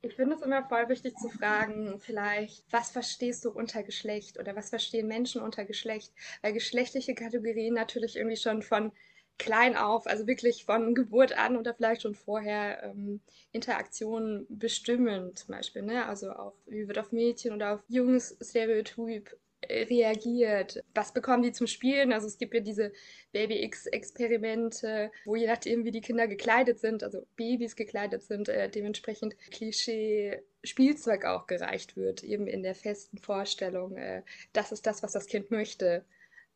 Ich 0.00 0.14
finde 0.14 0.36
es 0.36 0.42
immer 0.42 0.62
voll 0.68 0.88
wichtig 0.88 1.16
zu 1.16 1.28
fragen, 1.28 1.98
vielleicht, 1.98 2.72
was 2.72 2.92
verstehst 2.92 3.44
du 3.44 3.50
unter 3.50 3.82
Geschlecht 3.82 4.38
oder 4.38 4.54
was 4.54 4.70
verstehen 4.70 5.08
Menschen 5.08 5.42
unter 5.42 5.64
Geschlecht? 5.64 6.12
Weil 6.40 6.52
geschlechtliche 6.52 7.16
Kategorien 7.16 7.74
natürlich 7.74 8.14
irgendwie 8.14 8.36
schon 8.36 8.62
von 8.62 8.92
klein 9.38 9.76
auf, 9.76 10.06
also 10.06 10.26
wirklich 10.26 10.64
von 10.64 10.94
Geburt 10.94 11.36
an 11.36 11.56
oder 11.56 11.74
vielleicht 11.74 12.02
schon 12.02 12.14
vorher 12.14 12.82
ähm, 12.82 13.20
Interaktionen 13.52 14.46
bestimmen, 14.48 15.34
zum 15.36 15.54
Beispiel. 15.54 15.82
Ne? 15.82 16.06
Also 16.06 16.32
auch, 16.32 16.54
wie 16.66 16.88
wird 16.88 16.98
auf 16.98 17.12
Mädchen 17.12 17.52
oder 17.52 17.74
auf 17.74 17.80
Jungs 17.88 18.36
Stereotyp 18.40 19.36
reagiert. 19.68 20.84
Was 20.94 21.12
bekommen 21.12 21.42
die 21.42 21.52
zum 21.52 21.66
Spielen? 21.66 22.12
Also 22.12 22.26
es 22.26 22.38
gibt 22.38 22.54
ja 22.54 22.60
diese 22.60 22.92
Baby-X-Experimente, 23.32 25.10
wo 25.24 25.36
je 25.36 25.46
nachdem, 25.46 25.84
wie 25.84 25.90
die 25.90 26.00
Kinder 26.00 26.28
gekleidet 26.28 26.78
sind, 26.78 27.02
also 27.02 27.26
Babys 27.36 27.76
gekleidet 27.76 28.22
sind, 28.22 28.48
äh, 28.48 28.70
dementsprechend 28.70 29.36
Klischee-Spielzeug 29.50 31.24
auch 31.24 31.46
gereicht 31.46 31.96
wird, 31.96 32.22
eben 32.22 32.46
in 32.46 32.62
der 32.62 32.74
festen 32.74 33.18
Vorstellung, 33.18 33.96
äh, 33.96 34.22
das 34.52 34.72
ist 34.72 34.86
das, 34.86 35.02
was 35.02 35.12
das 35.12 35.26
Kind 35.26 35.50
möchte. 35.50 36.04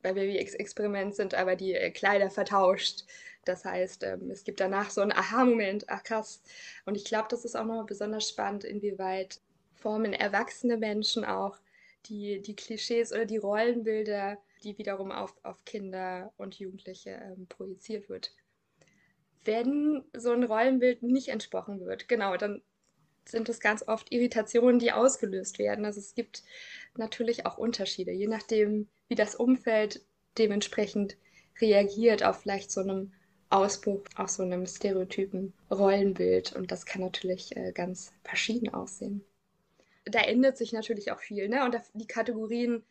Bei 0.02 0.12
Baby-X-Experiment 0.12 1.14
sind 1.14 1.34
aber 1.34 1.56
die 1.56 1.74
äh, 1.74 1.90
Kleider 1.90 2.30
vertauscht. 2.30 3.04
Das 3.44 3.64
heißt, 3.64 4.04
ähm, 4.04 4.30
es 4.30 4.44
gibt 4.44 4.60
danach 4.60 4.90
so 4.90 5.00
einen 5.00 5.12
Aha-Moment, 5.12 5.88
ach 5.88 6.02
krass. 6.02 6.42
Und 6.84 6.96
ich 6.96 7.04
glaube, 7.04 7.28
das 7.30 7.44
ist 7.44 7.56
auch 7.56 7.64
noch 7.64 7.86
besonders 7.86 8.28
spannend, 8.28 8.64
inwieweit 8.64 9.40
formen 9.74 10.12
erwachsene 10.12 10.76
Menschen 10.76 11.24
auch 11.24 11.58
die, 12.06 12.40
die 12.40 12.56
Klischees 12.56 13.12
oder 13.12 13.26
die 13.26 13.36
Rollenbilder, 13.36 14.38
die 14.62 14.78
wiederum 14.78 15.10
auf, 15.10 15.34
auf 15.42 15.64
Kinder 15.64 16.32
und 16.36 16.58
Jugendliche 16.58 17.10
ähm, 17.10 17.46
projiziert 17.48 18.08
wird. 18.08 18.34
Wenn 19.44 20.04
so 20.16 20.30
ein 20.30 20.44
Rollenbild 20.44 21.02
nicht 21.02 21.28
entsprochen 21.28 21.80
wird, 21.80 22.08
genau, 22.08 22.36
dann 22.36 22.62
sind 23.24 23.48
es 23.48 23.60
ganz 23.60 23.86
oft 23.86 24.12
Irritationen, 24.12 24.78
die 24.78 24.92
ausgelöst 24.92 25.58
werden. 25.58 25.84
Also 25.84 26.00
es 26.00 26.14
gibt 26.14 26.42
natürlich 26.96 27.46
auch 27.46 27.58
Unterschiede, 27.58 28.12
je 28.12 28.26
nachdem, 28.26 28.88
wie 29.08 29.14
das 29.14 29.34
Umfeld 29.34 30.04
dementsprechend 30.38 31.16
reagiert 31.60 32.24
auf 32.24 32.40
vielleicht 32.40 32.70
so 32.70 32.80
einem 32.80 33.12
Ausbruch, 33.50 34.02
auf 34.16 34.30
so 34.30 34.42
einem 34.42 34.66
stereotypen 34.66 35.52
Rollenbild. 35.70 36.54
Und 36.54 36.72
das 36.72 36.86
kann 36.86 37.02
natürlich 37.02 37.56
äh, 37.56 37.72
ganz 37.72 38.12
verschieden 38.24 38.72
aussehen 38.72 39.24
da 40.04 40.20
ändert 40.20 40.56
sich 40.56 40.72
natürlich 40.72 41.12
auch 41.12 41.20
viel, 41.20 41.48
ne? 41.48 41.64
Und 41.64 41.76
die 41.94 42.06
Kategorien 42.06 42.84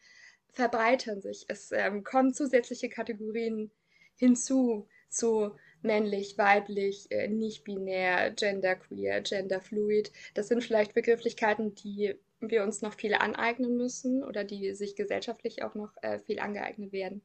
verbreitern 0.49 1.21
sich. 1.21 1.45
Es 1.47 1.71
ähm, 1.71 2.03
kommen 2.03 2.34
zusätzliche 2.34 2.89
Kategorien 2.89 3.71
hinzu 4.15 4.88
zu 5.09 5.55
männlich, 5.84 6.38
weiblich, 6.38 7.09
äh, 7.11 7.27
nicht 7.27 7.63
binär, 7.63 8.32
genderqueer, 8.32 9.21
genderfluid. 9.21 10.11
Das 10.34 10.47
sind 10.47 10.63
vielleicht 10.63 10.93
Begrifflichkeiten, 10.93 11.75
die 11.75 12.15
wir 12.39 12.63
uns 12.63 12.82
noch 12.82 12.93
viele 12.93 13.21
aneignen 13.21 13.77
müssen 13.77 14.23
oder 14.23 14.43
die 14.43 14.73
sich 14.73 14.95
gesellschaftlich 14.95 15.63
auch 15.63 15.75
noch 15.75 15.91
äh, 16.01 16.19
viel 16.19 16.39
angeeignet 16.39 16.91
werden 16.91 17.21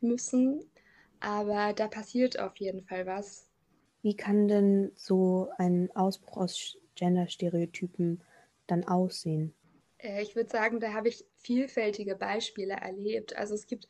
müssen. 0.00 0.64
Aber 1.20 1.72
da 1.72 1.88
passiert 1.88 2.38
auf 2.38 2.56
jeden 2.56 2.82
Fall 2.82 3.06
was. 3.06 3.48
Wie 4.02 4.16
kann 4.16 4.48
denn 4.48 4.92
so 4.94 5.50
ein 5.58 5.90
Ausbruch 5.94 6.36
aus 6.38 6.78
Genderstereotypen 6.94 8.22
dann 8.66 8.84
aussehen? 8.84 9.54
Äh, 9.98 10.22
ich 10.22 10.36
würde 10.36 10.50
sagen, 10.50 10.80
da 10.80 10.92
habe 10.92 11.08
ich 11.08 11.24
vielfältige 11.36 12.16
Beispiele 12.16 12.74
erlebt. 12.74 13.36
Also 13.36 13.54
es 13.54 13.66
gibt, 13.66 13.88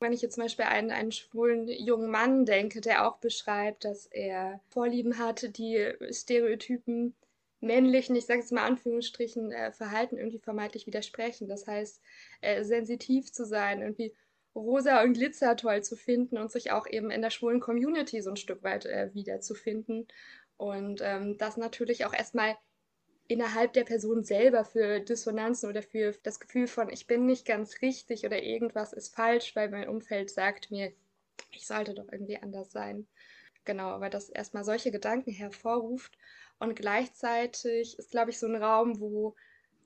wenn 0.00 0.12
ich 0.12 0.22
jetzt 0.22 0.34
zum 0.34 0.44
Beispiel 0.44 0.64
einen, 0.64 0.90
einen 0.90 1.12
schwulen 1.12 1.68
jungen 1.68 2.10
Mann 2.10 2.46
denke, 2.46 2.80
der 2.80 3.06
auch 3.06 3.18
beschreibt, 3.18 3.84
dass 3.84 4.06
er 4.06 4.60
Vorlieben 4.70 5.18
hatte, 5.18 5.50
die 5.50 5.92
Stereotypen 6.10 7.14
männlichen, 7.60 8.16
ich 8.16 8.26
sage 8.26 8.40
jetzt 8.40 8.52
mal 8.52 8.64
Anführungsstrichen, 8.64 9.52
äh, 9.52 9.72
Verhalten 9.72 10.16
irgendwie 10.16 10.38
vermeintlich 10.38 10.86
widersprechen. 10.86 11.48
Das 11.48 11.66
heißt, 11.66 12.00
äh, 12.40 12.64
sensitiv 12.64 13.32
zu 13.32 13.44
sein, 13.44 13.82
irgendwie 13.82 14.14
rosa 14.54 15.02
und 15.02 15.12
Glitzer 15.12 15.56
toll 15.56 15.82
zu 15.82 15.96
finden 15.96 16.38
und 16.38 16.50
sich 16.50 16.72
auch 16.72 16.86
eben 16.86 17.10
in 17.10 17.22
der 17.22 17.30
schwulen 17.30 17.60
Community 17.60 18.20
so 18.22 18.30
ein 18.30 18.36
Stück 18.36 18.62
weit 18.62 18.86
äh, 18.86 19.10
wiederzufinden. 19.14 20.08
Und 20.56 21.00
ähm, 21.02 21.38
das 21.38 21.56
natürlich 21.56 22.04
auch 22.04 22.12
erstmal 22.12 22.56
innerhalb 23.30 23.72
der 23.74 23.84
Person 23.84 24.24
selber 24.24 24.64
für 24.64 25.00
Dissonanzen 25.00 25.68
oder 25.70 25.82
für 25.82 26.12
das 26.22 26.40
Gefühl 26.40 26.66
von, 26.66 26.90
ich 26.90 27.06
bin 27.06 27.26
nicht 27.26 27.46
ganz 27.46 27.80
richtig 27.82 28.24
oder 28.26 28.42
irgendwas 28.42 28.92
ist 28.92 29.14
falsch, 29.14 29.54
weil 29.54 29.70
mein 29.70 29.88
Umfeld 29.88 30.30
sagt 30.30 30.70
mir, 30.70 30.92
ich 31.52 31.66
sollte 31.66 31.94
doch 31.94 32.10
irgendwie 32.10 32.38
anders 32.38 32.72
sein. 32.72 33.06
Genau, 33.64 33.88
aber 33.88 34.10
das 34.10 34.30
erstmal 34.30 34.64
solche 34.64 34.90
Gedanken 34.90 35.30
hervorruft 35.32 36.18
und 36.58 36.74
gleichzeitig 36.74 37.98
ist, 37.98 38.10
glaube 38.10 38.30
ich, 38.30 38.38
so 38.38 38.46
ein 38.46 38.56
Raum, 38.56 39.00
wo 39.00 39.36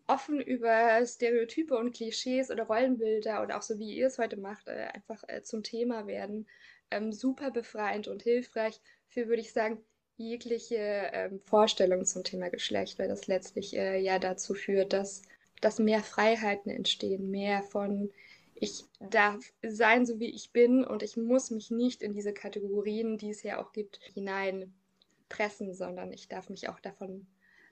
offen 0.07 0.41
über 0.41 1.05
Stereotype 1.05 1.77
und 1.77 1.95
Klischees 1.95 2.51
oder 2.51 2.65
Rollenbilder 2.65 3.43
oder 3.43 3.59
auch 3.59 3.63
so 3.63 3.79
wie 3.79 3.95
ihr 3.95 4.07
es 4.07 4.19
heute 4.19 4.37
macht, 4.37 4.69
äh, 4.69 4.89
einfach 4.93 5.23
äh, 5.29 5.43
zum 5.43 5.63
Thema 5.63 6.07
werden. 6.07 6.47
Ähm, 6.91 7.13
super 7.13 7.51
befreiend 7.51 8.09
und 8.09 8.23
hilfreich 8.23 8.81
für, 9.09 9.29
würde 9.29 9.41
ich 9.41 9.53
sagen, 9.53 9.85
jegliche 10.17 10.77
ähm, 11.13 11.41
Vorstellung 11.41 12.05
zum 12.05 12.25
Thema 12.25 12.49
Geschlecht, 12.51 12.99
weil 12.99 13.09
das 13.09 13.27
letztlich 13.27 13.77
äh, 13.77 13.99
ja 13.99 14.19
dazu 14.19 14.55
führt, 14.55 14.93
dass, 14.93 15.23
dass 15.61 15.79
mehr 15.79 16.03
Freiheiten 16.03 16.71
entstehen, 16.71 17.31
mehr 17.31 17.63
von 17.63 18.11
ich 18.55 18.85
darf 19.01 19.53
sein, 19.67 20.07
so 20.07 20.21
wie 20.21 20.31
ich 20.31 20.53
bin 20.53 20.85
und 20.85 21.03
ich 21.03 21.17
muss 21.17 21.51
mich 21.51 21.71
nicht 21.71 22.03
in 22.03 22.13
diese 22.13 22.33
Kategorien, 22.33 23.19
die 23.19 23.31
es 23.31 23.43
ja 23.43 23.61
auch 23.61 23.73
gibt, 23.73 23.99
hineinpressen, 24.15 25.75
sondern 25.75 26.13
ich 26.13 26.29
darf 26.29 26.49
mich 26.49 26.69
auch 26.69 26.79
davon 26.81 27.27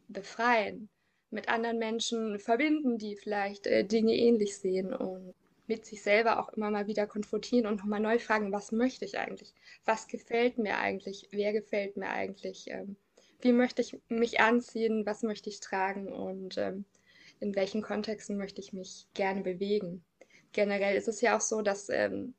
befreien, 0.08 0.88
mit 1.30 1.48
anderen 1.48 1.78
Menschen 1.78 2.38
verbinden, 2.38 2.98
die 2.98 3.16
vielleicht 3.16 3.66
äh, 3.66 3.84
Dinge 3.84 4.14
ähnlich 4.14 4.58
sehen 4.58 4.92
und 4.92 5.34
mit 5.72 5.86
sich 5.86 6.02
selber 6.02 6.38
auch 6.38 6.50
immer 6.50 6.70
mal 6.70 6.86
wieder 6.86 7.06
konfrontieren 7.06 7.66
und 7.66 7.76
nochmal 7.76 8.00
neu 8.00 8.18
fragen, 8.18 8.52
was 8.52 8.72
möchte 8.72 9.06
ich 9.06 9.18
eigentlich? 9.18 9.54
Was 9.86 10.06
gefällt 10.06 10.58
mir 10.58 10.76
eigentlich? 10.78 11.28
Wer 11.30 11.52
gefällt 11.52 11.96
mir 11.96 12.10
eigentlich? 12.10 12.66
Ähm, 12.68 12.96
wie 13.40 13.52
möchte 13.52 13.80
ich 13.80 13.98
mich 14.08 14.40
anziehen? 14.40 15.06
Was 15.06 15.22
möchte 15.22 15.48
ich 15.48 15.60
tragen? 15.60 16.12
Und 16.12 16.58
ähm, 16.58 16.84
in 17.40 17.54
welchen 17.56 17.80
Kontexten 17.80 18.36
möchte 18.36 18.60
ich 18.60 18.74
mich 18.74 19.06
gerne 19.14 19.40
bewegen? 19.40 20.04
Generell 20.52 20.94
ist 20.94 21.08
es 21.08 21.22
ja 21.22 21.36
auch 21.36 21.40
so, 21.40 21.62
dass 21.62 21.88
ähm, 21.88 22.34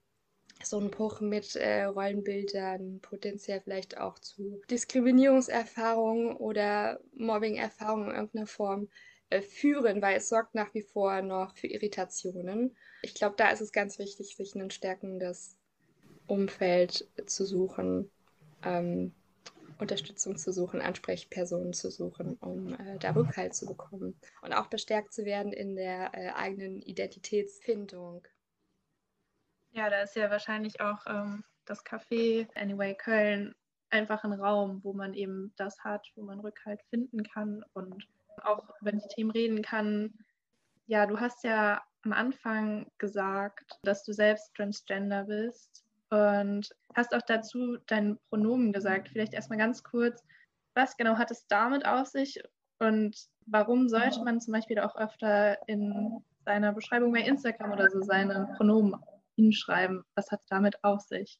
so 0.63 0.79
ein 0.79 0.91
Bruch 0.91 1.19
mit 1.19 1.55
äh, 1.55 1.85
Rollenbildern 1.85 2.99
potenziell 3.01 3.61
vielleicht 3.61 3.97
auch 3.97 4.19
zu 4.19 4.61
Diskriminierungserfahrungen 4.69 6.37
oder 6.37 6.99
Mobbing-Erfahrungen 7.15 8.09
in 8.09 8.15
irgendeiner 8.15 8.47
Form 8.47 8.89
äh, 9.31 9.41
führen, 9.41 10.03
weil 10.03 10.17
es 10.17 10.29
sorgt 10.29 10.53
nach 10.53 10.71
wie 10.75 10.83
vor 10.83 11.23
noch 11.23 11.57
für 11.57 11.67
Irritationen. 11.67 12.77
Ich 13.03 13.13
glaube, 13.13 13.35
da 13.37 13.49
ist 13.51 13.61
es 13.61 13.71
ganz 13.71 13.99
wichtig, 13.99 14.35
sich 14.35 14.55
ein 14.55 14.71
stärkendes 14.71 15.57
Umfeld 16.25 17.07
zu 17.25 17.45
suchen, 17.45 18.09
ähm, 18.63 19.13
Unterstützung 19.77 20.37
zu 20.37 20.53
suchen, 20.53 20.81
Ansprechpersonen 20.81 21.73
zu 21.73 21.91
suchen, 21.91 22.37
um 22.37 22.73
äh, 22.73 22.97
da 22.99 23.11
Rückhalt 23.11 23.53
zu 23.53 23.65
bekommen 23.65 24.17
und 24.41 24.53
auch 24.53 24.67
bestärkt 24.67 25.13
zu 25.13 25.25
werden 25.25 25.51
in 25.51 25.75
der 25.75 26.11
äh, 26.13 26.31
eigenen 26.31 26.81
Identitätsfindung. 26.81 28.25
Ja, 29.71 29.89
da 29.89 30.03
ist 30.03 30.15
ja 30.15 30.29
wahrscheinlich 30.29 30.79
auch 30.79 31.05
ähm, 31.05 31.43
das 31.65 31.85
Café 31.85 32.47
Anyway 32.55 32.95
Köln 32.95 33.53
einfach 33.89 34.23
ein 34.23 34.33
Raum, 34.33 34.81
wo 34.83 34.93
man 34.93 35.13
eben 35.13 35.53
das 35.57 35.83
hat, 35.83 36.09
wo 36.15 36.23
man 36.23 36.39
Rückhalt 36.39 36.81
finden 36.89 37.23
kann 37.23 37.65
und 37.73 38.07
auch 38.43 38.63
über 38.79 38.93
die 38.93 39.07
Themen 39.09 39.31
reden 39.31 39.61
kann. 39.61 40.13
Ja, 40.87 41.05
du 41.05 41.19
hast 41.19 41.43
ja 41.43 41.83
am 42.05 42.13
Anfang 42.13 42.87
gesagt, 42.97 43.79
dass 43.83 44.03
du 44.03 44.13
selbst 44.13 44.53
transgender 44.55 45.25
bist 45.25 45.83
und 46.09 46.69
hast 46.95 47.13
auch 47.15 47.21
dazu 47.21 47.77
dein 47.87 48.17
Pronomen 48.29 48.73
gesagt. 48.73 49.09
Vielleicht 49.09 49.33
erstmal 49.33 49.59
ganz 49.59 49.83
kurz, 49.83 50.23
was 50.75 50.97
genau 50.97 51.17
hat 51.17 51.31
es 51.31 51.47
damit 51.47 51.85
auf 51.85 52.07
sich 52.07 52.41
und 52.79 53.15
warum 53.45 53.87
sollte 53.89 54.23
man 54.23 54.41
zum 54.41 54.53
Beispiel 54.53 54.79
auch 54.79 54.95
öfter 54.95 55.57
in 55.67 56.23
seiner 56.45 56.73
Beschreibung 56.73 57.13
bei 57.13 57.21
Instagram 57.21 57.71
oder 57.71 57.89
so 57.89 58.01
seine 58.01 58.53
Pronomen 58.57 58.95
hinschreiben? 59.35 60.03
Was 60.15 60.31
hat 60.31 60.41
es 60.41 60.47
damit 60.47 60.83
auf 60.83 61.01
sich? 61.01 61.39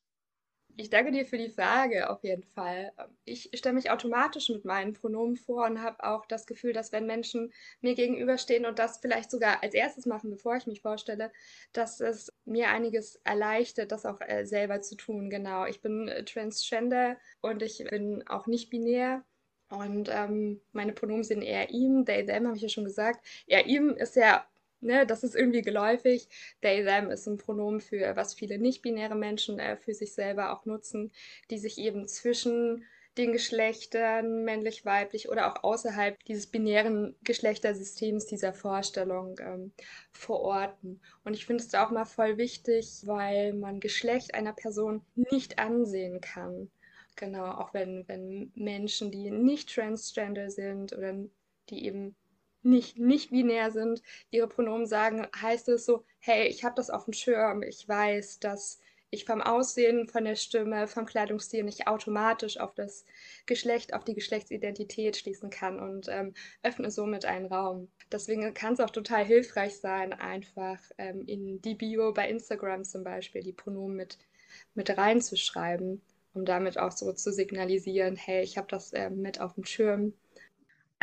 Ich 0.76 0.89
danke 0.89 1.11
dir 1.11 1.26
für 1.26 1.38
die 1.38 1.49
Frage 1.49 2.09
auf 2.09 2.24
jeden 2.24 2.43
Fall. 2.43 2.91
Ich 3.26 3.51
stelle 3.53 3.76
mich 3.76 3.91
automatisch 3.91 4.49
mit 4.49 4.65
meinen 4.65 4.93
Pronomen 4.93 5.36
vor 5.36 5.65
und 5.65 5.84
habe 5.84 6.03
auch 6.03 6.26
das 6.26 6.47
Gefühl, 6.47 6.74
dass 6.74 6.91
wenn 6.91 7.05
Menschen 7.05 7.53
mir 7.82 7.93
gegenüberstehen 7.93 8.65
und 8.65 8.80
das 8.80 8.97
vielleicht 8.97 9.30
sogar 9.30 9.61
als 9.61 9.76
erstes 9.76 10.07
machen, 10.07 10.32
bevor 10.32 10.55
ich 10.55 10.65
mich 10.65 10.82
vorstelle, 10.82 11.32
dass 11.74 11.99
es 11.99 12.34
mir 12.45 12.69
einiges 12.69 13.17
erleichtert, 13.24 13.91
das 13.91 14.05
auch 14.07 14.19
äh, 14.21 14.45
selber 14.45 14.82
zu 14.82 14.95
tun. 14.95 15.30
Genau, 15.30 15.65
ich 15.67 15.82
bin 15.82 16.07
äh, 16.07 16.26
transgender 16.26 17.17
und 17.41 17.61
ich 17.61 17.84
bin 17.89 18.28
auch 18.28 18.47
nicht 18.47 18.71
binär. 18.71 19.24
Und 19.69 20.09
ähm, 20.11 20.59
meine 20.71 20.93
Pronomen 20.93 21.24
sind 21.24 21.43
eher 21.43 21.69
ihm, 21.69 22.05
they, 22.05 22.26
them, 22.26 22.47
habe 22.47 22.57
ich 22.57 22.63
ja 22.63 22.69
schon 22.69 22.86
gesagt. 22.86 23.26
Er, 23.47 23.67
ihm 23.67 23.89
ist 23.91 24.15
ja 24.15 24.45
Ne, 24.84 25.05
das 25.07 25.23
ist 25.23 25.34
irgendwie 25.34 25.61
geläufig. 25.61 26.27
They, 26.61 26.84
them 26.84 27.09
ist 27.09 27.25
ein 27.25 27.38
Pronomen 27.38 27.79
für 27.79 28.17
was 28.17 28.34
viele 28.34 28.57
nicht-binäre 28.57 29.15
Menschen 29.15 29.57
äh, 29.57 29.77
für 29.77 29.93
sich 29.93 30.13
selber 30.13 30.51
auch 30.51 30.65
nutzen, 30.65 31.13
die 31.49 31.57
sich 31.57 31.77
eben 31.77 32.05
zwischen 32.07 32.86
den 33.17 33.31
Geschlechtern, 33.31 34.43
männlich, 34.43 34.86
weiblich 34.86 35.29
oder 35.29 35.47
auch 35.49 35.63
außerhalb 35.63 36.21
dieses 36.25 36.47
binären 36.47 37.15
Geschlechtersystems, 37.23 38.25
dieser 38.25 38.53
Vorstellung 38.53 39.39
ähm, 39.39 39.71
verorten. 40.11 40.99
Und 41.23 41.34
ich 41.34 41.45
finde 41.45 41.63
es 41.63 41.73
auch 41.75 41.91
mal 41.91 42.05
voll 42.05 42.38
wichtig, 42.38 43.03
weil 43.05 43.53
man 43.53 43.79
Geschlecht 43.79 44.34
einer 44.34 44.53
Person 44.53 45.05
nicht 45.15 45.59
ansehen 45.59 46.19
kann. 46.19 46.69
Genau, 47.15 47.45
auch 47.45 47.73
wenn, 47.73 48.05
wenn 48.09 48.51
Menschen, 48.55 49.11
die 49.11 49.31
nicht 49.31 49.73
transgender 49.73 50.49
sind 50.49 50.91
oder 50.91 51.15
die 51.69 51.86
eben 51.86 52.15
nicht, 52.64 52.97
nicht 52.97 53.32
binär 53.32 53.72
sind, 53.72 54.01
ihre 54.32 54.47
Pronomen 54.47 54.86
sagen, 54.86 55.28
heißt 55.39 55.70
es 55.70 55.86
so, 55.86 56.03
hey, 56.20 56.47
ich 56.47 56.64
habe 56.64 56.76
das 56.76 56.89
auf 56.89 57.05
dem 57.05 57.14
Schirm, 57.14 57.64
ich 57.64 57.88
weiß, 57.88 58.39
dass 58.39 58.80
ich 59.14 59.26
vom 59.26 59.41
Aussehen, 59.41 60.07
von 60.07 60.26
der 60.26 60.36
Stimme, 60.36 60.88
vom 60.88 61.05
Kleidungsstil 61.05 61.64
nicht 61.64 61.88
automatisch 61.88 62.59
auf 62.59 62.74
das 62.74 63.05
Geschlecht, 63.45 63.93
auf 63.93 64.03
die 64.03 64.16
Geschlechtsidentität 64.16 65.18
schließen 65.18 65.51
kann 65.51 65.80
und 65.80 66.07
ähm, 66.09 66.34
öffne 66.64 66.89
somit 66.89 67.24
einen 67.26 67.45
Raum. 67.45 67.89
Deswegen 68.11 68.53
kann 68.55 68.74
es 68.74 68.80
auch 68.80 68.89
total 68.89 69.24
hilfreich 69.24 69.78
sein, 69.78 70.14
einfach 70.14 70.80
ähm, 70.97 71.26
in 71.28 71.61
die 71.61 71.76
Bio 71.76 72.11
bei 72.11 72.28
Instagram 72.28 72.84
zum 72.84 73.03
Beispiel 73.03 73.43
die 73.43 73.53
Pronomen 73.53 73.95
mit, 73.95 74.18
mit 74.74 74.89
reinzuschreiben, 74.97 76.01
um 76.34 76.43
damit 76.43 76.80
auch 76.80 76.91
so 76.91 77.14
zu 77.14 77.32
signalisieren, 77.32 78.16
hey, 78.16 78.41
ich 78.41 78.57
habe 78.57 78.68
das 78.68 78.93
äh, 78.93 79.11
mit 79.11 79.39
auf 79.39 79.53
dem 79.53 79.66
Schirm. 79.66 80.14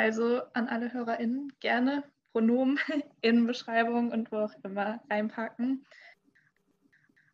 Also 0.01 0.41
an 0.55 0.67
alle 0.67 0.95
HörerInnen 0.95 1.53
gerne 1.61 2.05
Pronomen 2.33 2.79
in 3.21 3.47
Beschreibung 3.47 4.11
und 4.13 4.33
wo 4.33 4.39
auch 4.39 4.55
immer 4.65 5.03
reinpacken. 5.11 5.85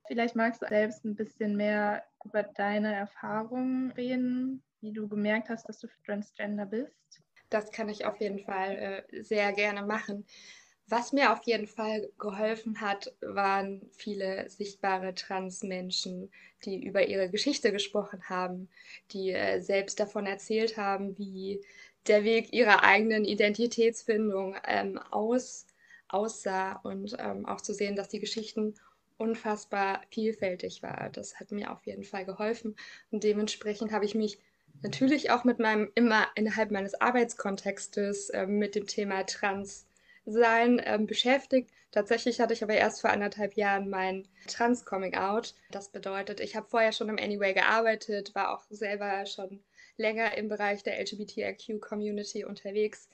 Vielleicht 0.09 0.35
magst 0.35 0.63
du 0.63 0.67
selbst 0.67 1.05
ein 1.05 1.15
bisschen 1.15 1.57
mehr 1.57 2.03
über 2.25 2.43
deine 2.43 2.93
Erfahrungen 2.93 3.93
reden, 3.93 4.65
wie 4.81 4.93
du 4.93 5.07
gemerkt 5.07 5.49
hast, 5.49 5.69
dass 5.69 5.79
du 5.79 5.87
Transgender 6.05 6.67
bist. 6.67 7.23
Das 7.51 7.71
kann 7.71 7.89
ich 7.89 8.05
auf 8.05 8.21
jeden 8.21 8.41
Fall 8.41 9.05
äh, 9.13 9.23
sehr 9.23 9.53
gerne 9.53 9.83
machen. 9.83 10.27
Was 10.89 11.13
mir 11.13 11.33
auf 11.33 11.43
jeden 11.45 11.67
Fall 11.67 12.11
geholfen 12.19 12.81
hat, 12.81 13.13
waren 13.21 13.89
viele 13.93 14.49
sichtbare 14.49 15.15
Transmenschen, 15.15 16.33
die 16.65 16.85
über 16.85 17.07
ihre 17.07 17.29
Geschichte 17.29 17.73
gesprochen 17.73 18.29
haben, 18.29 18.69
die 19.13 19.31
äh, 19.31 19.61
selbst 19.61 19.99
davon 19.99 20.27
erzählt 20.27 20.77
haben, 20.77 21.19
wie 21.19 21.61
der 22.09 22.25
Weg 22.25 22.53
ihrer 22.53 22.83
eigenen 22.83 23.25
Identitätsfindung 23.25 24.57
ähm, 24.67 24.99
aus, 25.11 25.67
aussah 26.09 26.81
und 26.85 27.17
ähm, 27.19 27.47
auch 27.47 27.61
zu 27.61 27.75
sehen, 27.75 27.97
dass 27.97 28.09
die 28.09 28.21
Geschichten 28.21 28.75
unfassbar 29.19 30.03
vielfältig 30.11 30.83
war. 30.83 31.11
Das 31.11 31.41
hat 31.41 31.51
mir 31.51 31.71
auf 31.71 31.87
jeden 31.87 32.05
Fall 32.05 32.25
geholfen 32.25 32.77
und 33.11 33.25
dementsprechend 33.25 33.93
habe 33.93 34.05
ich 34.05 34.15
mich 34.15 34.39
natürlich 34.83 35.31
auch 35.31 35.45
mit 35.45 35.59
meinem 35.59 35.91
immer 35.95 36.27
innerhalb 36.35 36.71
meines 36.71 37.01
Arbeitskontextes 37.01 38.31
äh, 38.31 38.47
mit 38.47 38.75
dem 38.75 38.87
Thema 38.87 39.25
Transsein 39.25 40.79
äh, 40.79 40.99
beschäftigt. 41.01 41.71
Tatsächlich 41.93 42.41
hatte 42.41 42.53
ich 42.53 42.63
aber 42.63 42.75
erst 42.75 43.01
vor 43.01 43.11
anderthalb 43.11 43.55
Jahren 43.55 43.89
mein 43.89 44.29
Trans-Coming-out. 44.49 45.55
Das 45.71 45.89
bedeutet, 45.89 46.41
ich 46.41 46.55
habe 46.55 46.69
vorher 46.69 46.93
schon 46.93 47.09
im 47.09 47.19
Anyway 47.19 47.55
gearbeitet, 47.55 48.35
war 48.35 48.55
auch 48.55 48.65
selber 48.69 49.25
schon 49.25 49.63
länger 49.99 50.37
im 50.37 50.49
Bereich 50.49 50.83
der 50.83 50.99
LGBTIQ-Community 51.01 52.45
unterwegs 52.45 53.09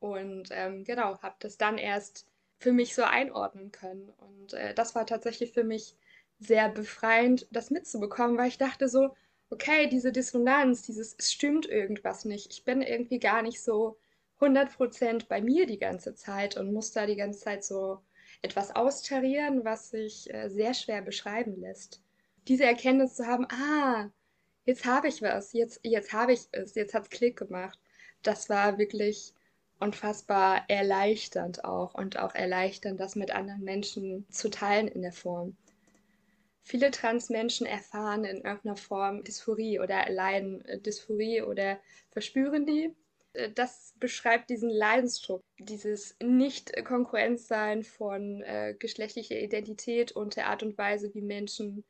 und 0.00 0.48
ähm, 0.50 0.84
genau, 0.84 1.18
habe 1.20 1.36
das 1.40 1.58
dann 1.58 1.78
erst 1.78 2.26
für 2.58 2.72
mich 2.72 2.94
so 2.94 3.02
einordnen 3.02 3.70
können. 3.70 4.10
Und 4.18 4.54
äh, 4.54 4.74
das 4.74 4.94
war 4.94 5.06
tatsächlich 5.06 5.52
für 5.52 5.64
mich 5.64 5.94
sehr 6.38 6.68
befreiend, 6.68 7.46
das 7.50 7.70
mitzubekommen, 7.70 8.38
weil 8.38 8.48
ich 8.48 8.58
dachte 8.58 8.88
so, 8.88 9.14
okay, 9.50 9.88
diese 9.88 10.12
Dissonanz, 10.12 10.82
dieses, 10.82 11.14
es 11.18 11.32
stimmt 11.32 11.66
irgendwas 11.66 12.24
nicht. 12.24 12.52
Ich 12.52 12.64
bin 12.64 12.82
irgendwie 12.82 13.18
gar 13.18 13.42
nicht 13.42 13.62
so 13.62 13.98
100% 14.40 15.26
bei 15.28 15.42
mir 15.42 15.66
die 15.66 15.78
ganze 15.78 16.14
Zeit 16.14 16.56
und 16.56 16.72
muss 16.72 16.92
da 16.92 17.06
die 17.06 17.16
ganze 17.16 17.40
Zeit 17.40 17.64
so 17.64 18.00
etwas 18.42 18.74
austarieren, 18.74 19.64
was 19.64 19.90
sich 19.90 20.32
äh, 20.32 20.48
sehr 20.48 20.72
schwer 20.72 21.02
beschreiben 21.02 21.60
lässt. 21.60 22.02
Diese 22.48 22.64
Erkenntnis 22.64 23.16
zu 23.16 23.26
haben, 23.26 23.46
ah, 23.50 24.10
jetzt 24.70 24.84
habe 24.84 25.08
ich 25.08 25.20
was, 25.20 25.52
jetzt, 25.52 25.80
jetzt 25.82 26.12
habe 26.12 26.32
ich 26.32 26.46
es, 26.52 26.76
jetzt 26.76 26.94
hat 26.94 27.02
es 27.02 27.10
Klick 27.10 27.36
gemacht. 27.36 27.78
Das 28.22 28.48
war 28.48 28.78
wirklich 28.78 29.34
unfassbar 29.80 30.64
erleichternd 30.68 31.64
auch 31.64 31.94
und 31.94 32.18
auch 32.18 32.34
erleichternd, 32.34 33.00
das 33.00 33.16
mit 33.16 33.32
anderen 33.32 33.64
Menschen 33.64 34.26
zu 34.30 34.48
teilen 34.48 34.86
in 34.86 35.02
der 35.02 35.12
Form. 35.12 35.56
Viele 36.62 36.92
Transmenschen 36.92 37.66
erfahren 37.66 38.24
in 38.24 38.42
irgendeiner 38.42 38.76
Form 38.76 39.24
Dysphorie 39.24 39.80
oder 39.80 40.08
leiden 40.08 40.62
Dysphorie 40.86 41.42
oder 41.42 41.80
verspüren 42.10 42.64
die. 42.64 42.94
Das 43.54 43.94
beschreibt 43.98 44.50
diesen 44.50 44.70
Leidensdruck, 44.70 45.42
dieses 45.58 46.16
Nicht-Konkurrenzsein 46.22 47.82
von 47.82 48.42
äh, 48.42 48.74
geschlechtlicher 48.78 49.38
Identität 49.38 50.12
und 50.12 50.36
der 50.36 50.48
Art 50.48 50.62
und 50.62 50.78
Weise, 50.78 51.12
wie 51.14 51.22
Menschen 51.22 51.84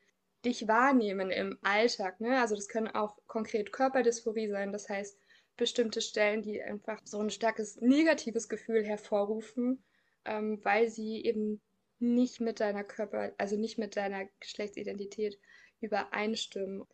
dich 0.44 0.68
wahrnehmen 0.68 1.30
im 1.30 1.58
Alltag. 1.62 2.20
Ne? 2.20 2.40
Also 2.40 2.54
das 2.54 2.68
können 2.68 2.88
auch 2.88 3.16
konkret 3.26 3.72
Körperdysphorie 3.72 4.48
sein, 4.48 4.72
das 4.72 4.88
heißt 4.88 5.18
bestimmte 5.56 6.00
Stellen, 6.00 6.42
die 6.42 6.62
einfach 6.62 7.00
so 7.04 7.20
ein 7.20 7.30
starkes 7.30 7.76
negatives 7.80 8.48
Gefühl 8.48 8.84
hervorrufen, 8.84 9.84
ähm, 10.24 10.58
weil 10.64 10.88
sie 10.88 11.22
eben 11.24 11.60
nicht 11.98 12.40
mit 12.40 12.60
deiner 12.60 12.82
Körper, 12.82 13.32
also 13.36 13.56
nicht 13.56 13.76
mit 13.76 13.94
deiner 13.96 14.24
Geschlechtsidentität 14.40 15.38
übereinstimmen. 15.80 16.84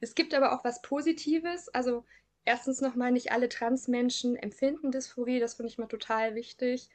Es 0.00 0.14
gibt 0.14 0.34
aber 0.34 0.52
auch 0.52 0.64
was 0.64 0.82
Positives. 0.82 1.68
Also 1.68 2.04
erstens 2.44 2.80
nochmal, 2.80 3.12
nicht 3.12 3.30
alle 3.30 3.48
Transmenschen 3.48 4.34
empfinden 4.34 4.90
Dysphorie, 4.90 5.38
das 5.38 5.54
finde 5.54 5.68
ich 5.68 5.78
mal 5.78 5.86
total 5.86 6.34
wichtig. 6.34 6.88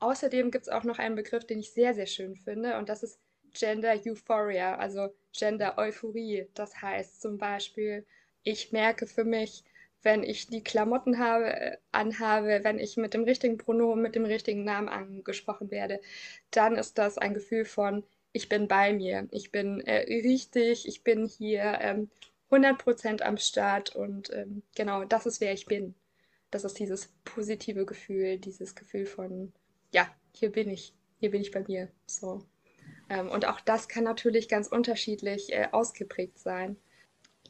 Außerdem 0.00 0.50
gibt 0.50 0.66
es 0.66 0.68
auch 0.68 0.84
noch 0.84 0.98
einen 0.98 1.16
Begriff, 1.16 1.46
den 1.46 1.60
ich 1.60 1.72
sehr, 1.72 1.94
sehr 1.94 2.06
schön 2.06 2.36
finde, 2.36 2.78
und 2.78 2.88
das 2.88 3.02
ist 3.02 3.18
Gender 3.54 3.94
Euphoria, 4.04 4.76
also 4.76 5.14
Gender 5.32 5.78
Euphorie. 5.78 6.46
Das 6.54 6.80
heißt 6.80 7.20
zum 7.20 7.38
Beispiel, 7.38 8.04
ich 8.42 8.72
merke 8.72 9.06
für 9.06 9.24
mich, 9.24 9.64
wenn 10.02 10.22
ich 10.22 10.46
die 10.46 10.62
Klamotten 10.62 11.18
habe, 11.18 11.46
äh, 11.46 11.76
anhabe, 11.92 12.60
wenn 12.62 12.78
ich 12.78 12.96
mit 12.96 13.14
dem 13.14 13.24
richtigen 13.24 13.58
Pronomen, 13.58 14.02
mit 14.02 14.14
dem 14.14 14.24
richtigen 14.24 14.64
Namen 14.64 14.88
angesprochen 14.88 15.70
werde, 15.70 16.00
dann 16.50 16.76
ist 16.76 16.98
das 16.98 17.18
ein 17.18 17.34
Gefühl 17.34 17.64
von, 17.64 18.04
ich 18.32 18.48
bin 18.48 18.68
bei 18.68 18.92
mir, 18.92 19.26
ich 19.32 19.50
bin 19.50 19.80
äh, 19.80 20.04
richtig, 20.22 20.86
ich 20.86 21.02
bin 21.02 21.26
hier 21.26 21.78
ähm, 21.80 22.10
100% 22.50 23.22
am 23.22 23.36
Start 23.36 23.94
und 23.96 24.32
ähm, 24.32 24.62
genau, 24.74 25.04
das 25.04 25.26
ist 25.26 25.40
wer 25.40 25.52
ich 25.52 25.66
bin. 25.66 25.94
Das 26.50 26.64
ist 26.64 26.78
dieses 26.78 27.12
positive 27.24 27.84
Gefühl, 27.84 28.38
dieses 28.38 28.74
Gefühl 28.74 29.04
von, 29.06 29.52
ja, 29.92 30.08
hier 30.32 30.50
bin 30.50 30.70
ich, 30.70 30.94
hier 31.18 31.30
bin 31.30 31.42
ich 31.42 31.50
bei 31.50 31.62
mir. 31.66 31.88
So. 32.06 32.46
Ähm, 33.08 33.28
und 33.30 33.46
auch 33.46 33.60
das 33.60 33.88
kann 33.88 34.04
natürlich 34.04 34.48
ganz 34.48 34.68
unterschiedlich 34.68 35.52
äh, 35.52 35.68
ausgeprägt 35.72 36.38
sein 36.38 36.76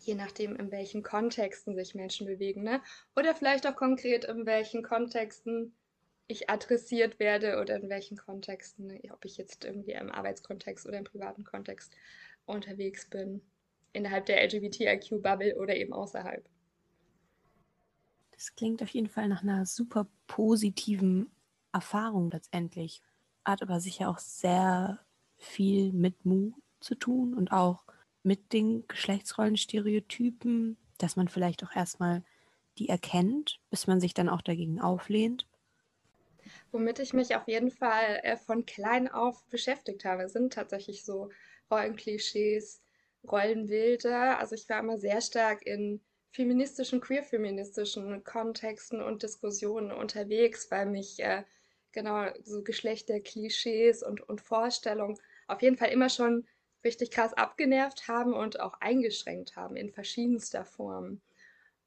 je 0.01 0.15
nachdem, 0.15 0.57
in 0.57 0.71
welchen 0.71 1.03
Kontexten 1.03 1.75
sich 1.75 1.95
Menschen 1.95 2.27
bewegen. 2.27 2.63
Ne? 2.63 2.81
Oder 3.17 3.35
vielleicht 3.35 3.67
auch 3.67 3.77
konkret, 3.77 4.25
in 4.25 4.47
welchen 4.47 4.83
Kontexten 4.83 5.75
ich 6.27 6.51
adressiert 6.51 7.19
werde 7.19 7.59
oder 7.61 7.77
in 7.77 7.89
welchen 7.89 8.17
Kontexten, 8.17 8.99
ob 9.11 9.25
ich 9.25 9.37
jetzt 9.39 9.65
irgendwie 9.65 9.93
im 9.93 10.11
Arbeitskontext 10.11 10.87
oder 10.87 10.99
im 10.99 11.05
privaten 11.05 11.45
Kontext 11.45 11.95
unterwegs 12.45 13.09
bin. 13.09 13.41
Innerhalb 13.93 14.27
der 14.27 14.43
LGBTIQ-Bubble 14.45 15.57
oder 15.57 15.75
eben 15.75 15.95
außerhalb. 15.95 16.47
Das 18.33 18.55
klingt 18.55 18.83
auf 18.83 18.91
jeden 18.91 19.09
Fall 19.09 19.29
nach 19.29 19.43
einer 19.43 19.67
super 19.67 20.07
positiven 20.27 21.31
Erfahrung 21.73 22.31
letztendlich. 22.31 23.03
Hat 23.45 23.63
aber 23.63 23.81
sicher 23.81 24.11
auch 24.11 24.19
sehr 24.19 25.01
viel 25.39 25.93
mit 25.93 26.25
Mut 26.25 26.55
zu 26.81 26.95
tun 26.95 27.35
und 27.35 27.53
auch 27.53 27.85
mit 28.23 28.53
den 28.53 28.87
Geschlechtsrollenstereotypen, 28.87 30.77
dass 30.99 31.17
man 31.17 31.29
vielleicht 31.29 31.65
auch 31.65 31.75
erstmal 31.75 32.23
die 32.79 32.89
erkennt, 32.89 33.61
bis 33.71 33.87
man 33.87 34.01
sich 34.01 34.15
dann 34.15 34.29
auch 34.29 34.43
dagegen 34.43 34.81
auflehnt? 34.81 35.47
Womit 36.71 36.99
ich 36.99 37.13
mich 37.13 37.37
auf 37.37 37.47
jeden 37.49 37.71
Fall 37.71 38.21
äh, 38.23 38.37
von 38.37 38.67
klein 38.67 39.09
auf 39.09 39.45
beschäftigt 39.47 40.05
habe, 40.05 40.29
sind 40.29 40.53
tatsächlich 40.53 41.05
so 41.05 41.31
Rollenklischees, 41.71 42.81
Rollenbilder. 43.31 44.39
Also 44.39 44.55
ich 44.55 44.69
war 44.69 44.79
immer 44.81 44.99
sehr 44.99 45.21
stark 45.21 45.67
in 45.67 46.01
feministischen, 46.31 47.01
queer-feministischen 47.01 48.23
Kontexten 48.25 49.03
und 49.03 49.23
Diskussionen 49.23 49.93
unterwegs, 49.93 50.71
weil 50.71 50.87
mich 50.87 51.21
äh, 51.21 51.45
genau 51.93 52.29
so 52.43 52.63
Geschlechterklischees 52.63 54.03
und, 54.03 54.21
und 54.29 54.41
Vorstellungen 54.41 55.19
auf 55.47 55.63
jeden 55.63 55.77
Fall 55.77 55.91
immer 55.91 56.09
schon 56.09 56.47
richtig 56.85 57.11
krass 57.11 57.35
abgenervt 57.35 58.09
haben 58.09 58.35
und 58.35 58.61
auch 58.61 58.75
eingeschränkt 58.81 59.57
haben 59.57 59.77
in 59.77 59.91
verschiedenster 59.91 60.65
Form. 60.65 61.21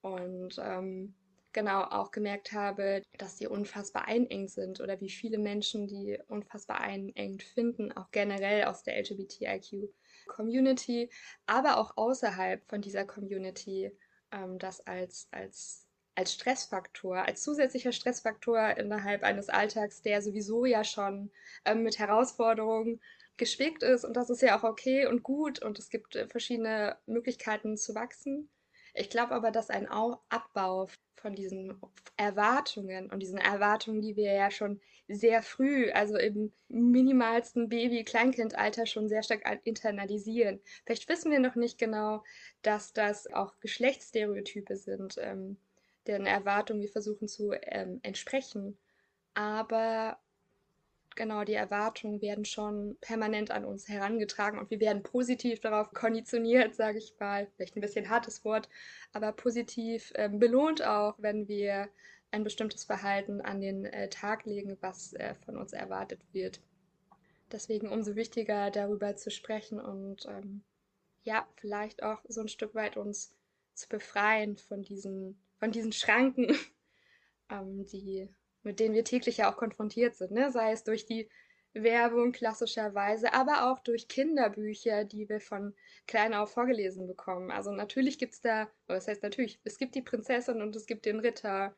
Und 0.02 0.58
ähm, 0.60 1.16
genau 1.54 1.84
auch 1.84 2.12
gemerkt 2.12 2.52
habe, 2.54 3.02
dass 3.18 3.36
die 3.38 3.48
unfassbar 3.48 4.08
einengt 4.08 4.52
sind 4.52 4.80
oder 4.82 5.00
wie 5.02 5.10
viele 5.10 5.38
Menschen 5.38 5.88
die 5.88 6.18
unfassbar 6.28 6.82
einengt 6.82 7.44
finden, 7.44 7.92
auch 7.92 8.10
generell 8.12 8.64
aus 8.66 8.84
der 8.84 8.98
LGBTIQ-Community, 8.98 11.10
aber 11.46 11.78
auch 11.78 11.98
außerhalb 11.98 12.64
von 12.68 12.82
dieser 12.82 13.06
Community. 13.06 13.92
ähm, 14.32 14.58
das 14.60 14.86
als, 14.88 15.28
als, 15.32 15.81
als 16.16 16.34
Stressfaktor, 16.34 17.26
als 17.26 17.42
zusätzlicher 17.42 17.92
Stressfaktor 17.92 18.78
innerhalb 18.78 19.24
eines 19.24 19.50
Alltags, 19.50 20.02
der 20.02 20.22
sowieso 20.22 20.66
ja 20.66 20.84
schon 20.84 21.32
ähm, 21.66 21.84
mit 21.84 22.00
Herausforderungen 22.00 23.02
gespickt 23.38 23.84
ist. 23.84 24.06
Und 24.06 24.18
das 24.18 24.30
ist 24.30 24.42
ja 24.42 24.58
auch 24.58 24.64
okay 24.64 25.08
und 25.08 25.24
gut 25.24 25.62
und 25.62 25.80
es 25.80 25.90
gibt 25.90 26.16
äh, 26.16 26.28
verschiedene 26.28 26.98
Möglichkeiten 27.06 27.78
zu 27.78 27.96
wachsen. 27.96 28.50
Ich 28.94 29.10
glaube 29.10 29.34
aber, 29.34 29.52
dass 29.52 29.70
ein 29.70 29.88
Abbau 29.88 30.88
von 31.16 31.36
diesen 31.36 31.80
Erwartungen 32.18 33.10
und 33.10 33.20
diesen 33.20 33.38
Erwartungen, 33.38 34.02
die 34.02 34.16
wir 34.16 34.34
ja 34.34 34.52
schon 34.52 34.82
sehr 35.08 35.42
früh, 35.42 35.92
also 35.92 36.18
im 36.18 36.52
minimalsten 36.68 37.70
Baby-Kleinkindalter 37.70 38.86
schon 38.86 39.08
sehr 39.08 39.24
stark 39.24 39.44
internalisieren. 39.64 40.62
Vielleicht 40.86 41.08
wissen 41.10 41.32
wir 41.32 41.40
noch 41.40 41.56
nicht 41.56 41.78
genau, 41.78 42.24
dass 42.64 42.94
das 42.94 43.32
auch 43.32 43.60
Geschlechtsstereotype 43.60 44.76
sind, 44.76 45.16
ähm, 45.20 45.58
deren 46.08 46.26
Erwartungen 46.26 46.82
wir 46.82 46.90
versuchen 46.90 47.28
zu 47.28 47.54
ähm, 47.54 48.00
entsprechen. 48.04 48.78
Aber 49.34 50.20
genau, 51.16 51.44
die 51.44 51.54
Erwartungen 51.54 52.22
werden 52.22 52.46
schon 52.46 52.98
permanent 53.02 53.52
an 53.52 53.66
uns 53.66 53.88
herangetragen 53.88 54.60
und 54.60 54.70
wir 54.72 54.80
werden 54.80 55.04
positiv 55.04 55.60
darauf 55.60 55.94
konditioniert, 55.94 56.76
sage 56.76 56.98
ich 56.98 57.14
mal. 57.20 57.48
Vielleicht 57.56 57.76
ein 57.76 57.82
bisschen 57.82 58.10
hartes 58.10 58.44
Wort, 58.44 58.70
aber 59.14 59.32
positiv 59.32 60.12
ähm, 60.16 60.40
belohnt 60.40 60.84
auch, 60.84 61.16
wenn 61.18 61.48
wir 61.48 61.90
ein 62.32 62.44
bestimmtes 62.44 62.86
Verhalten 62.86 63.42
an 63.42 63.62
den 63.62 63.86
äh, 63.86 64.10
Tag 64.10 64.46
legen, 64.46 64.78
was 64.82 65.14
äh, 65.14 65.36
von 65.46 65.58
uns 65.58 65.74
erwartet 65.74 66.22
wird. 66.32 66.62
Deswegen 67.52 67.90
umso 67.90 68.16
wichtiger, 68.16 68.72
darüber 68.72 69.16
zu 69.18 69.30
sprechen 69.30 69.80
und 69.80 70.26
ähm, 70.28 70.64
ja, 71.24 71.48
vielleicht 71.58 72.02
auch 72.04 72.20
so 72.28 72.42
ein 72.42 72.48
Stück 72.48 72.74
weit 72.74 72.96
uns 72.98 73.36
zu 73.74 73.90
befreien 73.90 74.58
von 74.58 74.82
diesen, 74.82 75.38
von 75.62 75.72
diesen 75.72 75.92
Schranken, 75.92 76.48
ähm, 77.52 77.86
die 77.86 78.28
mit 78.64 78.80
denen 78.80 78.96
wir 78.96 79.04
täglich 79.04 79.38
ja 79.38 79.52
auch 79.52 79.58
konfrontiert 79.58 80.16
sind, 80.16 80.32
ne? 80.32 80.52
sei 80.52 80.72
es 80.72 80.84
durch 80.84 81.06
die 81.06 81.30
Werbung 81.74 82.32
klassischerweise, 82.32 83.34
aber 83.34 83.72
auch 83.72 83.80
durch 83.80 84.08
Kinderbücher, 84.08 85.06
die 85.06 85.30
wir 85.30 85.40
von 85.40 85.74
klein 86.06 86.34
auf 86.34 86.52
vorgelesen 86.52 87.08
bekommen. 87.08 87.50
Also 87.50 87.72
natürlich 87.72 88.18
gibt 88.18 88.34
es 88.34 88.42
da, 88.42 88.70
was 88.88 89.08
heißt 89.08 89.24
natürlich, 89.24 89.60
es 89.64 89.78
gibt 89.78 89.96
die 89.96 90.02
Prinzessin 90.02 90.62
und 90.62 90.76
es 90.76 90.86
gibt 90.86 91.06
den 91.06 91.20
Ritter. 91.20 91.76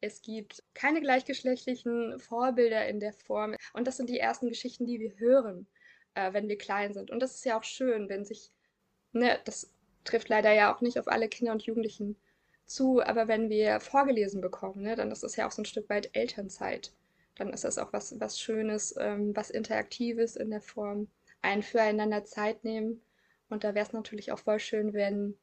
Es 0.00 0.22
gibt 0.22 0.64
keine 0.72 1.00
gleichgeschlechtlichen 1.00 2.18
Vorbilder 2.18 2.86
in 2.88 3.00
der 3.00 3.12
Form. 3.12 3.54
Und 3.74 3.86
das 3.86 3.96
sind 3.96 4.08
die 4.08 4.18
ersten 4.18 4.48
Geschichten, 4.48 4.86
die 4.86 4.98
wir 4.98 5.18
hören, 5.18 5.66
äh, 6.14 6.32
wenn 6.32 6.48
wir 6.48 6.58
klein 6.58 6.94
sind. 6.94 7.10
Und 7.10 7.20
das 7.20 7.34
ist 7.34 7.44
ja 7.44 7.58
auch 7.58 7.64
schön, 7.64 8.08
wenn 8.08 8.24
sich, 8.24 8.50
ne, 9.12 9.38
das 9.44 9.72
trifft 10.04 10.30
leider 10.30 10.52
ja 10.52 10.74
auch 10.74 10.80
nicht 10.80 10.98
auf 10.98 11.08
alle 11.08 11.28
Kinder 11.28 11.52
und 11.52 11.62
Jugendlichen 11.62 12.16
zu, 12.66 13.02
aber 13.02 13.28
wenn 13.28 13.50
wir 13.50 13.80
vorgelesen 13.80 14.40
bekommen, 14.40 14.82
ne, 14.82 14.96
dann 14.96 15.10
ist 15.10 15.22
das 15.22 15.36
ja 15.36 15.46
auch 15.46 15.52
so 15.52 15.62
ein 15.62 15.66
Stück 15.66 15.88
weit 15.90 16.10
Elternzeit. 16.14 16.92
Dann 17.36 17.52
ist 17.52 17.64
das 17.64 17.78
auch 17.78 17.92
was, 17.92 18.18
was 18.20 18.40
Schönes, 18.40 18.94
ähm, 18.98 19.34
was 19.34 19.50
Interaktives 19.50 20.36
in 20.36 20.50
der 20.50 20.60
Form, 20.60 21.08
ein 21.42 21.62
füreinander 21.62 22.24
Zeit 22.24 22.64
nehmen. 22.64 23.02
Und 23.48 23.64
da 23.64 23.74
wäre 23.74 23.86
es 23.86 23.92
natürlich 23.92 24.32
auch 24.32 24.38
voll 24.38 24.60
schön, 24.60 24.94
wenn 24.94 25.36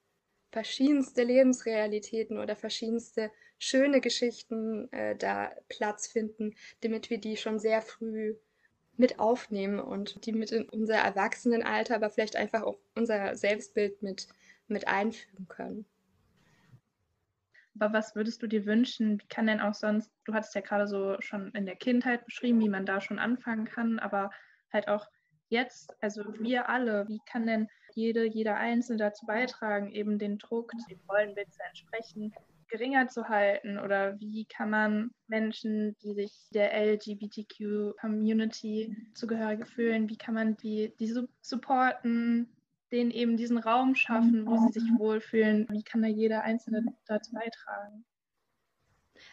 verschiedenste 0.51 1.23
Lebensrealitäten 1.23 2.37
oder 2.37 2.55
verschiedenste 2.55 3.31
schöne 3.57 4.01
Geschichten 4.01 4.91
äh, 4.91 5.15
da 5.15 5.51
Platz 5.69 6.07
finden, 6.07 6.55
damit 6.81 7.09
wir 7.09 7.19
die 7.19 7.37
schon 7.37 7.59
sehr 7.59 7.81
früh 7.81 8.35
mit 8.97 9.19
aufnehmen 9.19 9.79
und 9.79 10.25
die 10.25 10.33
mit 10.33 10.51
in 10.51 10.67
unser 10.69 10.95
Erwachsenenalter, 10.95 11.95
aber 11.95 12.09
vielleicht 12.09 12.35
einfach 12.35 12.63
auch 12.63 12.79
unser 12.95 13.35
Selbstbild 13.35 14.01
mit, 14.01 14.27
mit 14.67 14.87
einfügen 14.87 15.47
können. 15.47 15.85
Aber 17.79 17.93
was 17.93 18.15
würdest 18.15 18.41
du 18.41 18.47
dir 18.47 18.65
wünschen? 18.65 19.21
Wie 19.21 19.27
kann 19.27 19.47
denn 19.47 19.61
auch 19.61 19.73
sonst, 19.73 20.11
du 20.25 20.33
hattest 20.33 20.55
ja 20.55 20.61
gerade 20.61 20.87
so 20.87 21.15
schon 21.19 21.51
in 21.51 21.65
der 21.65 21.75
Kindheit 21.75 22.25
beschrieben, 22.25 22.59
wie 22.59 22.69
man 22.69 22.85
da 22.85 23.01
schon 23.01 23.19
anfangen 23.19 23.65
kann, 23.65 23.99
aber 23.99 24.31
halt 24.71 24.87
auch 24.87 25.05
jetzt, 25.49 25.93
also 26.01 26.23
wir 26.39 26.69
alle, 26.69 27.07
wie 27.07 27.19
kann 27.25 27.45
denn 27.45 27.67
jede, 27.93 28.25
jeder 28.25 28.55
Einzelne 28.55 28.97
dazu 28.97 29.25
beitragen, 29.25 29.91
eben 29.91 30.17
den 30.17 30.37
Druck, 30.37 30.71
dem 30.89 31.01
Rollenbild 31.09 31.53
zu 31.53 31.61
entsprechen, 31.63 32.33
geringer 32.69 33.09
zu 33.09 33.27
halten? 33.27 33.77
Oder 33.77 34.17
wie 34.19 34.45
kann 34.45 34.69
man 34.69 35.11
Menschen, 35.27 35.97
die 36.01 36.13
sich 36.13 36.31
der 36.53 36.73
LGBTQ-Community 36.73 38.95
zugehörig 39.13 39.67
fühlen, 39.67 40.07
wie 40.09 40.17
kann 40.17 40.33
man 40.33 40.55
die, 40.57 40.93
die 40.99 41.13
supporten, 41.41 42.49
denen 42.91 43.11
eben 43.11 43.37
diesen 43.37 43.57
Raum 43.57 43.95
schaffen, 43.95 44.45
wo 44.45 44.57
sie 44.57 44.79
sich 44.79 44.89
wohlfühlen. 44.97 45.67
Wie 45.69 45.83
kann 45.83 46.01
da 46.01 46.07
jeder 46.07 46.43
Einzelne 46.43 46.83
dazu 47.05 47.31
beitragen? 47.31 48.05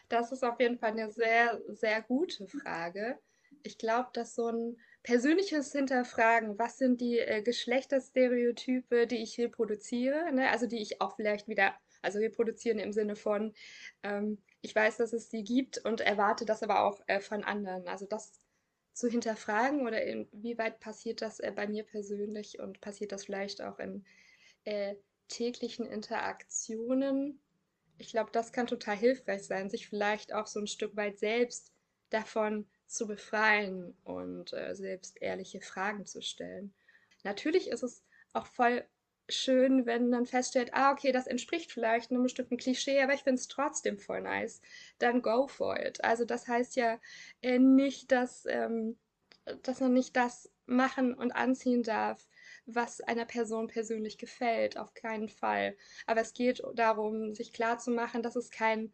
Das 0.09 0.33
ist 0.33 0.45
auf 0.45 0.61
jeden 0.61 0.79
Fall 0.79 0.93
eine 0.93 1.11
sehr, 1.11 1.61
sehr 1.69 2.03
gute 2.03 2.47
Frage. 2.47 3.19
Ich 3.63 3.79
glaube, 3.79 4.11
dass 4.13 4.35
so 4.35 4.49
ein 4.49 4.77
persönliches 5.03 5.73
Hinterfragen, 5.73 6.59
was 6.59 6.79
sind 6.79 7.01
die 7.01 7.19
äh, 7.19 7.43
Geschlechterstereotype, 7.43 9.07
die 9.07 9.23
ich 9.23 9.39
reproduziere, 9.39 10.33
ne? 10.33 10.51
also 10.51 10.67
die 10.67 10.81
ich 10.81 11.01
auch 11.01 11.17
vielleicht 11.17 11.49
wieder, 11.49 11.75
also 12.03 12.19
reproduzieren 12.19 12.79
im 12.79 12.93
Sinne 12.93 13.17
von, 13.17 13.55
ähm, 14.03 14.39
ich 14.61 14.75
weiß, 14.75 14.99
dass 14.99 15.13
es 15.13 15.29
die 15.29 15.45
gibt 15.45 15.79
und 15.79 16.01
erwarte 16.01 16.45
das 16.45 16.63
aber 16.63 16.83
auch 16.83 17.01
äh, 17.07 17.21
von 17.21 17.45
anderen. 17.45 17.89
Also 17.89 18.07
das 18.07 18.41
zu 18.99 19.09
hinterfragen 19.09 19.87
oder 19.87 20.03
inwieweit 20.03 20.81
passiert 20.81 21.23
das 21.23 21.39
äh, 21.39 21.53
bei 21.55 21.69
mir 21.69 21.85
persönlich 21.85 22.59
und 22.59 22.81
passiert 22.81 23.13
das 23.13 23.27
vielleicht 23.27 23.63
auch 23.63 23.79
in 23.79 24.05
äh, 24.65 24.97
täglichen 25.29 25.87
Interaktionen. 25.87 27.41
Ich 27.97 28.11
glaube, 28.11 28.33
das 28.33 28.53
kann 28.53 28.67
total 28.67 28.97
hilfreich 28.97 29.45
sein, 29.45 29.71
sich 29.71 29.89
vielleicht 29.89 30.35
auch 30.35 30.49
so 30.49 30.59
ein 30.59 30.67
Stück 30.67 30.97
weit 30.97 31.21
selbst 31.21 31.73
davon 32.11 32.69
zu 32.89 33.07
befreien 33.07 33.97
und 34.03 34.53
äh, 34.53 34.75
selbst 34.75 35.23
ehrliche 35.23 35.61
Fragen 35.61 36.05
zu 36.05 36.21
stellen. 36.21 36.75
Natürlich 37.23 37.69
ist 37.69 37.85
es 37.85 38.03
auch 38.33 38.47
voll 38.47 38.85
schön, 39.29 39.87
wenn 39.87 40.11
man 40.11 40.27
feststellt, 40.27 40.71
ah, 40.73 40.93
okay, 40.93 41.13
das 41.13 41.27
entspricht 41.27 41.73
vielleicht 41.73 42.11
einem 42.11 42.23
bestimmten 42.23 42.57
Klischee, 42.57 43.03
aber 43.03 43.15
ich 43.15 43.23
finde 43.23 43.41
es 43.41 43.49
trotzdem 43.49 43.99
voll 43.99 44.23
nice, 44.23 44.61
dann 44.99 45.23
go 45.23 45.47
for 45.47 45.79
it. 45.79 46.03
Also 46.05 46.25
das 46.25 46.49
heißt 46.49 46.77
ja 46.77 46.99
äh, 47.43 47.59
nicht, 47.59 48.11
dass, 48.13 48.47
ähm, 48.47 48.99
dass 49.63 49.81
man 49.81 49.93
nicht 49.93 50.17
das 50.17 50.51
machen 50.67 51.15
und 51.15 51.33
anziehen 51.33 51.83
darf, 51.83 52.29
was 52.67 53.01
einer 53.01 53.25
Person 53.25 53.67
persönlich 53.67 54.19
gefällt, 54.19 54.79
auf 54.79 54.95
keinen 54.95 55.29
Fall. 55.29 55.77
Aber 56.07 56.21
es 56.21 56.35
geht 56.35 56.63
darum, 56.75 57.35
sich 57.35 57.53
klarzumachen, 57.53 58.23
dass 58.23 58.37
es 58.37 58.51
kein 58.51 58.93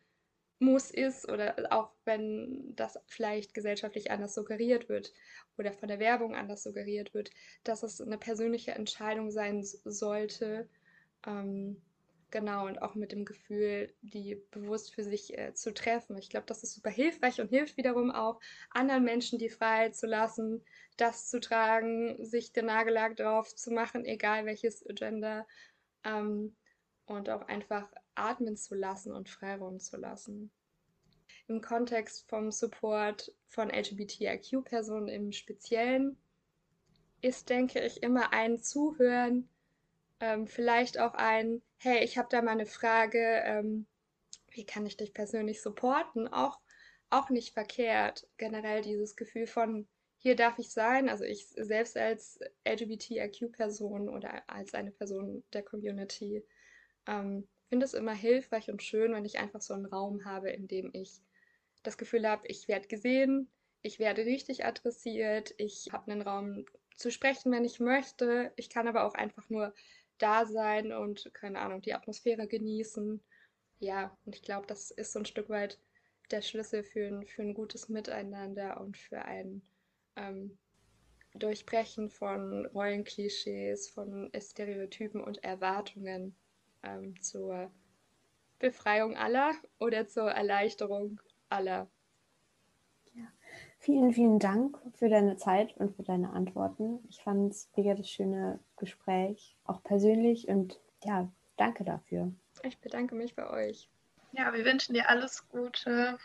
muss 0.58 0.90
ist 0.90 1.28
oder 1.28 1.54
auch 1.70 1.90
wenn 2.04 2.74
das 2.76 2.98
vielleicht 3.06 3.54
gesellschaftlich 3.54 4.10
anders 4.10 4.34
suggeriert 4.34 4.88
wird 4.88 5.12
oder 5.58 5.72
von 5.72 5.88
der 5.88 5.98
Werbung 5.98 6.34
anders 6.34 6.62
suggeriert 6.62 7.14
wird, 7.14 7.30
dass 7.64 7.82
es 7.82 8.00
eine 8.00 8.18
persönliche 8.18 8.72
Entscheidung 8.72 9.30
sein 9.30 9.62
sollte. 9.62 10.68
Ähm, 11.26 11.82
genau, 12.30 12.66
und 12.66 12.80
auch 12.82 12.94
mit 12.94 13.12
dem 13.12 13.24
Gefühl, 13.24 13.94
die 14.02 14.36
bewusst 14.50 14.94
für 14.94 15.04
sich 15.04 15.36
äh, 15.36 15.54
zu 15.54 15.74
treffen. 15.74 16.16
Ich 16.18 16.30
glaube, 16.30 16.46
das 16.46 16.62
ist 16.62 16.74
super 16.74 16.90
hilfreich 16.90 17.40
und 17.40 17.48
hilft 17.48 17.76
wiederum 17.76 18.10
auch 18.10 18.40
anderen 18.70 19.04
Menschen 19.04 19.38
die 19.38 19.50
Freiheit 19.50 19.96
zu 19.96 20.06
lassen, 20.06 20.64
das 20.96 21.28
zu 21.28 21.40
tragen, 21.40 22.24
sich 22.24 22.52
den 22.52 22.66
Nagellack 22.66 23.16
drauf 23.16 23.54
zu 23.54 23.70
machen, 23.70 24.04
egal 24.04 24.46
welches 24.46 24.84
Gender. 24.94 25.46
Ähm, 26.04 26.56
und 27.06 27.28
auch 27.28 27.42
einfach 27.42 27.90
atmen 28.14 28.56
zu 28.56 28.74
lassen 28.74 29.12
und 29.12 29.28
Freiraum 29.28 29.80
zu 29.80 29.96
lassen. 29.96 30.50
Im 31.46 31.60
Kontext 31.60 32.28
vom 32.28 32.50
Support 32.50 33.32
von 33.48 33.70
LGBTIQ-Personen 33.70 35.08
im 35.08 35.32
Speziellen 35.32 36.16
ist, 37.20 37.48
denke 37.48 37.80
ich, 37.80 38.02
immer 38.02 38.32
ein 38.32 38.58
Zuhören, 38.58 39.48
ähm, 40.20 40.46
vielleicht 40.46 40.98
auch 40.98 41.14
ein, 41.14 41.62
hey, 41.78 42.02
ich 42.04 42.16
habe 42.18 42.28
da 42.30 42.40
mal 42.40 42.52
eine 42.52 42.66
Frage, 42.66 43.42
ähm, 43.44 43.86
wie 44.50 44.64
kann 44.64 44.86
ich 44.86 44.96
dich 44.96 45.12
persönlich 45.12 45.60
supporten? 45.60 46.28
Auch, 46.28 46.60
auch 47.10 47.30
nicht 47.30 47.52
verkehrt. 47.52 48.26
Generell 48.36 48.82
dieses 48.82 49.16
Gefühl 49.16 49.46
von, 49.46 49.86
hier 50.18 50.36
darf 50.36 50.58
ich 50.58 50.70
sein, 50.70 51.08
also 51.08 51.24
ich 51.24 51.46
selbst 51.48 51.96
als 51.96 52.38
LGBTIQ-Person 52.66 54.08
oder 54.08 54.48
als 54.48 54.72
eine 54.72 54.90
Person 54.90 55.44
der 55.52 55.62
Community 55.62 56.42
ähm, 57.06 57.46
finde 57.74 57.86
es 57.86 57.94
immer 57.94 58.14
hilfreich 58.14 58.70
und 58.70 58.84
schön, 58.84 59.12
wenn 59.14 59.24
ich 59.24 59.40
einfach 59.40 59.60
so 59.60 59.74
einen 59.74 59.86
Raum 59.86 60.24
habe, 60.24 60.48
in 60.48 60.68
dem 60.68 60.90
ich 60.92 61.20
das 61.82 61.98
Gefühl 61.98 62.24
habe, 62.28 62.46
ich 62.46 62.68
werde 62.68 62.86
gesehen, 62.86 63.50
ich 63.82 63.98
werde 63.98 64.24
richtig 64.24 64.64
adressiert, 64.64 65.52
ich 65.58 65.88
habe 65.90 66.12
einen 66.12 66.22
Raum 66.22 66.66
zu 66.94 67.10
sprechen, 67.10 67.50
wenn 67.50 67.64
ich 67.64 67.80
möchte. 67.80 68.52
Ich 68.54 68.70
kann 68.70 68.86
aber 68.86 69.02
auch 69.02 69.14
einfach 69.14 69.50
nur 69.50 69.74
da 70.18 70.46
sein 70.46 70.92
und, 70.92 71.34
keine 71.34 71.58
Ahnung, 71.58 71.82
die 71.82 71.94
Atmosphäre 71.94 72.46
genießen. 72.46 73.20
Ja, 73.80 74.16
und 74.24 74.36
ich 74.36 74.42
glaube, 74.42 74.68
das 74.68 74.92
ist 74.92 75.12
so 75.12 75.18
ein 75.18 75.26
Stück 75.26 75.48
weit 75.48 75.80
der 76.30 76.42
Schlüssel 76.42 76.84
für 76.84 77.08
ein, 77.08 77.26
für 77.26 77.42
ein 77.42 77.54
gutes 77.54 77.88
Miteinander 77.88 78.80
und 78.80 78.96
für 78.96 79.24
ein 79.24 79.62
ähm, 80.14 80.56
Durchbrechen 81.34 82.08
von 82.08 82.66
Rollenklischees, 82.66 83.88
von 83.88 84.30
Stereotypen 84.40 85.20
und 85.20 85.42
Erwartungen 85.42 86.36
ähm, 86.84 87.20
zur 87.20 87.70
Befreiung 88.58 89.16
aller 89.16 89.52
oder 89.78 90.06
zur 90.06 90.30
Erleichterung 90.30 91.20
aller? 91.48 91.88
Ja. 93.14 93.24
Vielen, 93.78 94.12
vielen 94.12 94.38
Dank 94.38 94.78
für 94.94 95.08
deine 95.08 95.36
Zeit 95.36 95.76
und 95.76 95.94
für 95.96 96.02
deine 96.02 96.30
Antworten. 96.30 97.00
Ich 97.08 97.22
fand 97.22 97.52
es 97.52 97.70
mega 97.76 97.94
das 97.94 98.08
schöne 98.08 98.60
Gespräch, 98.76 99.56
auch 99.64 99.82
persönlich. 99.82 100.48
Und 100.48 100.80
ja, 101.02 101.28
danke 101.56 101.84
dafür. 101.84 102.32
Ich 102.62 102.78
bedanke 102.78 103.14
mich 103.14 103.34
bei 103.34 103.48
euch. 103.50 103.88
Ja, 104.32 104.52
wir 104.52 104.64
wünschen 104.64 104.94
dir 104.94 105.08
alles 105.08 105.46
Gute. 105.48 106.18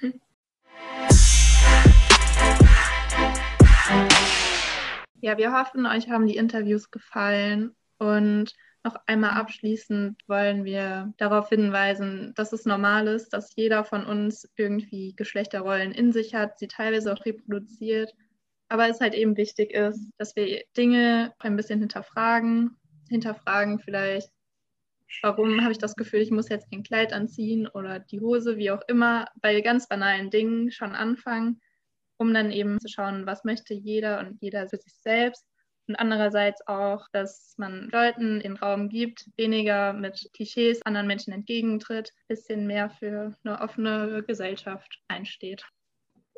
Ja, 5.22 5.38
wir 5.38 5.52
hoffen, 5.52 5.86
euch 5.86 6.10
haben 6.10 6.28
die 6.28 6.38
Interviews 6.38 6.92
gefallen 6.92 7.76
und 7.98 8.56
noch 8.84 8.96
einmal 9.08 9.32
abschließend 9.32 10.18
wollen 10.28 10.64
wir 10.64 11.14
darauf 11.18 11.50
hinweisen, 11.50 12.34
dass 12.36 12.54
es 12.54 12.66
normal 12.66 13.08
ist, 13.08 13.30
dass 13.30 13.56
jeder 13.56 13.84
von 13.84 14.06
uns 14.06 14.50
irgendwie 14.56 15.14
Geschlechterrollen 15.16 15.92
in 15.92 16.12
sich 16.12 16.34
hat, 16.34 16.60
sie 16.60 16.68
teilweise 16.68 17.14
auch 17.14 17.26
reproduziert, 17.26 18.14
aber 18.70 18.88
es 18.88 19.02
halt 19.02 19.16
eben 19.16 19.36
wichtig 19.36 19.72
ist, 19.72 20.12
dass 20.18 20.36
wir 20.36 20.64
Dinge 20.78 21.34
ein 21.40 21.56
bisschen 21.56 21.80
hinterfragen, 21.80 22.78
hinterfragen 23.10 23.80
vielleicht, 23.80 24.32
warum 25.24 25.62
habe 25.62 25.72
ich 25.72 25.80
das 25.80 25.96
Gefühl, 25.96 26.22
ich 26.22 26.32
muss 26.32 26.50
jetzt 26.50 26.72
ein 26.72 26.84
Kleid 26.84 27.12
anziehen 27.12 27.68
oder 27.68 28.00
die 28.00 28.22
Hose, 28.22 28.58
wie 28.58 28.72
auch 28.72 28.82
immer, 28.88 29.28
bei 29.42 29.60
ganz 29.62 29.88
banalen 29.88 30.30
Dingen 30.30 30.72
schon 30.72 30.94
anfangen, 30.96 31.60
um 32.18 32.34
dann 32.34 32.52
eben 32.52 32.80
zu 32.80 32.88
schauen, 32.88 33.26
was 33.26 33.44
möchte 33.44 33.74
jeder 33.74 34.20
und 34.20 34.38
jeder 34.42 34.70
für 34.70 34.78
sich 34.78 34.94
selbst 34.94 35.49
und 35.90 35.96
andererseits 35.96 36.66
auch, 36.68 37.08
dass 37.12 37.56
man 37.58 37.90
Leuten 37.92 38.40
den 38.40 38.58
Raum 38.58 38.90
gibt, 38.90 39.28
weniger 39.38 39.92
mit 39.92 40.30
Klischees 40.34 40.82
anderen 40.86 41.08
Menschen 41.08 41.34
entgegentritt, 41.34 42.14
ein 42.14 42.36
bisschen 42.36 42.68
mehr 42.68 42.92
für 42.92 43.36
eine 43.44 43.60
offene 43.60 44.24
Gesellschaft 44.26 45.02
einsteht. 45.08 45.66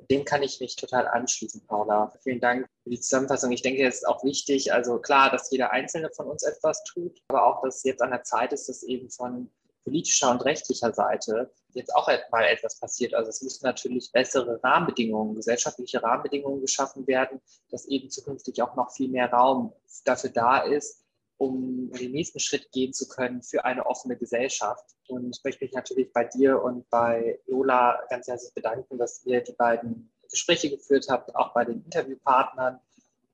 Dem 0.10 0.26
kann 0.26 0.42
ich 0.42 0.60
mich 0.62 0.78
total 0.78 1.08
anschließen, 1.08 1.68
Paula. 1.68 2.12
Vielen 2.24 2.40
Dank 2.40 2.66
für 2.84 2.90
die 2.90 3.00
Zusammenfassung. 3.00 3.52
Ich 3.52 3.62
denke, 3.62 3.86
es 3.86 3.98
ist 3.98 4.08
auch 4.08 4.24
wichtig, 4.24 4.74
also 4.74 5.00
klar, 5.00 5.30
dass 5.30 5.52
jeder 5.52 5.72
Einzelne 5.72 6.10
von 6.16 6.28
uns 6.28 6.44
etwas 6.44 6.84
tut, 6.86 7.20
aber 7.28 7.46
auch, 7.46 7.62
dass 7.62 7.78
es 7.78 7.84
jetzt 7.84 8.02
an 8.02 8.12
der 8.12 8.24
Zeit 8.24 8.54
ist, 8.54 8.70
dass 8.70 8.84
eben 8.84 9.10
von 9.12 9.52
politischer 9.84 10.32
und 10.32 10.44
rechtlicher 10.46 10.94
Seite 10.94 11.52
jetzt 11.74 11.96
auch 11.96 12.08
mal 12.32 12.44
etwas 12.44 12.80
passiert. 12.80 13.14
Also 13.14 13.30
es 13.30 13.42
müssen 13.42 13.66
natürlich 13.66 14.12
bessere 14.12 14.60
Rahmenbedingungen, 14.64 15.36
gesellschaftliche 15.36 16.04
Rahmenbedingungen 16.04 16.62
geschaffen 16.62 17.08
werden, 17.08 17.42
dass 17.70 17.86
eben 17.86 18.10
zukünftig 18.10 18.62
auch 18.62 18.76
noch 18.76 18.92
viel 18.92 19.10
mehr 19.10 19.32
Raum 19.32 19.74
dafür 20.06 20.30
da 20.30 20.60
ist, 20.60 21.04
um 21.38 21.92
den 21.92 22.12
nächsten 22.12 22.40
Schritt 22.40 22.72
gehen 22.72 22.94
zu 22.94 23.08
können 23.08 23.42
für 23.42 23.66
eine 23.66 23.86
offene 23.86 24.18
Gesellschaft. 24.18 24.86
Und 25.08 25.36
ich 25.36 25.44
möchte 25.44 25.66
mich 25.66 25.74
natürlich 25.74 26.14
bei 26.14 26.26
dir 26.26 26.62
und 26.62 26.90
bei 26.90 27.40
Lola 27.48 28.00
ganz 28.10 28.28
herzlich 28.28 28.54
bedanken, 28.54 28.98
dass 28.98 29.26
ihr 29.26 29.42
die 29.42 29.54
beiden 29.54 30.12
Gespräche 30.30 30.70
geführt 30.70 31.08
habt, 31.10 31.36
auch 31.36 31.54
bei 31.54 31.66
den 31.66 31.84
Interviewpartnern. 31.84 32.80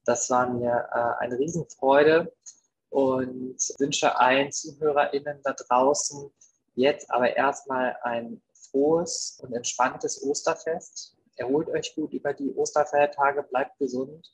Das 0.06 0.30
war 0.30 0.50
mir 0.50 0.88
äh, 0.94 1.24
eine 1.24 1.38
Riesenfreude 1.38 2.34
und 2.90 3.58
wünsche 3.78 4.18
allen 4.18 4.52
ZuhörerInnen 4.52 5.42
da 5.44 5.54
draußen 5.54 6.32
Jetzt 6.78 7.10
aber 7.10 7.36
erstmal 7.36 7.98
ein 8.04 8.40
frohes 8.54 9.40
und 9.42 9.52
entspanntes 9.52 10.24
Osterfest. 10.24 11.18
Erholt 11.36 11.70
euch 11.70 11.96
gut 11.96 12.14
über 12.14 12.34
die 12.34 12.54
Osterfeiertage, 12.54 13.42
bleibt 13.42 13.80
gesund 13.80 14.32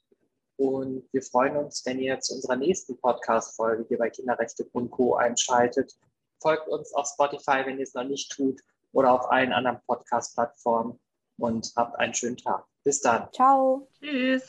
und 0.57 1.07
wir 1.13 1.21
freuen 1.21 1.55
uns, 1.55 1.85
wenn 1.85 1.99
ihr 1.99 2.19
zu 2.19 2.35
unserer 2.35 2.57
nächsten 2.57 2.97
Podcast-Folge 2.97 3.85
hier 3.87 3.97
bei 3.97 4.09
Kinderrechte 4.09 4.65
Co. 4.65 5.15
einschaltet. 5.15 5.95
Folgt 6.41 6.67
uns 6.67 6.93
auf 6.93 7.07
Spotify, 7.07 7.65
wenn 7.65 7.77
ihr 7.77 7.83
es 7.83 7.93
noch 7.93 8.03
nicht 8.03 8.29
tut, 8.33 8.59
oder 8.91 9.13
auf 9.13 9.31
allen 9.31 9.53
anderen 9.53 9.79
Podcast-Plattformen 9.87 10.99
und 11.37 11.71
habt 11.77 11.97
einen 11.97 12.13
schönen 12.13 12.35
Tag. 12.35 12.65
Bis 12.83 12.99
dann. 12.99 13.29
Ciao. 13.31 13.87
Tschüss. 14.01 14.43